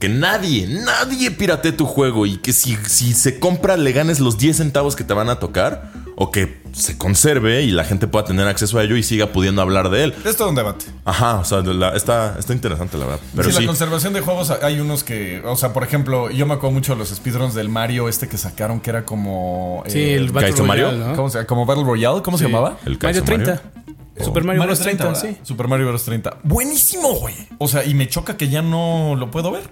que 0.00 0.08
nadie, 0.08 0.66
nadie 0.66 1.30
piratee 1.30 1.70
tu 1.72 1.86
juego 1.86 2.26
y 2.26 2.38
que 2.38 2.52
si, 2.52 2.76
si 2.88 3.12
se 3.14 3.38
compra 3.38 3.76
le 3.76 3.92
ganes 3.92 4.18
los 4.18 4.36
10 4.38 4.56
centavos 4.56 4.96
que 4.96 5.04
te 5.04 5.14
van 5.14 5.28
a 5.28 5.38
tocar 5.38 5.92
o 6.16 6.30
que 6.32 6.60
se 6.72 6.96
conserve 6.98 7.62
y 7.62 7.70
la 7.70 7.84
gente 7.84 8.06
pueda 8.06 8.24
tener 8.24 8.46
acceso 8.46 8.78
a 8.78 8.84
ello 8.84 8.96
y 8.96 9.02
siga 9.02 9.26
pudiendo 9.32 9.60
hablar 9.62 9.88
de 9.90 10.04
él. 10.04 10.14
Es 10.24 10.36
todo 10.36 10.48
un 10.50 10.54
debate. 10.54 10.84
Ajá, 11.04 11.36
o 11.36 11.44
sea, 11.44 11.60
la- 11.62 11.96
está, 11.96 12.36
está 12.38 12.52
interesante 12.52 12.96
la 12.98 13.06
verdad. 13.06 13.20
Pero 13.34 13.50
sí, 13.50 13.56
sí, 13.56 13.62
la 13.62 13.66
conservación 13.66 14.12
de 14.12 14.20
juegos 14.20 14.50
hay 14.50 14.80
unos 14.80 15.02
que, 15.02 15.42
o 15.44 15.56
sea, 15.56 15.72
por 15.72 15.82
ejemplo, 15.82 16.30
yo 16.30 16.46
me 16.46 16.54
acuerdo 16.54 16.72
mucho 16.74 16.92
de 16.92 16.98
los 16.98 17.08
speedruns 17.08 17.54
del 17.54 17.68
Mario 17.68 18.08
este 18.08 18.28
que 18.28 18.36
sacaron 18.38 18.80
que 18.80 18.90
era 18.90 19.04
como 19.04 19.82
Sí, 19.86 19.98
eh, 19.98 20.14
el 20.16 20.30
Battle 20.30 20.50
¿Kaizo 20.50 20.64
Mario? 20.64 20.90
Royale, 20.90 21.06
¿no? 21.10 21.16
¿cómo 21.16 21.30
se, 21.30 21.46
como 21.46 21.66
Battle 21.66 21.84
Royale, 21.84 22.22
¿cómo 22.22 22.38
se 22.38 22.44
llamaba? 22.44 22.78
el 22.86 22.98
Mario 23.02 23.22
caso 23.22 23.24
30. 23.24 23.62
Super 24.24 24.44
Mario, 24.44 24.62
Bros. 24.64 24.80
30, 24.80 25.04
¿verdad? 25.04 25.20
sí. 25.20 25.36
Super 25.42 25.68
Mario 25.68 25.88
Bros. 25.88 26.04
30. 26.04 26.38
Buenísimo, 26.44 27.14
güey. 27.14 27.34
O 27.58 27.68
sea, 27.68 27.84
y 27.84 27.94
me 27.94 28.08
choca 28.08 28.36
que 28.36 28.48
ya 28.48 28.62
no 28.62 29.14
lo 29.16 29.30
puedo 29.30 29.50
ver. 29.50 29.62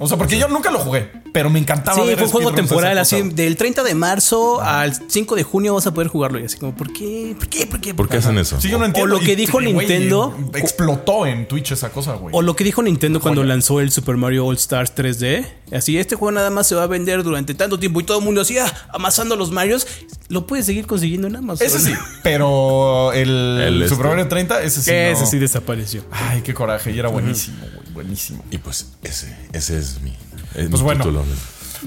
O 0.00 0.06
sea, 0.06 0.16
porque 0.16 0.38
yo 0.38 0.46
nunca 0.46 0.70
lo 0.70 0.78
jugué, 0.78 1.10
pero 1.32 1.50
me 1.50 1.58
encantaba 1.58 2.00
Sí, 2.00 2.06
ver 2.06 2.16
fue 2.18 2.26
un 2.26 2.30
juego 2.30 2.50
de 2.52 2.56
temporal, 2.56 2.96
así 2.98 3.20
del 3.30 3.56
30 3.56 3.82
de 3.82 3.96
marzo 3.96 4.60
al 4.60 4.94
5 4.94 5.34
de 5.34 5.42
junio 5.42 5.74
vas 5.74 5.88
a 5.88 5.92
poder 5.92 6.06
jugarlo. 6.06 6.38
Y 6.38 6.44
así 6.44 6.56
como, 6.56 6.72
¿por 6.72 6.92
qué? 6.92 7.34
¿Por 7.36 7.48
qué? 7.48 7.66
¿Por 7.66 7.80
qué? 7.80 7.94
¿Por 7.94 8.08
qué 8.08 8.18
hacen 8.18 8.38
eso? 8.38 8.60
Sí, 8.60 8.68
yo 8.68 8.78
no 8.78 8.84
entiendo. 8.84 9.12
lo 9.12 9.20
que 9.20 9.32
Y, 9.32 9.36
dijo 9.36 9.60
Nintendo- 9.60 10.32
Explotó 10.54 11.26
en 11.26 11.48
Twitch 11.48 11.72
esa 11.72 11.90
cosa, 11.90 12.14
güey. 12.14 12.32
O 12.32 12.42
lo 12.42 12.54
que 12.54 12.62
dijo 12.62 12.80
Nintendo 12.80 13.20
cuando 13.20 13.42
lanzó 13.42 13.80
el 13.80 13.90
Super 13.90 14.16
Mario 14.16 14.46
All 14.46 14.54
Stars 14.56 14.94
3D. 14.94 15.44
Así, 15.72 15.98
este 15.98 16.16
juego 16.16 16.32
nada 16.32 16.50
más 16.50 16.66
se 16.66 16.74
va 16.74 16.84
a 16.84 16.86
vender 16.86 17.22
durante 17.22 17.54
tanto 17.54 17.78
tiempo 17.78 18.00
y 18.00 18.04
todo 18.04 18.18
el 18.20 18.24
mundo 18.24 18.40
así, 18.40 18.58
ah, 18.58 18.72
amasando 18.92 19.36
los 19.36 19.50
Marios. 19.50 19.86
Lo 20.28 20.46
puedes 20.46 20.66
seguir 20.66 20.86
consiguiendo 20.86 21.26
en 21.28 21.36
Amazon. 21.36 21.66
Ese 21.66 21.78
sí, 21.78 21.92
pero 22.22 23.12
el, 23.12 23.60
El 23.60 23.82
este. 23.82 23.94
Super 23.94 24.10
Mario 24.10 24.28
30, 24.28 24.62
ese 24.62 24.82
sí. 24.82 24.90
Ese 24.92 25.20
no. 25.22 25.26
sí 25.26 25.38
desapareció. 25.38 26.04
Ay, 26.10 26.42
qué 26.42 26.54
coraje. 26.54 26.90
Y 26.92 26.98
era 26.98 27.08
buenísimo, 27.08 27.58
güey. 27.74 27.92
Buenísimo. 27.92 28.44
Y 28.50 28.58
pues 28.58 28.86
ese, 29.02 29.34
ese 29.52 29.78
es 29.78 30.00
mi, 30.02 30.10
es 30.54 30.68
Pues 30.68 30.70
mi 30.70 30.80
bueno. 30.82 31.04
título. 31.04 31.24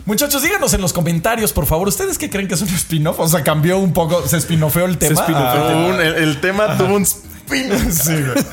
Muchachos, 0.05 0.41
díganos 0.41 0.73
en 0.73 0.81
los 0.81 0.93
comentarios, 0.93 1.51
por 1.51 1.65
favor. 1.65 1.87
¿Ustedes 1.87 2.17
qué 2.17 2.29
creen 2.29 2.47
que 2.47 2.53
es 2.53 2.61
un 2.61 2.69
spin-off? 2.69 3.19
O 3.19 3.27
sea, 3.27 3.43
cambió 3.43 3.77
un 3.77 3.91
poco, 3.93 4.25
se 4.27 4.37
spin-offeó 4.37 4.85
el 4.85 4.97
tema. 4.97 5.19
spin-offeó 5.21 5.69
el 5.69 5.75
a- 5.75 5.87
Un- 5.95 6.01
el, 6.01 6.15
el 6.15 6.41
tema 6.41 6.77
tuvo 6.77 6.95
un 6.95 7.05
Sí, 7.91 8.13
güey. 8.13 8.45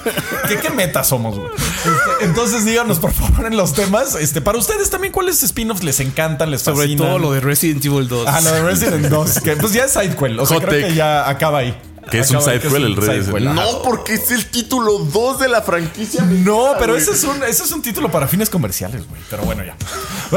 ¿Qué, 0.49 0.57
qué 0.59 0.70
meta 0.70 1.05
somos, 1.05 1.38
güey? 1.38 1.51
Este, 1.55 2.24
entonces 2.24 2.64
díganos, 2.64 2.99
por 2.99 3.12
favor, 3.12 3.46
en 3.46 3.57
los 3.57 3.72
temas. 3.74 4.14
Este, 4.16 4.40
para 4.40 4.59
ustedes 4.59 4.90
también, 4.90 5.12
¿cuáles 5.12 5.42
spin-offs 5.42 5.82
les 5.84 6.01
encantan, 6.01 6.51
les 6.51 6.62
Sobre 6.62 6.82
fascinan? 6.86 7.07
todo 7.09 7.18
lo 7.18 7.32
de 7.32 7.40
Resident 7.40 7.84
Evil 7.84 8.09
2. 8.09 8.26
Ah, 8.28 8.40
lo 8.40 8.53
de 8.53 8.62
Resident 8.62 9.07
2, 9.07 9.40
que 9.40 9.57
pues 9.57 9.72
ya 9.72 9.84
es 9.84 9.92
sidequel. 9.92 10.38
O 10.40 10.46
sea, 10.46 10.57
Hot 10.57 10.66
creo 10.66 10.80
take. 10.80 10.88
que 10.92 10.94
ya 10.96 11.28
acaba 11.28 11.59
ahí. 11.59 11.76
Que 12.11 12.20
es 12.20 12.30
un 12.30 12.40
sidequel 12.40 12.84
el 12.84 13.44
ajá. 13.48 13.54
No, 13.54 13.82
porque 13.82 14.14
es 14.14 14.30
el 14.30 14.46
título 14.46 14.98
2 14.98 15.40
de 15.40 15.48
la 15.48 15.62
franquicia. 15.62 16.22
No, 16.24 16.74
pero 16.78 16.96
ese 16.96 17.12
es, 17.12 17.24
un, 17.24 17.42
ese 17.42 17.64
es 17.64 17.72
un 17.72 17.82
título 17.82 18.11
para 18.11 18.26
fines 18.26 18.50
comerciales, 18.50 19.09
güey. 19.09 19.20
Pero 19.30 19.44
bueno, 19.44 19.62
ya. 19.64 19.76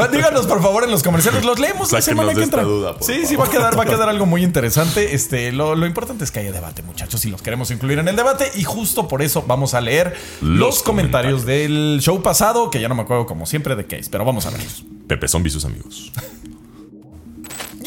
Díganos, 0.08 0.46
por 0.46 0.62
favor, 0.62 0.84
en 0.84 0.90
los 0.90 1.02
comerciales. 1.02 1.44
Los 1.44 1.58
leemos 1.58 1.92
la 1.92 2.02
semana 2.02 2.34
que 2.34 2.42
entra. 2.42 2.62
duda, 2.62 2.96
sí, 3.00 3.26
sí, 3.26 3.36
va 3.36 3.46
a 3.46 3.50
quedar, 3.50 3.78
va 3.78 3.84
a 3.84 3.86
quedar 3.86 4.08
algo 4.08 4.26
muy 4.26 4.42
interesante. 4.42 5.14
Este, 5.14 5.52
lo, 5.52 5.74
lo 5.74 5.86
importante 5.86 6.24
es 6.24 6.30
que 6.30 6.40
haya 6.40 6.52
debate, 6.52 6.82
muchachos, 6.82 7.24
y 7.24 7.30
los 7.30 7.42
queremos 7.42 7.70
incluir 7.70 7.98
en 7.98 8.08
el 8.08 8.16
debate. 8.16 8.50
Y 8.56 8.64
justo 8.64 9.08
por 9.08 9.22
eso 9.22 9.44
vamos 9.46 9.74
a 9.74 9.80
leer 9.80 10.16
los, 10.40 10.58
Los 10.58 10.82
comentarios, 10.82 11.44
del 11.44 11.98
show 12.00 12.22
pasado, 12.22 12.70
que 12.70 12.80
ya 12.80 12.88
no 12.88 12.94
me 12.94 13.02
acuerdo 13.02 13.26
como 13.26 13.46
siempre 13.46 13.76
de 13.76 13.86
qué 13.86 13.96
es, 13.96 14.08
pero 14.08 14.24
vamos 14.24 14.46
a 14.46 14.50
verlos. 14.50 14.84
Pepe 15.06 15.28
Zombie 15.28 15.48
y 15.48 15.52
sus 15.52 15.64
amigos. 15.64 16.12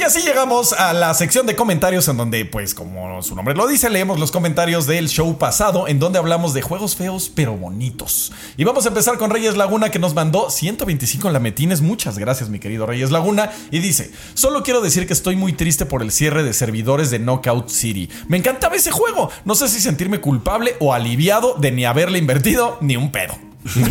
Y 0.05 0.07
así 0.07 0.21
llegamos 0.21 0.71
a 0.71 0.93
la 0.93 1.15
sección 1.15 1.47
de 1.47 1.55
comentarios 1.55 2.07
en 2.09 2.17
donde, 2.17 2.45
pues 2.45 2.75
como 2.75 3.23
su 3.23 3.33
nombre 3.33 3.55
lo 3.55 3.65
dice, 3.65 3.89
leemos 3.89 4.19
los 4.19 4.31
comentarios 4.31 4.85
del 4.85 5.09
show 5.09 5.35
pasado 5.39 5.87
en 5.87 5.97
donde 5.97 6.19
hablamos 6.19 6.53
de 6.53 6.61
juegos 6.61 6.95
feos 6.95 7.31
pero 7.33 7.57
bonitos. 7.57 8.31
Y 8.55 8.65
vamos 8.65 8.85
a 8.85 8.89
empezar 8.89 9.17
con 9.17 9.31
Reyes 9.31 9.57
Laguna 9.57 9.89
que 9.89 9.97
nos 9.97 10.13
mandó 10.13 10.51
125 10.51 11.31
lametines. 11.31 11.81
Muchas 11.81 12.19
gracias 12.19 12.49
mi 12.49 12.59
querido 12.59 12.85
Reyes 12.85 13.09
Laguna. 13.09 13.49
Y 13.71 13.79
dice, 13.79 14.11
solo 14.35 14.61
quiero 14.61 14.79
decir 14.79 15.07
que 15.07 15.13
estoy 15.13 15.37
muy 15.37 15.53
triste 15.53 15.87
por 15.87 16.03
el 16.03 16.11
cierre 16.11 16.43
de 16.43 16.53
servidores 16.53 17.09
de 17.09 17.17
Knockout 17.17 17.69
City. 17.69 18.07
Me 18.27 18.37
encantaba 18.37 18.75
ese 18.75 18.91
juego. 18.91 19.31
No 19.43 19.55
sé 19.55 19.67
si 19.69 19.81
sentirme 19.81 20.21
culpable 20.21 20.75
o 20.81 20.93
aliviado 20.93 21.55
de 21.57 21.71
ni 21.71 21.83
haberle 21.83 22.19
invertido 22.19 22.77
ni 22.79 22.95
un 22.95 23.11
pedo. 23.11 23.33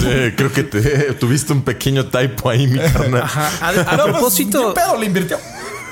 Eh, 0.06 0.32
creo 0.36 0.52
que 0.52 0.62
te, 0.62 0.80
tuviste 1.14 1.52
un 1.52 1.62
pequeño 1.62 2.06
typo 2.06 2.50
ahí, 2.50 2.68
mi 2.68 2.78
carnal. 2.78 3.22
Ajá. 3.22 3.50
A, 3.60 3.68
a 3.70 3.72
No, 3.96 4.04
pues, 4.04 4.06
ni 4.06 4.12
propósito, 4.12 4.68
un 4.68 4.74
pedo 4.74 4.96
le 4.96 5.06
invirtió. 5.06 5.38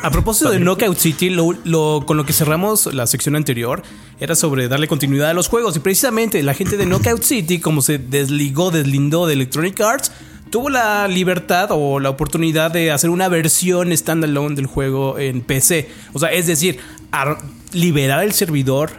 A 0.03 0.11
propósito 0.11 0.50
de 0.50 0.59
Knockout 0.61 0.98
City, 0.98 1.30
lo, 1.30 1.53
lo- 1.64 2.05
con 2.07 2.16
lo 2.16 2.24
que 2.26 2.32
cerramos 2.32 2.86
la 2.92 3.07
sección 3.07 3.36
anterior 3.36 3.82
era 4.20 4.34
sobre 4.34 4.68
darle 4.68 4.88
continuidad 4.88 5.30
a 5.30 5.34
los 5.34 5.48
juegos. 5.48 5.76
Y 5.76 5.80
precisamente 5.80 6.42
la 6.42 6.55
gente 6.55 6.76
de 6.76 6.86
Knockout 6.86 7.22
City, 7.22 7.59
como 7.61 7.82
se 7.82 7.98
desligó, 7.98 8.70
deslindó 8.70 9.26
de 9.26 9.34
Electronic 9.34 9.80
Arts, 9.80 10.12
tuvo 10.50 10.68
la 10.70 11.09
libertad 11.09 11.68
o 11.70 11.98
la 12.00 12.11
oportunidad 12.11 12.70
de 12.70 12.90
hacer 12.90 13.11
una 13.11 13.28
versión 13.28 13.96
standalone 13.96 14.55
del 14.55 14.66
juego 14.66 15.18
en 15.18 15.40
PC. 15.40 15.88
O 16.12 16.18
sea, 16.18 16.30
es 16.32 16.46
decir, 16.46 16.78
ar- 17.11 17.38
liberar 17.72 18.22
el 18.24 18.32
servidor 18.32 18.90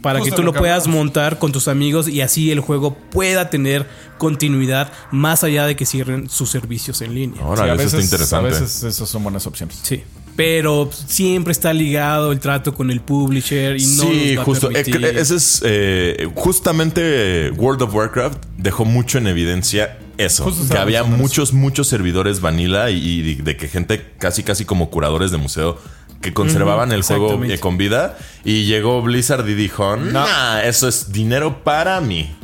para 0.00 0.18
Justo 0.18 0.34
que 0.34 0.36
tú 0.36 0.42
lo 0.42 0.52
lo 0.52 0.58
puedas 0.58 0.82
hablamos. 0.84 0.96
montar 1.04 1.38
con 1.38 1.52
tus 1.52 1.68
amigos 1.68 2.08
y 2.08 2.22
así 2.22 2.50
el 2.50 2.58
juego 2.60 2.94
pueda 3.10 3.50
tener 3.50 3.86
continuidad 4.18 4.92
más 5.12 5.44
allá 5.44 5.64
de 5.66 5.76
que 5.76 5.86
cierren 5.86 6.28
sus 6.28 6.50
servicios 6.50 7.02
en 7.02 7.14
línea. 7.14 7.36
Sí, 7.36 7.42
Ahora, 7.44 7.62
a 7.64 7.74
eso 7.74 7.82
está 7.84 7.96
veces, 7.98 8.04
interesante. 8.10 8.48
a 8.48 8.60
veces 8.60 8.82
esas 8.82 9.08
son 9.08 9.22
buenas 9.22 9.46
opciones. 9.46 9.78
Sí. 9.82 10.02
Pero 10.36 10.90
siempre 10.92 11.52
está 11.52 11.72
ligado 11.72 12.32
el 12.32 12.40
trato 12.40 12.74
con 12.74 12.90
el 12.90 13.00
publisher 13.00 13.76
y 13.76 13.84
no 13.84 14.02
sí, 14.04 14.34
va 14.36 14.42
a 14.42 14.44
justo. 14.44 14.70
Eh, 14.70 14.74
permitir. 14.74 15.00
cre- 15.00 15.18
ese 15.18 15.36
es 15.36 15.62
eh, 15.64 16.28
justamente 16.34 17.50
World 17.56 17.82
of 17.82 17.94
Warcraft 17.94 18.42
dejó 18.56 18.84
mucho 18.84 19.18
en 19.18 19.26
evidencia 19.26 19.98
eso, 20.18 20.44
Justo 20.44 20.72
que 20.72 20.78
había 20.78 21.04
muchos, 21.04 21.52
muchos 21.52 21.88
servidores 21.88 22.40
vanilla 22.40 22.90
y, 22.90 22.96
y 23.20 23.34
de 23.34 23.56
que 23.56 23.68
gente 23.68 24.12
casi, 24.18 24.42
casi 24.42 24.64
como 24.64 24.88
curadores 24.90 25.30
de 25.32 25.38
museo 25.38 25.78
que 26.20 26.32
conservaban 26.32 26.92
el 26.92 27.02
juego 27.02 27.42
eh, 27.44 27.58
con 27.58 27.76
vida 27.76 28.16
y 28.44 28.64
llegó 28.64 29.02
Blizzard 29.02 29.48
y 29.48 29.54
dijo, 29.54 29.96
nah, 29.96 30.60
eso 30.60 30.86
es 30.86 31.12
dinero 31.12 31.64
para 31.64 32.00
mí. 32.00 32.34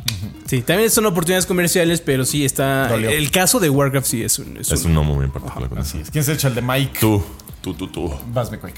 Sí, 0.47 0.61
también 0.63 0.89
son 0.89 1.05
oportunidades 1.05 1.45
comerciales, 1.45 2.01
pero 2.01 2.25
sí 2.25 2.43
está. 2.43 2.89
Dolió. 2.89 3.09
El 3.09 3.31
caso 3.31 3.59
de 3.59 3.69
Warcraft 3.69 4.07
sí 4.07 4.23
es 4.23 4.37
un. 4.39 4.57
es 4.57 4.71
Es 4.71 4.81
un- 4.81 4.87
un 4.87 4.95
nombre 4.95 5.15
muy 5.15 5.25
eso. 5.25 5.79
Así 5.79 5.99
es. 5.99 6.09
¿Quién 6.11 6.23
se 6.23 6.33
echa 6.33 6.47
el 6.49 6.55
de 6.55 6.61
Mike? 6.63 6.97
Tú, 6.99 7.23
tú, 7.61 7.73
tú, 7.73 7.87
tú. 7.87 8.11
Vas, 8.27 8.49
Quick. 8.49 8.75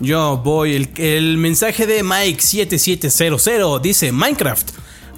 Yo 0.00 0.38
voy. 0.38 0.74
El, 0.74 0.90
el 0.96 1.36
mensaje 1.36 1.86
de 1.86 2.02
Mike7700 2.02 3.80
dice: 3.80 4.12
Minecraft. 4.12 4.70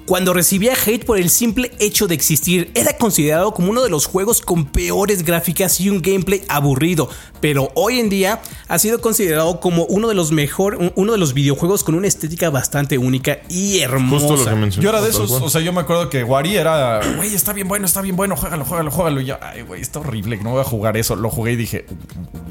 Cuando 0.05 0.33
recibía 0.33 0.73
hate 0.85 1.03
por 1.03 1.17
el 1.17 1.29
simple 1.29 1.71
hecho 1.79 2.07
de 2.07 2.13
existir, 2.15 2.69
era 2.75 2.95
considerado 2.97 3.53
como 3.53 3.71
uno 3.71 3.81
de 3.83 3.89
los 3.89 4.05
juegos 4.05 4.41
con 4.41 4.65
peores 4.65 5.23
gráficas 5.23 5.79
y 5.81 5.89
un 5.89 6.01
gameplay 6.01 6.43
aburrido. 6.47 7.09
Pero 7.41 7.71
hoy 7.75 7.99
en 7.99 8.09
día 8.09 8.41
ha 8.67 8.79
sido 8.79 9.01
considerado 9.01 9.59
como 9.59 9.85
uno 9.85 10.07
de 10.07 10.15
los 10.15 10.31
mejor, 10.31 10.75
un- 10.75 10.91
uno 10.95 11.11
de 11.11 11.17
los 11.17 11.33
videojuegos 11.33 11.83
con 11.83 11.95
una 11.95 12.07
estética 12.07 12.49
bastante 12.49 12.97
única 12.97 13.39
y 13.49 13.79
hermosa. 13.79 14.27
Justo 14.27 14.43
lo 14.45 14.49
que 14.49 14.55
mencioné. 14.55 14.83
Yo 14.83 14.89
era 14.89 15.01
de 15.01 15.09
esos, 15.09 15.29
o 15.31 15.49
sea, 15.49 15.61
yo 15.61 15.73
me 15.73 15.81
acuerdo 15.81 16.09
que 16.09 16.23
Wari 16.23 16.55
era, 16.55 17.01
güey, 17.17 17.33
está 17.33 17.53
bien 17.53 17.67
bueno, 17.67 17.85
está 17.85 18.01
bien 18.01 18.15
bueno, 18.15 18.35
juégalo, 18.35 18.63
juégalo, 18.65 18.91
juégalo. 18.91 19.21
Y 19.21 19.25
yo, 19.25 19.37
ay, 19.41 19.61
güey, 19.63 19.81
está 19.81 19.99
horrible, 19.99 20.37
no 20.37 20.51
voy 20.51 20.61
a 20.61 20.63
jugar 20.65 20.97
eso. 20.97 21.15
Lo 21.15 21.29
jugué 21.29 21.53
y 21.53 21.55
dije, 21.55 21.85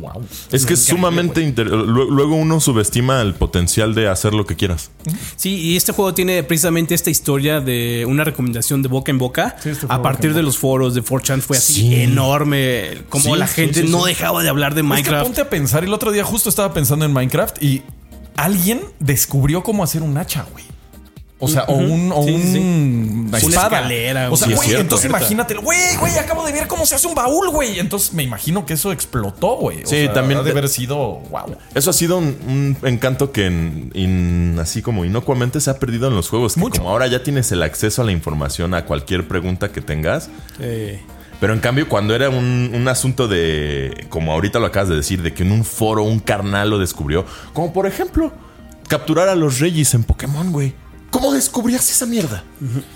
wow. 0.00 0.22
Es 0.52 0.66
que 0.66 0.74
es 0.74 0.84
sumamente... 0.84 1.40
inter- 1.40 1.66
Lu- 1.68 2.10
Luego 2.10 2.36
uno 2.36 2.60
subestima 2.60 3.20
el 3.20 3.34
potencial 3.34 3.94
de 3.94 4.08
hacer 4.08 4.32
lo 4.34 4.46
que 4.46 4.54
quieras. 4.56 4.90
Sí, 5.36 5.54
y 5.56 5.76
este 5.76 5.92
juego 5.92 6.14
tiene 6.14 6.42
precisamente 6.42 6.94
esta 6.94 7.10
historia 7.10 7.43
de 7.60 8.04
una 8.08 8.24
recomendación 8.24 8.82
de 8.82 8.88
boca 8.88 9.10
en 9.12 9.18
boca. 9.18 9.56
Sí, 9.62 9.70
a 9.88 10.02
partir 10.02 10.30
de 10.30 10.36
boca. 10.36 10.42
los 10.46 10.58
foros 10.58 10.94
de 10.94 11.02
4chan 11.02 11.40
fue 11.40 11.56
así 11.56 11.72
Sí. 11.74 11.94
enorme. 12.02 13.02
Como 13.08 13.24
Sí, 13.34 13.38
la 13.38 13.46
gente 13.46 13.82
sí, 13.82 13.88
no 13.88 14.02
sí. 14.02 14.08
dejaba 14.08 14.42
de 14.42 14.48
hablar 14.48 14.74
de 14.74 14.80
Es 14.80 14.84
que 14.84 14.88
Minecraft. 14.88 15.24
ponte 15.24 15.40
a 15.40 15.48
pensar, 15.50 15.84
el 15.84 15.92
otro 15.92 16.10
día 16.12 16.24
justo 16.24 16.48
estaba 16.48 16.72
pensando 16.74 17.04
en 17.04 17.12
Minecraft 17.12 17.62
y 17.62 17.82
alguien 18.36 18.80
descubrió 18.98 19.62
cómo 19.62 19.84
hacer 19.84 20.02
un 20.02 20.16
hacha, 20.18 20.44
güey. 20.52 20.64
O 21.44 21.48
sea, 21.48 21.64
o 21.64 21.74
un, 21.74 22.12
o 22.12 22.22
Sí, 22.24 22.36
sí, 22.42 22.52
sí. 22.52 22.58
un- 22.58 23.28
una 23.30 23.38
escalera, 23.38 24.30
O 24.30 24.36
sea, 24.36 24.48
sí, 24.48 24.54
güey, 24.54 24.74
entonces 24.74 25.08
Puerta. 25.08 25.26
imagínate, 25.26 25.54
güey, 25.54 25.96
güey, 25.98 26.16
acabo 26.18 26.44
de 26.46 26.52
ver 26.52 26.66
cómo 26.68 26.86
se 26.86 26.94
hace 26.94 27.06
un 27.06 27.14
baúl, 27.14 27.50
güey. 27.50 27.78
Entonces 27.78 28.12
me 28.12 28.22
imagino 28.22 28.64
que 28.66 28.74
eso 28.74 28.92
explotó, 28.92 29.56
güey. 29.56 29.82
O 29.82 29.86
Sí, 29.86 30.04
sea, 30.04 30.12
también 30.12 30.40
ha 30.40 30.42
de 30.42 30.50
haber 30.50 30.68
sido, 30.68 30.96
wow. 31.30 31.56
Eso 31.74 31.90
ha 31.90 31.92
sido 31.92 32.18
un, 32.18 32.36
un 32.82 32.88
encanto 32.88 33.32
que 33.32 33.46
en- 33.46 33.90
in- 33.94 34.58
así 34.60 34.82
como 34.82 35.04
inocuamente 35.04 35.60
se 35.60 35.70
ha 35.70 35.78
perdido 35.78 36.08
en 36.08 36.14
los 36.14 36.28
juegos. 36.28 36.54
Que 36.54 36.60
Mucho. 36.60 36.78
como 36.80 36.90
ahora 36.90 37.06
ya 37.06 37.22
tienes 37.22 37.50
el 37.52 37.62
acceso 37.62 38.02
a 38.02 38.04
la 38.04 38.12
información 38.12 38.74
a 38.74 38.84
cualquier 38.84 39.26
pregunta 39.28 39.70
que 39.72 39.80
tengas. 39.80 40.30
Eh, 40.60 41.00
Pero 41.40 41.52
en 41.52 41.60
cambio, 41.60 41.88
cuando 41.88 42.14
era 42.14 42.30
un, 42.30 42.70
un 42.72 42.88
asunto 42.88 43.28
de, 43.28 44.06
como 44.08 44.32
ahorita 44.32 44.60
lo 44.60 44.66
acabas 44.66 44.88
de 44.88 44.96
decir, 44.96 45.20
de 45.20 45.34
que 45.34 45.42
en 45.42 45.50
un 45.52 45.64
foro 45.64 46.02
un 46.04 46.20
carnal 46.20 46.70
lo 46.70 46.78
descubrió, 46.78 47.26
como 47.52 47.72
por 47.72 47.86
ejemplo, 47.86 48.32
capturar 48.88 49.28
a 49.28 49.34
los 49.34 49.58
reyes 49.58 49.92
en 49.94 50.04
Pokémon, 50.04 50.52
güey. 50.52 50.74
¿Cómo 51.14 51.24
¿Cómo 51.24 51.32
descubrías 51.36 51.88
esa 51.90 52.06
mierda? 52.06 52.42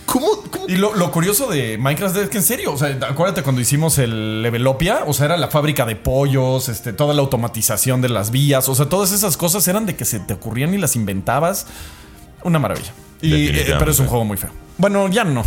¿Cómo, 0.05 0.27
Y 0.67 0.75
lo, 0.77 0.95
lo 0.95 1.11
curioso 1.13 1.47
de 1.47 1.79
Minecraft 1.79 2.17
es 2.17 2.29
que 2.29 2.39
en 2.39 2.43
serio, 2.43 2.73
o 2.73 2.77
sea, 2.77 2.89
acuérdate 3.09 3.43
cuando 3.45 3.61
hicimos 3.63 3.97
el 3.99 4.43
Levelopia, 4.43 5.05
o 5.07 5.13
sea, 5.15 5.27
era 5.27 5.37
la 5.37 5.49
fábrica 5.49 5.87
de 5.87 5.95
pollos, 5.97 6.69
este, 6.69 6.93
toda 6.93 7.15
la 7.15 7.23
automatización 7.23 8.03
de 8.03 8.09
las 8.11 8.31
vías, 8.31 8.69
o 8.69 8.75
sea, 8.75 8.87
todas 8.87 9.13
esas 9.13 9.37
cosas 9.37 9.67
eran 9.69 9.87
de 9.87 9.95
que 9.97 10.05
se 10.05 10.19
te 10.21 10.35
ocurrían 10.35 10.75
y 10.75 10.79
las 10.79 10.95
inventabas. 10.97 11.67
Una 12.43 12.59
maravilla. 12.59 12.93
Y, 13.23 13.49
eh, 13.49 13.75
pero 13.79 13.91
es 13.93 13.99
un 14.01 14.07
juego 14.09 14.25
muy 14.25 14.37
feo. 14.37 14.51
Bueno, 14.77 15.09
ya 15.09 15.25
no. 15.25 15.43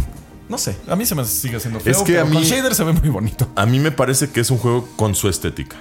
No 0.50 0.58
sé, 0.58 0.76
a 0.90 0.96
mí 0.96 1.06
se 1.06 1.14
me 1.16 1.24
sigue 1.26 1.60
siendo 1.60 1.80
feo. 1.82 1.92
Es 1.92 2.00
que 2.00 2.14
pero 2.14 2.22
a 2.24 2.26
mí- 2.26 2.34
con 2.36 2.44
shader 2.44 2.74
se 2.74 2.84
ve 2.84 2.94
muy 2.94 3.10
bonito. 3.10 3.48
A 3.56 3.66
mí 3.66 3.80
me 3.80 3.92
parece 3.92 4.30
que 4.32 4.40
es 4.40 4.50
un 4.50 4.58
juego 4.58 4.88
con 4.96 5.14
su 5.14 5.30
estética. 5.30 5.76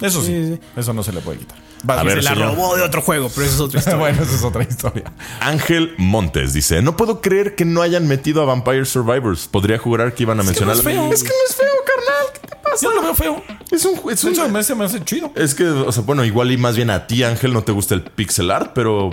Eso 0.00 0.20
sí, 0.22 0.26
Sí, 0.26 0.46
sí. 0.54 0.60
eso 0.76 0.92
no 0.94 1.02
se 1.02 1.12
le 1.12 1.20
puede 1.20 1.38
quitar. 1.40 1.58
A 1.88 2.02
ver, 2.04 2.18
Se 2.18 2.22
la 2.22 2.34
señor. 2.34 2.48
robó 2.54 2.76
de 2.76 2.82
otro 2.82 3.02
juego, 3.02 3.30
pero 3.34 3.46
eso 3.46 3.54
es 3.56 3.60
otra 3.60 3.78
historia. 3.80 3.98
bueno, 3.98 4.22
esa 4.22 4.34
es 4.34 4.44
otra 4.44 4.62
historia. 4.62 5.12
Ángel 5.40 5.94
Montes 5.98 6.52
dice: 6.52 6.82
No 6.82 6.96
puedo 6.96 7.20
creer 7.20 7.54
que 7.54 7.64
no 7.64 7.82
hayan 7.82 8.06
metido 8.08 8.42
a 8.42 8.44
Vampire 8.44 8.84
Survivors. 8.84 9.48
Podría 9.48 9.78
jurar 9.78 10.14
que 10.14 10.22
iban 10.22 10.38
a 10.38 10.42
que 10.42 10.44
no 10.44 10.50
mencionarlo. 10.50 10.80
es 10.80 10.84
feo. 10.84 11.12
Es 11.12 11.22
que 11.22 11.28
no 11.30 11.34
es 11.48 11.56
feo, 11.56 11.66
carnal. 11.86 12.32
¿Qué 12.34 12.40
te 12.48 12.56
pasa? 12.56 12.76
Yo 12.82 12.88
no 12.90 12.96
lo 12.96 13.02
veo 13.02 13.14
feo. 13.14 13.42
Es 13.70 13.84
un, 13.84 14.00
es 14.10 14.22
De 14.22 14.30
un- 14.42 14.52
me 14.52 14.58
hace, 14.60 14.74
me 14.74 14.84
hace 14.84 15.04
chido. 15.04 15.32
Es 15.34 15.54
que, 15.54 15.64
o 15.64 15.90
sea, 15.92 16.02
bueno, 16.04 16.24
igual 16.24 16.50
y 16.52 16.56
más 16.56 16.76
bien 16.76 16.90
a 16.90 17.06
ti, 17.06 17.22
Ángel, 17.24 17.52
no 17.52 17.62
te 17.62 17.72
gusta 17.72 17.94
el 17.94 18.02
pixel 18.02 18.50
art, 18.50 18.72
pero 18.74 19.10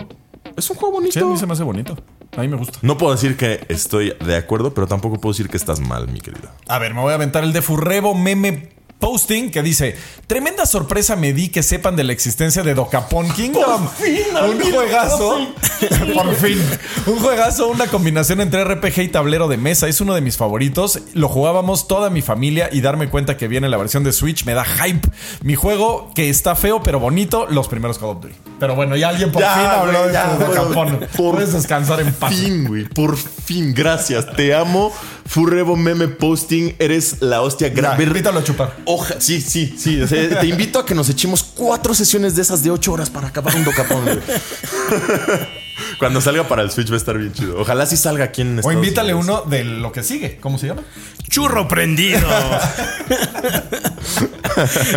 es 0.56 0.70
un 0.70 0.76
juego 0.76 0.96
bonito. 0.96 1.14
Sí, 1.14 1.20
a 1.20 1.26
mí 1.26 1.38
se 1.38 1.46
me 1.48 1.54
hace 1.54 1.64
bonito. 1.64 1.98
A 2.38 2.42
mí 2.42 2.48
me 2.48 2.58
gusta. 2.58 2.78
No 2.84 2.98
puedo 2.98 3.14
decir 3.14 3.36
que 3.38 3.66
estoy 3.70 4.14
de 4.24 4.36
acuerdo, 4.36 4.74
pero 4.74 4.86
tampoco 4.86 5.20
puedo 5.20 5.34
decir 5.34 5.50
que 5.50 5.58
estás 5.58 5.80
mal, 5.80 6.08
mi 6.10 6.20
querido. 6.20 6.50
A 6.68 6.78
ver, 6.78 6.94
me 6.94 7.02
voy 7.02 7.12
a 7.12 7.16
aventar 7.16 7.44
el 7.44 7.54
de 7.54 7.62
Furrebo 7.64 8.14
Meme 8.14 8.70
Posting 9.00 9.50
que 9.52 9.64
dice: 9.64 9.96
Tremenda 10.28 10.66
sorpresa 10.66 11.16
me 11.16 11.34
di 11.34 11.50
que 11.50 11.64
sepan 11.64 11.96
de 11.96 12.04
la 12.04 12.12
existencia 12.14 12.64
de 12.64 12.74
Dokapon 12.74 13.30
Kingdom. 13.32 13.88
un 13.88 14.72
juegazo. 14.74 15.40
por 16.14 16.36
fin. 16.36 16.62
Un 17.08 17.20
juegazo, 17.20 17.70
una 17.70 17.88
combinación 17.88 18.42
entre 18.42 18.64
RPG 18.66 19.00
y 19.00 19.08
tablero 19.08 19.48
de 19.48 19.58
mesa. 19.58 19.88
Es 19.88 20.02
uno 20.02 20.14
de 20.14 20.22
mis 20.22 20.36
favoritos. 20.38 21.00
Lo 21.14 21.30
jugábamos 21.30 21.88
toda 21.88 22.10
mi 22.10 22.22
familia 22.22 22.70
y 22.72 22.82
darme 22.82 23.10
cuenta 23.10 23.38
que 23.38 23.48
viene 23.48 23.70
la 23.70 23.78
versión 23.78 24.04
de 24.04 24.12
Switch 24.12 24.46
me 24.46 24.54
da 24.54 24.66
hype. 24.66 25.08
Mi 25.44 25.56
juego 25.56 26.12
que 26.14 26.30
está 26.30 26.56
feo 26.56 26.84
pero 26.84 27.00
bonito, 27.00 27.48
los 27.50 27.68
primeros 27.70 27.98
Call 28.00 28.10
of 28.10 28.22
Duty. 28.22 28.36
Pero 28.60 28.76
bueno, 28.76 28.98
ya 28.98 29.10
alguien 29.10 29.32
por 29.32 29.42
Ya, 29.42 29.54
fin 29.54 29.66
habló 29.66 30.08
de 30.08 30.46
Dokapon. 30.46 31.00
por 31.16 31.34
Puedes 31.36 31.54
descansar 31.54 32.02
en 32.02 32.12
paz. 32.14 32.34
Fin, 32.34 32.68
güey. 32.68 32.84
Por 32.84 33.16
fin, 33.16 33.74
gracias. 33.74 34.32
Te 34.36 34.54
amo. 34.54 34.92
Furrebo 35.30 35.76
Meme 35.76 36.08
Posting, 36.08 36.74
eres 36.80 37.18
la 37.22 37.42
hostia. 37.44 37.68
Ya, 37.68 37.74
Gra- 37.76 37.96
ver- 37.98 38.08
invítalo 38.08 38.40
a 38.40 38.44
chupar. 38.44 38.76
Oja, 38.86 39.14
sí, 39.20 39.40
sí, 39.42 39.76
sí. 39.78 40.02
O 40.02 40.08
sea, 40.08 40.40
te 40.40 40.48
invito 40.48 40.80
a 40.80 40.86
que 40.88 40.96
nos 40.96 41.08
echemos 41.08 41.44
cuatro 41.44 41.94
sesiones 41.94 42.36
de 42.36 42.42
esas 42.42 42.64
de 42.64 42.72
ocho 42.72 42.92
horas 42.94 43.12
para 43.12 43.28
acabar 43.28 43.56
un 43.56 43.64
docapón. 43.64 44.06
Cuando 46.00 46.22
salga 46.22 46.48
para 46.48 46.62
el 46.64 46.72
Switch 46.72 46.90
va 46.90 46.94
a 46.96 46.98
estar 46.98 47.18
bien 47.18 47.34
chido. 47.34 47.60
Ojalá 47.60 47.86
sí 47.86 47.98
salga 47.98 48.26
aquí 48.26 48.42
en 48.42 48.62
O 48.64 48.72
invítale 48.72 49.14
Unidos. 49.14 49.42
uno 49.44 49.50
de 49.52 49.64
lo 49.66 49.92
que 49.92 50.02
sigue. 50.04 50.38
¿Cómo 50.40 50.58
se 50.58 50.68
llama? 50.68 50.82
Churro 51.30 51.68
prendido. 51.68 52.20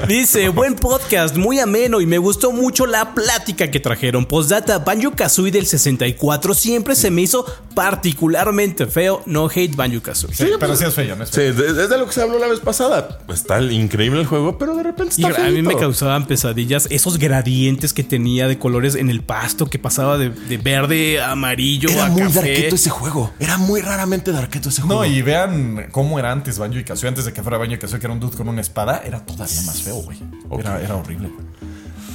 Dice, 0.09 0.49
buen 0.49 0.75
podcast, 0.75 1.37
muy 1.37 1.61
ameno 1.61 2.01
y 2.01 2.07
me 2.07 2.19
gustó 2.19 2.51
mucho 2.53 2.85
la 2.87 3.15
plática 3.15 3.71
que 3.71 3.79
trajeron. 3.81 4.25
Postdata, 4.27 4.79
Banjo 4.79 5.13
Kazooie 5.13 5.53
del 5.53 5.67
64 5.67 6.55
siempre 6.55 6.97
se 6.97 7.11
me 7.11 7.23
hizo 7.23 7.45
particularmente 7.75 8.87
feo. 8.87 9.23
No 9.27 9.49
hate 9.55 9.77
Banjo 9.77 10.03
Kazooie. 10.03 10.35
Sí, 10.35 10.47
pero 10.59 10.75
sí 10.75 10.85
es 10.85 10.95
feo, 10.95 11.15
¿no? 11.17 11.25
Es 11.25 11.31
Sí, 11.31 11.37
feo. 11.37 11.55
de- 11.55 11.83
es 11.85 11.89
de 11.91 11.99
lo 11.99 12.07
que 12.07 12.13
se 12.13 12.23
habló 12.23 12.39
la 12.39 12.49
vez 12.49 12.61
pasada. 12.61 13.21
Está 13.33 13.61
increíble 13.63 14.21
el 14.21 14.27
juego, 14.27 14.59
pero 14.59 14.75
de 14.75 14.83
repente 14.83 15.15
Y 15.19 15.25
está 15.27 15.47
a 15.47 15.51
mí 15.51 15.63
me 15.63 15.77
causaban 15.77 16.27
pesadillas 16.27 16.87
esos 16.91 17.19
gradientes 17.19 17.93
que 17.93 18.03
tenía 18.03 18.49
de 18.49 18.59
colores 18.59 18.95
en 18.97 19.11
el 19.11 19.23
pasto 19.23 19.67
que 19.67 19.79
pasaba 19.79 20.19
de, 20.19 20.31
de 20.31 20.59
verde 20.59 20.92
amarillo 21.23 21.89
Era 21.91 22.07
a 22.07 22.09
muy 22.09 22.23
café. 22.23 22.35
darketo 22.41 22.75
ese 22.75 22.91
juego. 22.91 23.31
Era 23.39 23.59
muy 23.59 23.81
raramente 23.81 24.33
darketo 24.33 24.69
ese 24.69 24.83
juego. 24.83 25.01
No, 25.03 25.07
y 25.07 25.23
vean 25.23 25.89
cómo 25.91 26.19
era 26.19 26.33
antes 26.33 26.59
Banjo 26.59 26.79
y 26.79 26.85
Kazooie. 26.85 27.09
Antes 27.09 27.25
de 27.25 27.33
que 27.33 27.43
fuera 27.43 27.59
Banjo 27.59 27.75
y 27.75 27.79
Kazooie, 27.79 28.01
que 28.01 28.07
era 28.07 28.15
un 28.15 28.21
dude 28.21 28.37
con 28.37 28.49
una 28.49 28.61
espada, 28.61 29.03
era 29.05 29.21
todavía 29.25 29.61
más 29.63 29.83
feo, 29.83 29.97
güey. 29.97 30.19
Era, 30.59 30.81
era 30.81 30.97
horrible. 30.97 31.31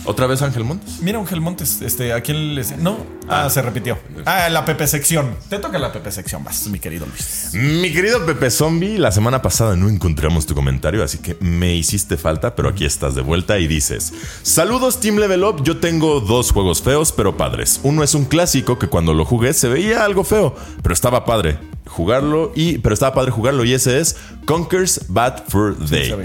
¿Otra 0.07 0.25
vez 0.25 0.41
Ángel 0.41 0.63
Montes? 0.63 1.01
Mira, 1.01 1.19
Ángel 1.19 1.41
Montes, 1.41 1.81
este, 1.81 2.13
¿a 2.13 2.21
quién 2.21 2.55
le 2.55 2.63
No, 2.77 2.97
ah, 3.27 3.49
se 3.49 3.61
repitió. 3.61 3.99
Ah, 4.25 4.47
la 4.47 4.63
Pepe 4.63 4.87
sección. 4.87 5.35
Te 5.49 5.59
toca 5.59 5.77
la 5.77 5.91
Pepe 5.91 6.13
sección, 6.13 6.45
vas, 6.45 6.67
mi 6.67 6.79
querido 6.79 7.05
Luis. 7.05 7.49
Mi 7.51 7.91
querido 7.91 8.25
Pepe 8.25 8.49
Zombie, 8.49 8.97
la 8.97 9.11
semana 9.11 9.41
pasada 9.41 9.75
no 9.75 9.89
encontramos 9.89 10.45
tu 10.45 10.55
comentario, 10.55 11.03
así 11.03 11.17
que 11.17 11.35
me 11.41 11.75
hiciste 11.75 12.15
falta, 12.15 12.55
pero 12.55 12.69
aquí 12.69 12.85
estás 12.85 13.15
de 13.15 13.21
vuelta 13.21 13.59
y 13.59 13.67
dices: 13.67 14.13
Saludos, 14.43 15.01
Team 15.01 15.17
Level 15.17 15.43
Up. 15.43 15.61
Yo 15.63 15.75
tengo 15.75 16.21
dos 16.21 16.53
juegos 16.53 16.81
feos, 16.81 17.11
pero 17.11 17.35
padres. 17.35 17.81
Uno 17.83 18.01
es 18.01 18.15
un 18.15 18.23
clásico 18.23 18.79
que 18.79 18.87
cuando 18.87 19.13
lo 19.13 19.25
jugué 19.25 19.51
se 19.51 19.67
veía 19.67 20.05
algo 20.05 20.23
feo, 20.23 20.55
pero 20.81 20.93
estaba 20.93 21.25
padre 21.25 21.59
jugarlo 21.87 22.51
y 22.55 22.77
pero 22.79 22.93
estaba 22.93 23.13
padre 23.15 23.31
jugarlo 23.31 23.63
y 23.63 23.73
ese 23.73 23.99
es 23.99 24.17
Conker's 24.47 25.01
Bad 25.09 25.43
Fur 25.49 25.77
Day. 25.89 26.15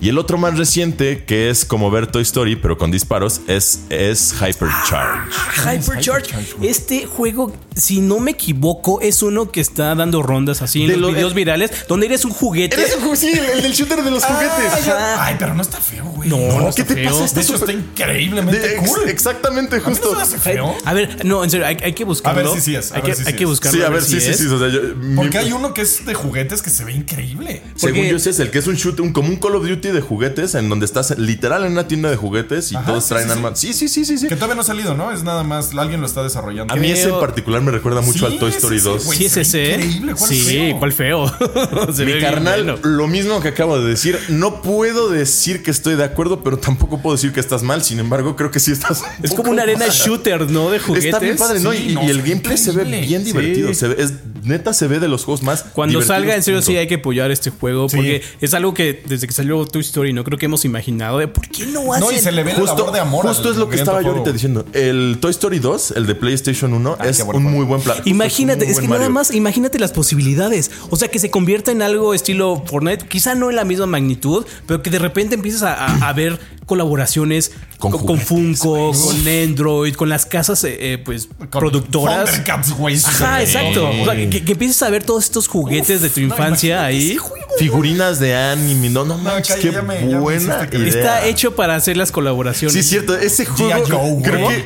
y 0.00 0.08
el 0.10 0.18
otro 0.18 0.38
más 0.38 0.56
reciente 0.58 1.24
que 1.24 1.50
es 1.50 1.64
como 1.64 1.90
ver 1.90 2.06
Toy 2.06 2.22
Story 2.22 2.54
pero 2.54 2.76
con 2.78 2.90
disparos 2.92 3.40
es 3.48 3.80
es 3.88 4.34
Hypercharge. 4.34 5.30
Hypercharge. 5.64 6.34
Este 6.62 7.06
juego, 7.06 7.52
si 7.74 8.00
no 8.00 8.20
me 8.20 8.32
equivoco, 8.32 9.00
es 9.00 9.22
uno 9.22 9.50
que 9.50 9.60
está 9.60 9.94
dando 9.94 10.22
rondas 10.22 10.62
así 10.62 10.82
en 10.82 10.88
De 10.88 10.96
los 10.96 11.10
lo- 11.10 11.14
videos 11.16 11.34
virales, 11.34 11.70
donde 11.88 12.06
eres 12.06 12.24
un 12.24 12.32
juguete. 12.32 12.76
Eres 12.76 12.98
ju- 13.00 13.16
sí, 13.16 13.30
el, 13.32 13.44
el 13.44 13.62
del 13.62 13.72
shooter 13.72 14.02
de 14.02 14.10
los 14.10 14.24
juguetes. 14.24 14.88
Ajá. 14.88 15.24
Ay, 15.24 15.36
pero 15.38 15.54
no 15.54 15.62
está 15.62 15.78
feo, 15.78 16.04
güey. 16.04 16.28
No, 16.28 16.36
No, 16.36 16.68
está 16.68 16.82
¿qué 16.84 16.94
te 16.94 16.94
feo. 16.94 17.04
pasa? 17.10 17.18
De 17.20 17.24
Está 17.24 17.40
hecho, 17.40 17.54
está 17.56 17.72
increíblemente 17.72 18.58
De- 18.60 18.76
ex- 18.76 18.88
cool. 18.90 19.08
Exactamente, 19.08 19.76
¿A 19.76 19.78
mí 19.78 19.84
no 19.86 19.90
justo. 19.90 20.18
hace 20.20 20.38
feo? 20.38 20.76
A 20.84 20.92
ver, 20.92 21.24
no, 21.24 21.42
en 21.44 21.50
serio, 21.50 21.66
hay, 21.66 21.76
hay 21.82 21.92
que 21.94 22.04
buscarlo. 22.04 22.40
A 22.40 22.52
ver 22.52 22.60
si 22.60 22.70
sí 22.70 22.76
es, 22.76 22.92
a 22.92 22.96
Hay 22.96 23.02
ver 23.02 23.10
que, 23.12 23.16
si 23.16 23.26
hay 23.26 23.32
sí 23.32 23.38
que 23.38 23.46
buscarlo. 23.46 23.78
Sí, 23.78 23.84
a 23.84 23.88
ver, 23.88 24.02
sí, 24.02 24.20
sí, 24.20 24.30
es. 24.30 24.36
sí. 24.38 24.46
O 24.46 24.58
sea, 24.58 24.68
yo- 24.68 24.80
Porque 25.16 25.38
mi- 25.38 25.44
hay 25.46 25.52
uno 25.52 25.72
que 25.74 25.82
es 25.82 26.04
de 26.04 26.14
juguetes 26.14 26.62
que 26.62 26.70
se 26.70 26.84
ve 26.84 26.92
increíble. 26.92 27.62
Según 27.76 28.04
yo 28.06 28.16
ese 28.16 28.30
es 28.30 28.40
el 28.40 28.50
que 28.50 28.58
es 28.58 28.66
un 28.66 28.74
shooter, 28.76 29.00
un, 29.02 29.12
como 29.12 29.28
un 29.28 29.36
Call 29.36 29.54
of 29.56 29.66
Duty 29.66 29.88
de 29.88 30.00
juguetes, 30.00 30.54
en 30.54 30.68
donde 30.68 30.84
estás 30.86 31.18
literal 31.18 31.64
en 31.64 31.72
una 31.72 31.88
tienda 31.88 32.10
de 32.10 32.16
juguetes 32.16 32.72
y 32.72 32.76
Ajá, 32.76 32.86
todos 32.86 33.04
sí, 33.04 33.08
traen 33.10 33.26
sí, 33.26 33.32
armas. 33.32 33.58
Sí, 33.60 33.72
sí, 33.72 33.88
sí, 33.88 34.04
sí, 34.04 34.18
sí. 34.18 34.28
Que 34.28 34.34
todavía 34.34 34.54
no 34.56 34.60
ha 34.62 34.64
salido, 34.64 34.94
¿no? 34.94 35.12
Es 35.12 35.22
nada 35.22 35.42
más, 35.44 35.74
alguien 35.76 36.00
lo 36.00 36.06
está 36.06 36.22
desarrollando. 36.22 36.72
A 36.72 36.76
mí 36.76 36.90
ese 36.90 37.08
en 37.08 37.18
particular 37.20 37.62
me 37.62 37.70
recuerda 37.70 38.00
mucho 38.00 38.18
Sí, 38.20 38.24
al 38.26 38.38
Toy 38.38 38.50
Story 38.50 38.78
sí, 38.78 38.84
2. 38.84 39.04
güey. 39.06 39.18
Sí, 39.18 39.24
es 39.26 39.36
ese. 39.36 39.72
increíble, 39.74 40.14
¿cuál 40.14 40.30
sí, 40.30 40.40
feo? 40.42 40.78
¿cuál 40.78 40.92
feo? 40.92 41.26
Mi 42.04 42.20
carnal, 42.20 42.64
bueno. 42.64 42.78
lo 42.82 43.06
mismo 43.08 43.40
que 43.40 43.48
acabo 43.48 43.78
de 43.80 43.88
decir, 43.88 44.18
no 44.28 44.62
puedo 44.62 45.08
decir 45.10 45.62
que 45.62 45.70
estoy 45.70 45.96
de 45.96 46.04
acuerdo, 46.04 46.42
pero 46.42 46.58
tampoco 46.58 47.00
puedo 47.00 47.16
decir 47.16 47.32
que 47.32 47.40
estás 47.40 47.62
mal. 47.62 47.82
Sin 47.82 47.98
embargo, 47.98 48.36
creo 48.36 48.50
que 48.50 48.60
sí 48.60 48.72
estás. 48.72 49.02
Es 49.22 49.32
como 49.32 49.50
una 49.50 49.62
arena 49.62 49.86
mal. 49.86 49.90
shooter, 49.90 50.50
¿no? 50.50 50.70
De 50.70 50.78
juguetes. 50.78 51.06
Está 51.06 51.18
bien 51.18 51.36
padre, 51.36 51.60
¿no? 51.60 51.72
Sí, 51.72 51.86
y, 51.90 51.94
no, 51.94 52.04
y 52.04 52.10
el 52.10 52.22
gameplay 52.22 52.56
se 52.58 52.72
ve 52.72 52.84
bien 52.84 53.20
Sí. 53.24 53.26
divertido. 53.32 53.72
Se 53.74 53.88
ve- 53.88 54.02
es, 54.02 54.12
neta, 54.42 54.72
se 54.72 54.86
ve 54.86 55.00
de 55.00 55.08
los 55.08 55.24
juegos 55.24 55.42
más. 55.42 55.64
Cuando 55.72 56.00
salga, 56.02 56.34
en 56.34 56.42
serio, 56.42 56.60
punto. 56.60 56.70
sí 56.72 56.76
hay 56.76 56.86
que 56.86 56.96
apoyar 56.96 57.30
este 57.30 57.50
juego. 57.50 57.88
Sí. 57.88 57.96
Porque 57.96 58.22
es 58.40 58.54
algo 58.54 58.74
que 58.74 59.02
desde 59.06 59.26
que 59.26 59.32
salió 59.32 59.64
Toy 59.66 59.80
Story 59.82 60.12
no 60.12 60.24
creo 60.24 60.38
que 60.38 60.46
hemos 60.46 60.64
imaginado 60.64 61.18
de 61.18 61.28
por 61.28 61.48
qué 61.48 61.66
no 61.66 61.92
hacen. 61.92 62.06
No, 62.08 62.12
y 62.12 62.18
se 62.18 62.32
le 62.32 62.42
ve 62.44 62.52
la 62.52 62.58
Justo, 62.60 62.76
labor 62.76 62.92
de 62.92 63.00
amor. 63.00 63.26
justo 63.26 63.50
es 63.50 63.56
lo 63.56 63.68
que 63.68 63.76
estaba 63.76 64.02
yo 64.02 64.08
ahorita 64.10 64.32
diciendo. 64.32 64.64
El 64.72 65.18
Toy 65.20 65.30
Story 65.30 65.58
2, 65.58 65.92
el 65.96 66.06
de 66.06 66.14
PlayStation 66.14 66.72
1, 66.72 66.96
Ah, 66.98 67.06
es 67.08 67.20
un 67.20 67.42
muy 67.44 67.64
buen 67.64 67.80
plan. 67.80 67.98
Imagínate, 68.04 68.68
es, 68.70 68.78
que 68.80 68.88
nada 68.88 69.08
más, 69.08 69.32
imagínate 69.32 69.78
las 69.78 69.92
posibilidades. 69.92 70.70
O 70.90 70.96
sea, 70.96 71.08
que 71.08 71.18
se 71.18 71.30
convierta 71.30 71.70
en 71.72 71.82
algo 71.82 72.14
estilo 72.14 72.62
Fortnite, 72.66 73.06
quizá 73.06 73.34
no 73.34 73.50
en 73.50 73.56
la 73.56 73.64
misma 73.64 73.86
magnitud, 73.86 74.44
pero 74.66 74.82
que 74.82 74.90
de 74.90 74.98
repente 74.98 75.34
empieces 75.34 75.62
a, 75.62 75.74
a- 75.74 76.08
a 76.08 76.12
ver 76.12 76.38
colaboraciones 76.66 77.52
Con 77.78 77.90
con, 77.90 78.18
Funko, 78.20 78.92
con 78.92 79.28
Android, 79.28 79.94
con 79.94 80.08
las 80.08 80.24
casas 80.24 80.62
eh, 80.64 80.76
eh, 80.94 80.98
pues 81.04 81.28
Con 81.38 81.48
productoras. 81.48 82.42
Güey. 82.78 82.96
Ajá, 83.04 83.42
exacto. 83.42 83.88
O 83.90 84.04
sea, 84.04 84.14
que, 84.30 84.44
que 84.44 84.52
empieces 84.52 84.82
a 84.82 84.90
ver 84.90 85.02
todos 85.04 85.24
estos 85.24 85.48
juguetes 85.48 86.00
de 86.02 86.10
tu 86.10 86.20
No, 86.20 86.26
infancia 86.26 86.90
imagínate 86.90 86.96
ahí. 86.96 87.18
Figurinas 87.58 88.18
de 88.20 88.34
anime. 88.36 88.88
No, 88.90 89.04
no 89.04 89.18
manches, 89.18 89.56
calla, 89.56 89.68
qué 89.68 89.74
ya 89.74 89.82
me- 89.82 90.00
ya 90.00 90.06
me 90.06 90.18
buena 90.20 90.68
idea. 90.72 90.86
Está 90.88 91.26
hecho 91.26 91.54
para 91.54 91.74
hacer 91.74 91.96
las 91.96 92.10
colaboraciones. 92.12 92.72
Sí, 92.72 92.78
es 92.80 92.88
cierto. 92.88 93.16
Ese 93.16 93.44
juego. 93.44 93.84
Joe, 93.86 94.22
creo 94.22 94.48
que. 94.48 94.64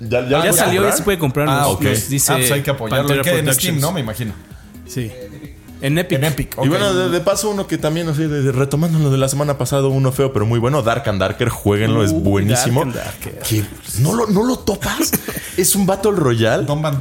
Ya, 0.00 0.28
Ya 0.28 0.44
lo 0.44 0.52
salió, 0.52 0.82
ya 0.84 0.92
se 0.92 1.02
puede 1.02 1.18
comprar. 1.18 1.48
Ah, 1.48 1.68
ok. 1.68 1.82
nos 1.82 2.08
dice 2.08 2.32
ah, 2.32 2.36
pues 2.36 2.50
hay 2.52 2.62
que 2.62 2.70
apoyarlo. 2.70 3.08
Pantera 3.08 3.22
¿En. 3.38 3.54
Steam, 3.54 3.80
¿no? 3.80 3.92
Me 3.92 4.00
imagino. 4.00 4.32
Sí. 4.86 5.10
En 5.80 5.96
Epic. 5.98 6.18
En 6.18 6.24
Epic. 6.24 6.56
Y 6.62 6.68
bueno, 6.68 6.92
de, 6.92 7.08
de 7.08 7.20
paso, 7.20 7.50
uno 7.50 7.66
que 7.66 7.78
también, 7.78 8.08
así, 8.08 8.22
de- 8.22 8.42
de- 8.42 8.52
retomando 8.52 8.98
lo 8.98 9.10
de 9.10 9.18
la 9.18 9.28
semana 9.28 9.58
pasada, 9.58 9.86
uno 9.86 10.10
feo, 10.12 10.32
pero 10.32 10.44
muy 10.46 10.58
bueno, 10.58 10.82
Dark 10.82 11.08
and 11.08 11.20
Darker, 11.20 11.48
jueguenlo, 11.48 12.02
es 12.02 12.10
Uh, 12.12 12.20
buenísimo. 12.20 12.84
Dark 12.84 12.96
and 12.96 13.04
Darker. 13.06 13.38
Que 13.48 13.64
no 14.00 14.14
lo, 14.14 14.26
no 14.26 14.44
lo 14.44 14.58
topas. 14.58 15.12
es 15.56 15.74
un 15.76 15.86
Battle 15.86 16.12
Royale. 16.12 16.64
Don 16.64 16.82
Van. 16.82 16.98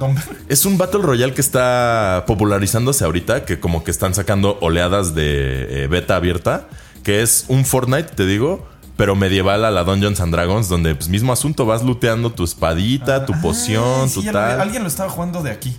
Es 0.48 0.66
un 0.66 0.78
Battle 0.78 1.02
Royale 1.02 1.34
que 1.34 1.42
está 1.42 2.24
popularizándose 2.28 3.04
ahorita, 3.04 3.46
que 3.46 3.60
como 3.60 3.84
que 3.84 3.92
están 3.92 4.14
sacando 4.14 4.58
oleadas 4.62 5.16
de 5.16 5.84
eh, 5.84 5.88
beta 5.88 6.16
abierta, 6.16 6.68
que 7.04 7.22
es 7.24 7.46
un 7.48 7.66
Fortnite, 7.66 8.10
te 8.16 8.26
digo, 8.26 8.68
pero 8.96 9.16
medieval 9.16 9.66
a 9.66 9.72
la 9.72 9.84
Dungeons 9.84 10.20
and 10.22 10.32
Dragons, 10.34 10.70
donde 10.70 10.94
pues 10.96 11.10
mismo 11.10 11.34
asunto, 11.34 11.66
vas 11.66 11.84
looteando 11.84 12.32
tu 12.32 12.44
espadita, 12.44 13.26
tu 13.26 13.34
poción, 13.42 14.04
Ah, 14.06 14.08
sí, 14.08 14.26
tu 14.26 14.32
tal. 14.32 14.62
Alguien 14.62 14.84
lo 14.84 14.88
estaba 14.88 15.10
jugando 15.10 15.42
de 15.42 15.52
aquí. 15.52 15.76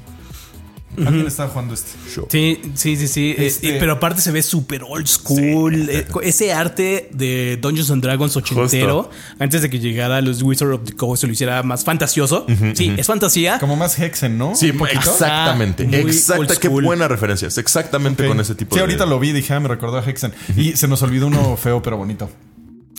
Alguien 0.96 1.26
estaba 1.26 1.48
jugando 1.50 1.74
este. 1.74 1.90
Sí, 2.28 2.60
sí, 2.74 2.96
sí, 2.96 3.06
sí. 3.08 3.34
Eh, 3.38 3.46
Este- 3.46 3.78
pero 3.78 3.92
aparte 3.92 4.20
se 4.20 4.32
ve 4.32 4.42
súper 4.42 4.82
old 4.82 5.06
school. 5.06 5.88
Eh, 5.88 6.06
ese 6.22 6.52
arte 6.52 7.08
de 7.12 7.56
Dungeons 7.60 7.90
and 7.90 8.02
Dragons 8.02 8.36
ochentero, 8.36 9.10
antes 9.38 9.62
de 9.62 9.70
que 9.70 9.78
llegara 9.78 10.20
los 10.20 10.42
Wizards 10.42 10.74
of 10.74 10.84
the 10.84 10.94
Coast, 10.94 11.20
se 11.20 11.26
lo 11.26 11.32
hiciera 11.34 11.62
más 11.62 11.84
fantasioso. 11.84 12.46
sí, 12.74 12.94
es 12.96 13.06
fantasía. 13.06 13.58
Como 13.60 13.76
más 13.76 13.98
Hexen, 13.98 14.38
¿no? 14.38 14.54
Sí, 14.56 14.72
poquito. 14.72 14.98
exactamente. 14.98 15.84
Ah, 15.84 15.88
muy 16.02 16.10
Exacta, 16.10 16.56
qué 16.56 16.68
buena 16.68 17.06
referencia. 17.06 17.46
Es 17.48 17.58
exactamente 17.58 18.26
con 18.26 18.40
ese 18.40 18.54
tipo 18.54 18.74
Sí, 18.74 18.78
de. 18.78 18.80
ahorita 18.82 19.06
lo 19.06 19.20
vi, 19.20 19.32
dije, 19.32 19.54
ah, 19.54 19.60
me 19.60 19.68
recordó 19.68 19.98
a 19.98 20.04
Hexen. 20.04 20.32
Y 20.56 20.72
se 20.76 20.88
nos 20.88 21.02
olvidó 21.02 21.26
uno 21.28 21.56
feo, 21.56 21.80
pero 21.82 21.96
bonito. 21.96 22.28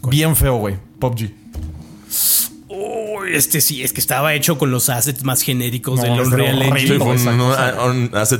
Bien 0.09 0.35
feo, 0.35 0.55
güey. 0.57 0.77
PUBG. 0.99 1.31
Uy, 2.79 3.35
este 3.35 3.59
sí, 3.61 3.83
es 3.83 3.91
que 3.93 3.99
estaba 3.99 4.33
hecho 4.33 4.57
con 4.57 4.71
los 4.71 4.89
assets 4.89 5.23
más 5.23 5.41
genéricos 5.41 5.97
No, 5.97 6.03
del 6.03 6.19
es 6.19 6.27
Unreal 6.27 6.61
Engine. 6.61 7.17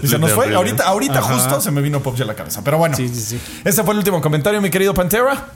se 0.07 0.17
nos 0.19 0.31
fue. 0.31 0.53
Ahorita, 0.53 0.83
ahorita 0.83 1.19
Ajá. 1.19 1.33
justo 1.35 1.61
se 1.61 1.71
me 1.71 1.81
vino 1.81 2.01
PUBG 2.01 2.21
a 2.21 2.25
la 2.25 2.35
cabeza. 2.35 2.63
Pero 2.63 2.77
bueno. 2.77 2.95
Sí, 2.95 3.09
sí, 3.09 3.21
sí. 3.21 3.39
Ese 3.65 3.83
fue 3.83 3.93
el 3.93 3.97
último 3.99 4.21
comentario, 4.21 4.61
mi 4.61 4.69
querido 4.69 4.93
Pantera. 4.93 5.51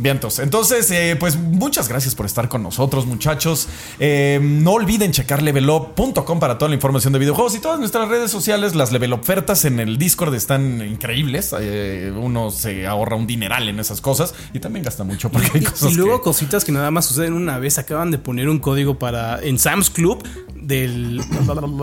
Vientos. 0.00 0.38
Entonces, 0.38 0.88
eh, 0.92 1.16
pues 1.18 1.36
muchas 1.36 1.88
gracias 1.88 2.14
por 2.14 2.24
estar 2.24 2.48
con 2.48 2.62
nosotros, 2.62 3.04
muchachos. 3.06 3.66
Eh, 3.98 4.38
no 4.40 4.72
olviden 4.74 5.10
checar 5.10 5.42
levelup.com 5.42 6.38
para 6.38 6.56
toda 6.56 6.68
la 6.68 6.76
información 6.76 7.12
de 7.12 7.18
videojuegos 7.18 7.56
y 7.56 7.58
todas 7.58 7.80
nuestras 7.80 8.08
redes 8.08 8.30
sociales. 8.30 8.76
Las 8.76 8.92
level 8.92 9.12
ofertas 9.12 9.64
en 9.64 9.80
el 9.80 9.98
Discord 9.98 10.34
están 10.36 10.86
increíbles. 10.86 11.52
Eh, 11.58 12.12
uno 12.16 12.52
se 12.52 12.86
ahorra 12.86 13.16
un 13.16 13.26
dineral 13.26 13.68
en 13.68 13.80
esas 13.80 14.00
cosas 14.00 14.34
y 14.52 14.60
también 14.60 14.84
gasta 14.84 15.02
mucho 15.02 15.30
porque 15.32 15.50
hay 15.54 15.64
cosas 15.64 15.90
Y 15.90 15.94
luego 15.96 16.18
que- 16.18 16.24
cositas 16.24 16.64
que 16.64 16.70
nada 16.70 16.92
más 16.92 17.06
suceden 17.06 17.32
una 17.32 17.58
vez. 17.58 17.78
Acaban 17.78 18.12
de 18.12 18.18
poner 18.18 18.48
un 18.48 18.60
código 18.60 19.00
para 19.00 19.42
en 19.42 19.58
Sam's 19.58 19.90
Club 19.90 20.22
del 20.54 21.20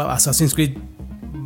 Assassin's 0.08 0.54
Creed 0.54 0.78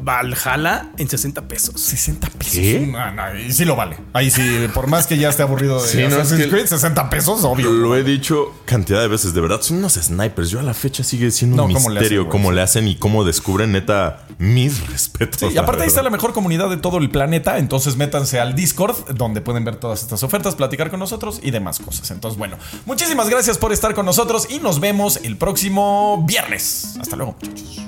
Valhalla 0.01 0.89
en 0.97 1.07
60 1.09 1.47
pesos. 1.47 1.79
60 1.81 2.29
pesos. 2.29 2.53
¿Qué? 2.53 2.79
No, 2.91 3.11
no, 3.11 3.37
y 3.39 3.51
sí 3.51 3.65
lo 3.65 3.75
vale. 3.75 3.97
Ahí 4.13 4.31
sí, 4.31 4.41
por 4.73 4.87
más 4.87 5.07
que 5.07 5.17
ya 5.17 5.29
esté 5.29 5.43
aburrido 5.43 5.81
de 5.81 5.87
Sí, 5.87 5.97
no, 5.97 6.07
es 6.07 6.13
Assassin's 6.13 6.43
que- 6.43 6.49
Creed, 6.49 6.65
60 6.67 7.09
pesos, 7.09 7.43
obvio. 7.43 7.71
Lo 7.71 7.95
he 7.95 8.03
dicho 8.03 8.53
cantidad 8.65 9.01
de 9.01 9.07
veces, 9.07 9.33
de 9.33 9.41
verdad, 9.41 9.61
son 9.61 9.77
unos 9.77 9.93
snipers. 9.93 10.49
Yo 10.49 10.59
a 10.59 10.63
la 10.63 10.73
fecha 10.73 11.03
sigue 11.03 11.31
siendo 11.31 11.57
No, 11.57 11.65
un 11.65 11.73
¿cómo 11.73 11.89
le 11.89 11.99
misterio 11.99 12.21
hacen, 12.21 12.31
cómo 12.31 12.51
le 12.51 12.61
hacen 12.61 12.87
y 12.87 12.95
cómo 12.95 13.23
descubren, 13.23 13.71
neta, 13.71 14.25
mis 14.37 14.87
respetos. 14.89 15.49
Sí, 15.49 15.55
y 15.55 15.57
aparte 15.57 15.83
ahí 15.83 15.87
está 15.89 16.01
la 16.03 16.09
mejor 16.09 16.33
comunidad 16.33 16.69
de 16.69 16.77
todo 16.77 16.97
el 16.97 17.09
planeta. 17.09 17.57
Entonces 17.57 17.95
métanse 17.97 18.39
al 18.39 18.55
Discord, 18.55 18.95
donde 19.15 19.41
pueden 19.41 19.65
ver 19.65 19.75
todas 19.75 20.01
estas 20.01 20.23
ofertas, 20.23 20.55
platicar 20.55 20.89
con 20.89 20.99
nosotros 20.99 21.39
y 21.43 21.51
demás 21.51 21.79
cosas. 21.79 22.09
Entonces, 22.11 22.37
bueno, 22.37 22.57
muchísimas 22.85 23.29
gracias 23.29 23.57
por 23.57 23.73
estar 23.73 23.93
con 23.93 24.05
nosotros 24.05 24.47
y 24.49 24.59
nos 24.59 24.79
vemos 24.79 25.19
el 25.23 25.37
próximo 25.37 26.23
viernes. 26.27 26.95
Hasta 26.99 27.15
luego, 27.15 27.35
muchachos. 27.41 27.79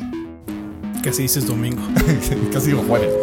Casi 1.04 1.24
dices 1.24 1.48
domingo. 1.48 1.82
Casi 2.54 2.68
digo 2.68 2.84
jueves. 2.84 3.14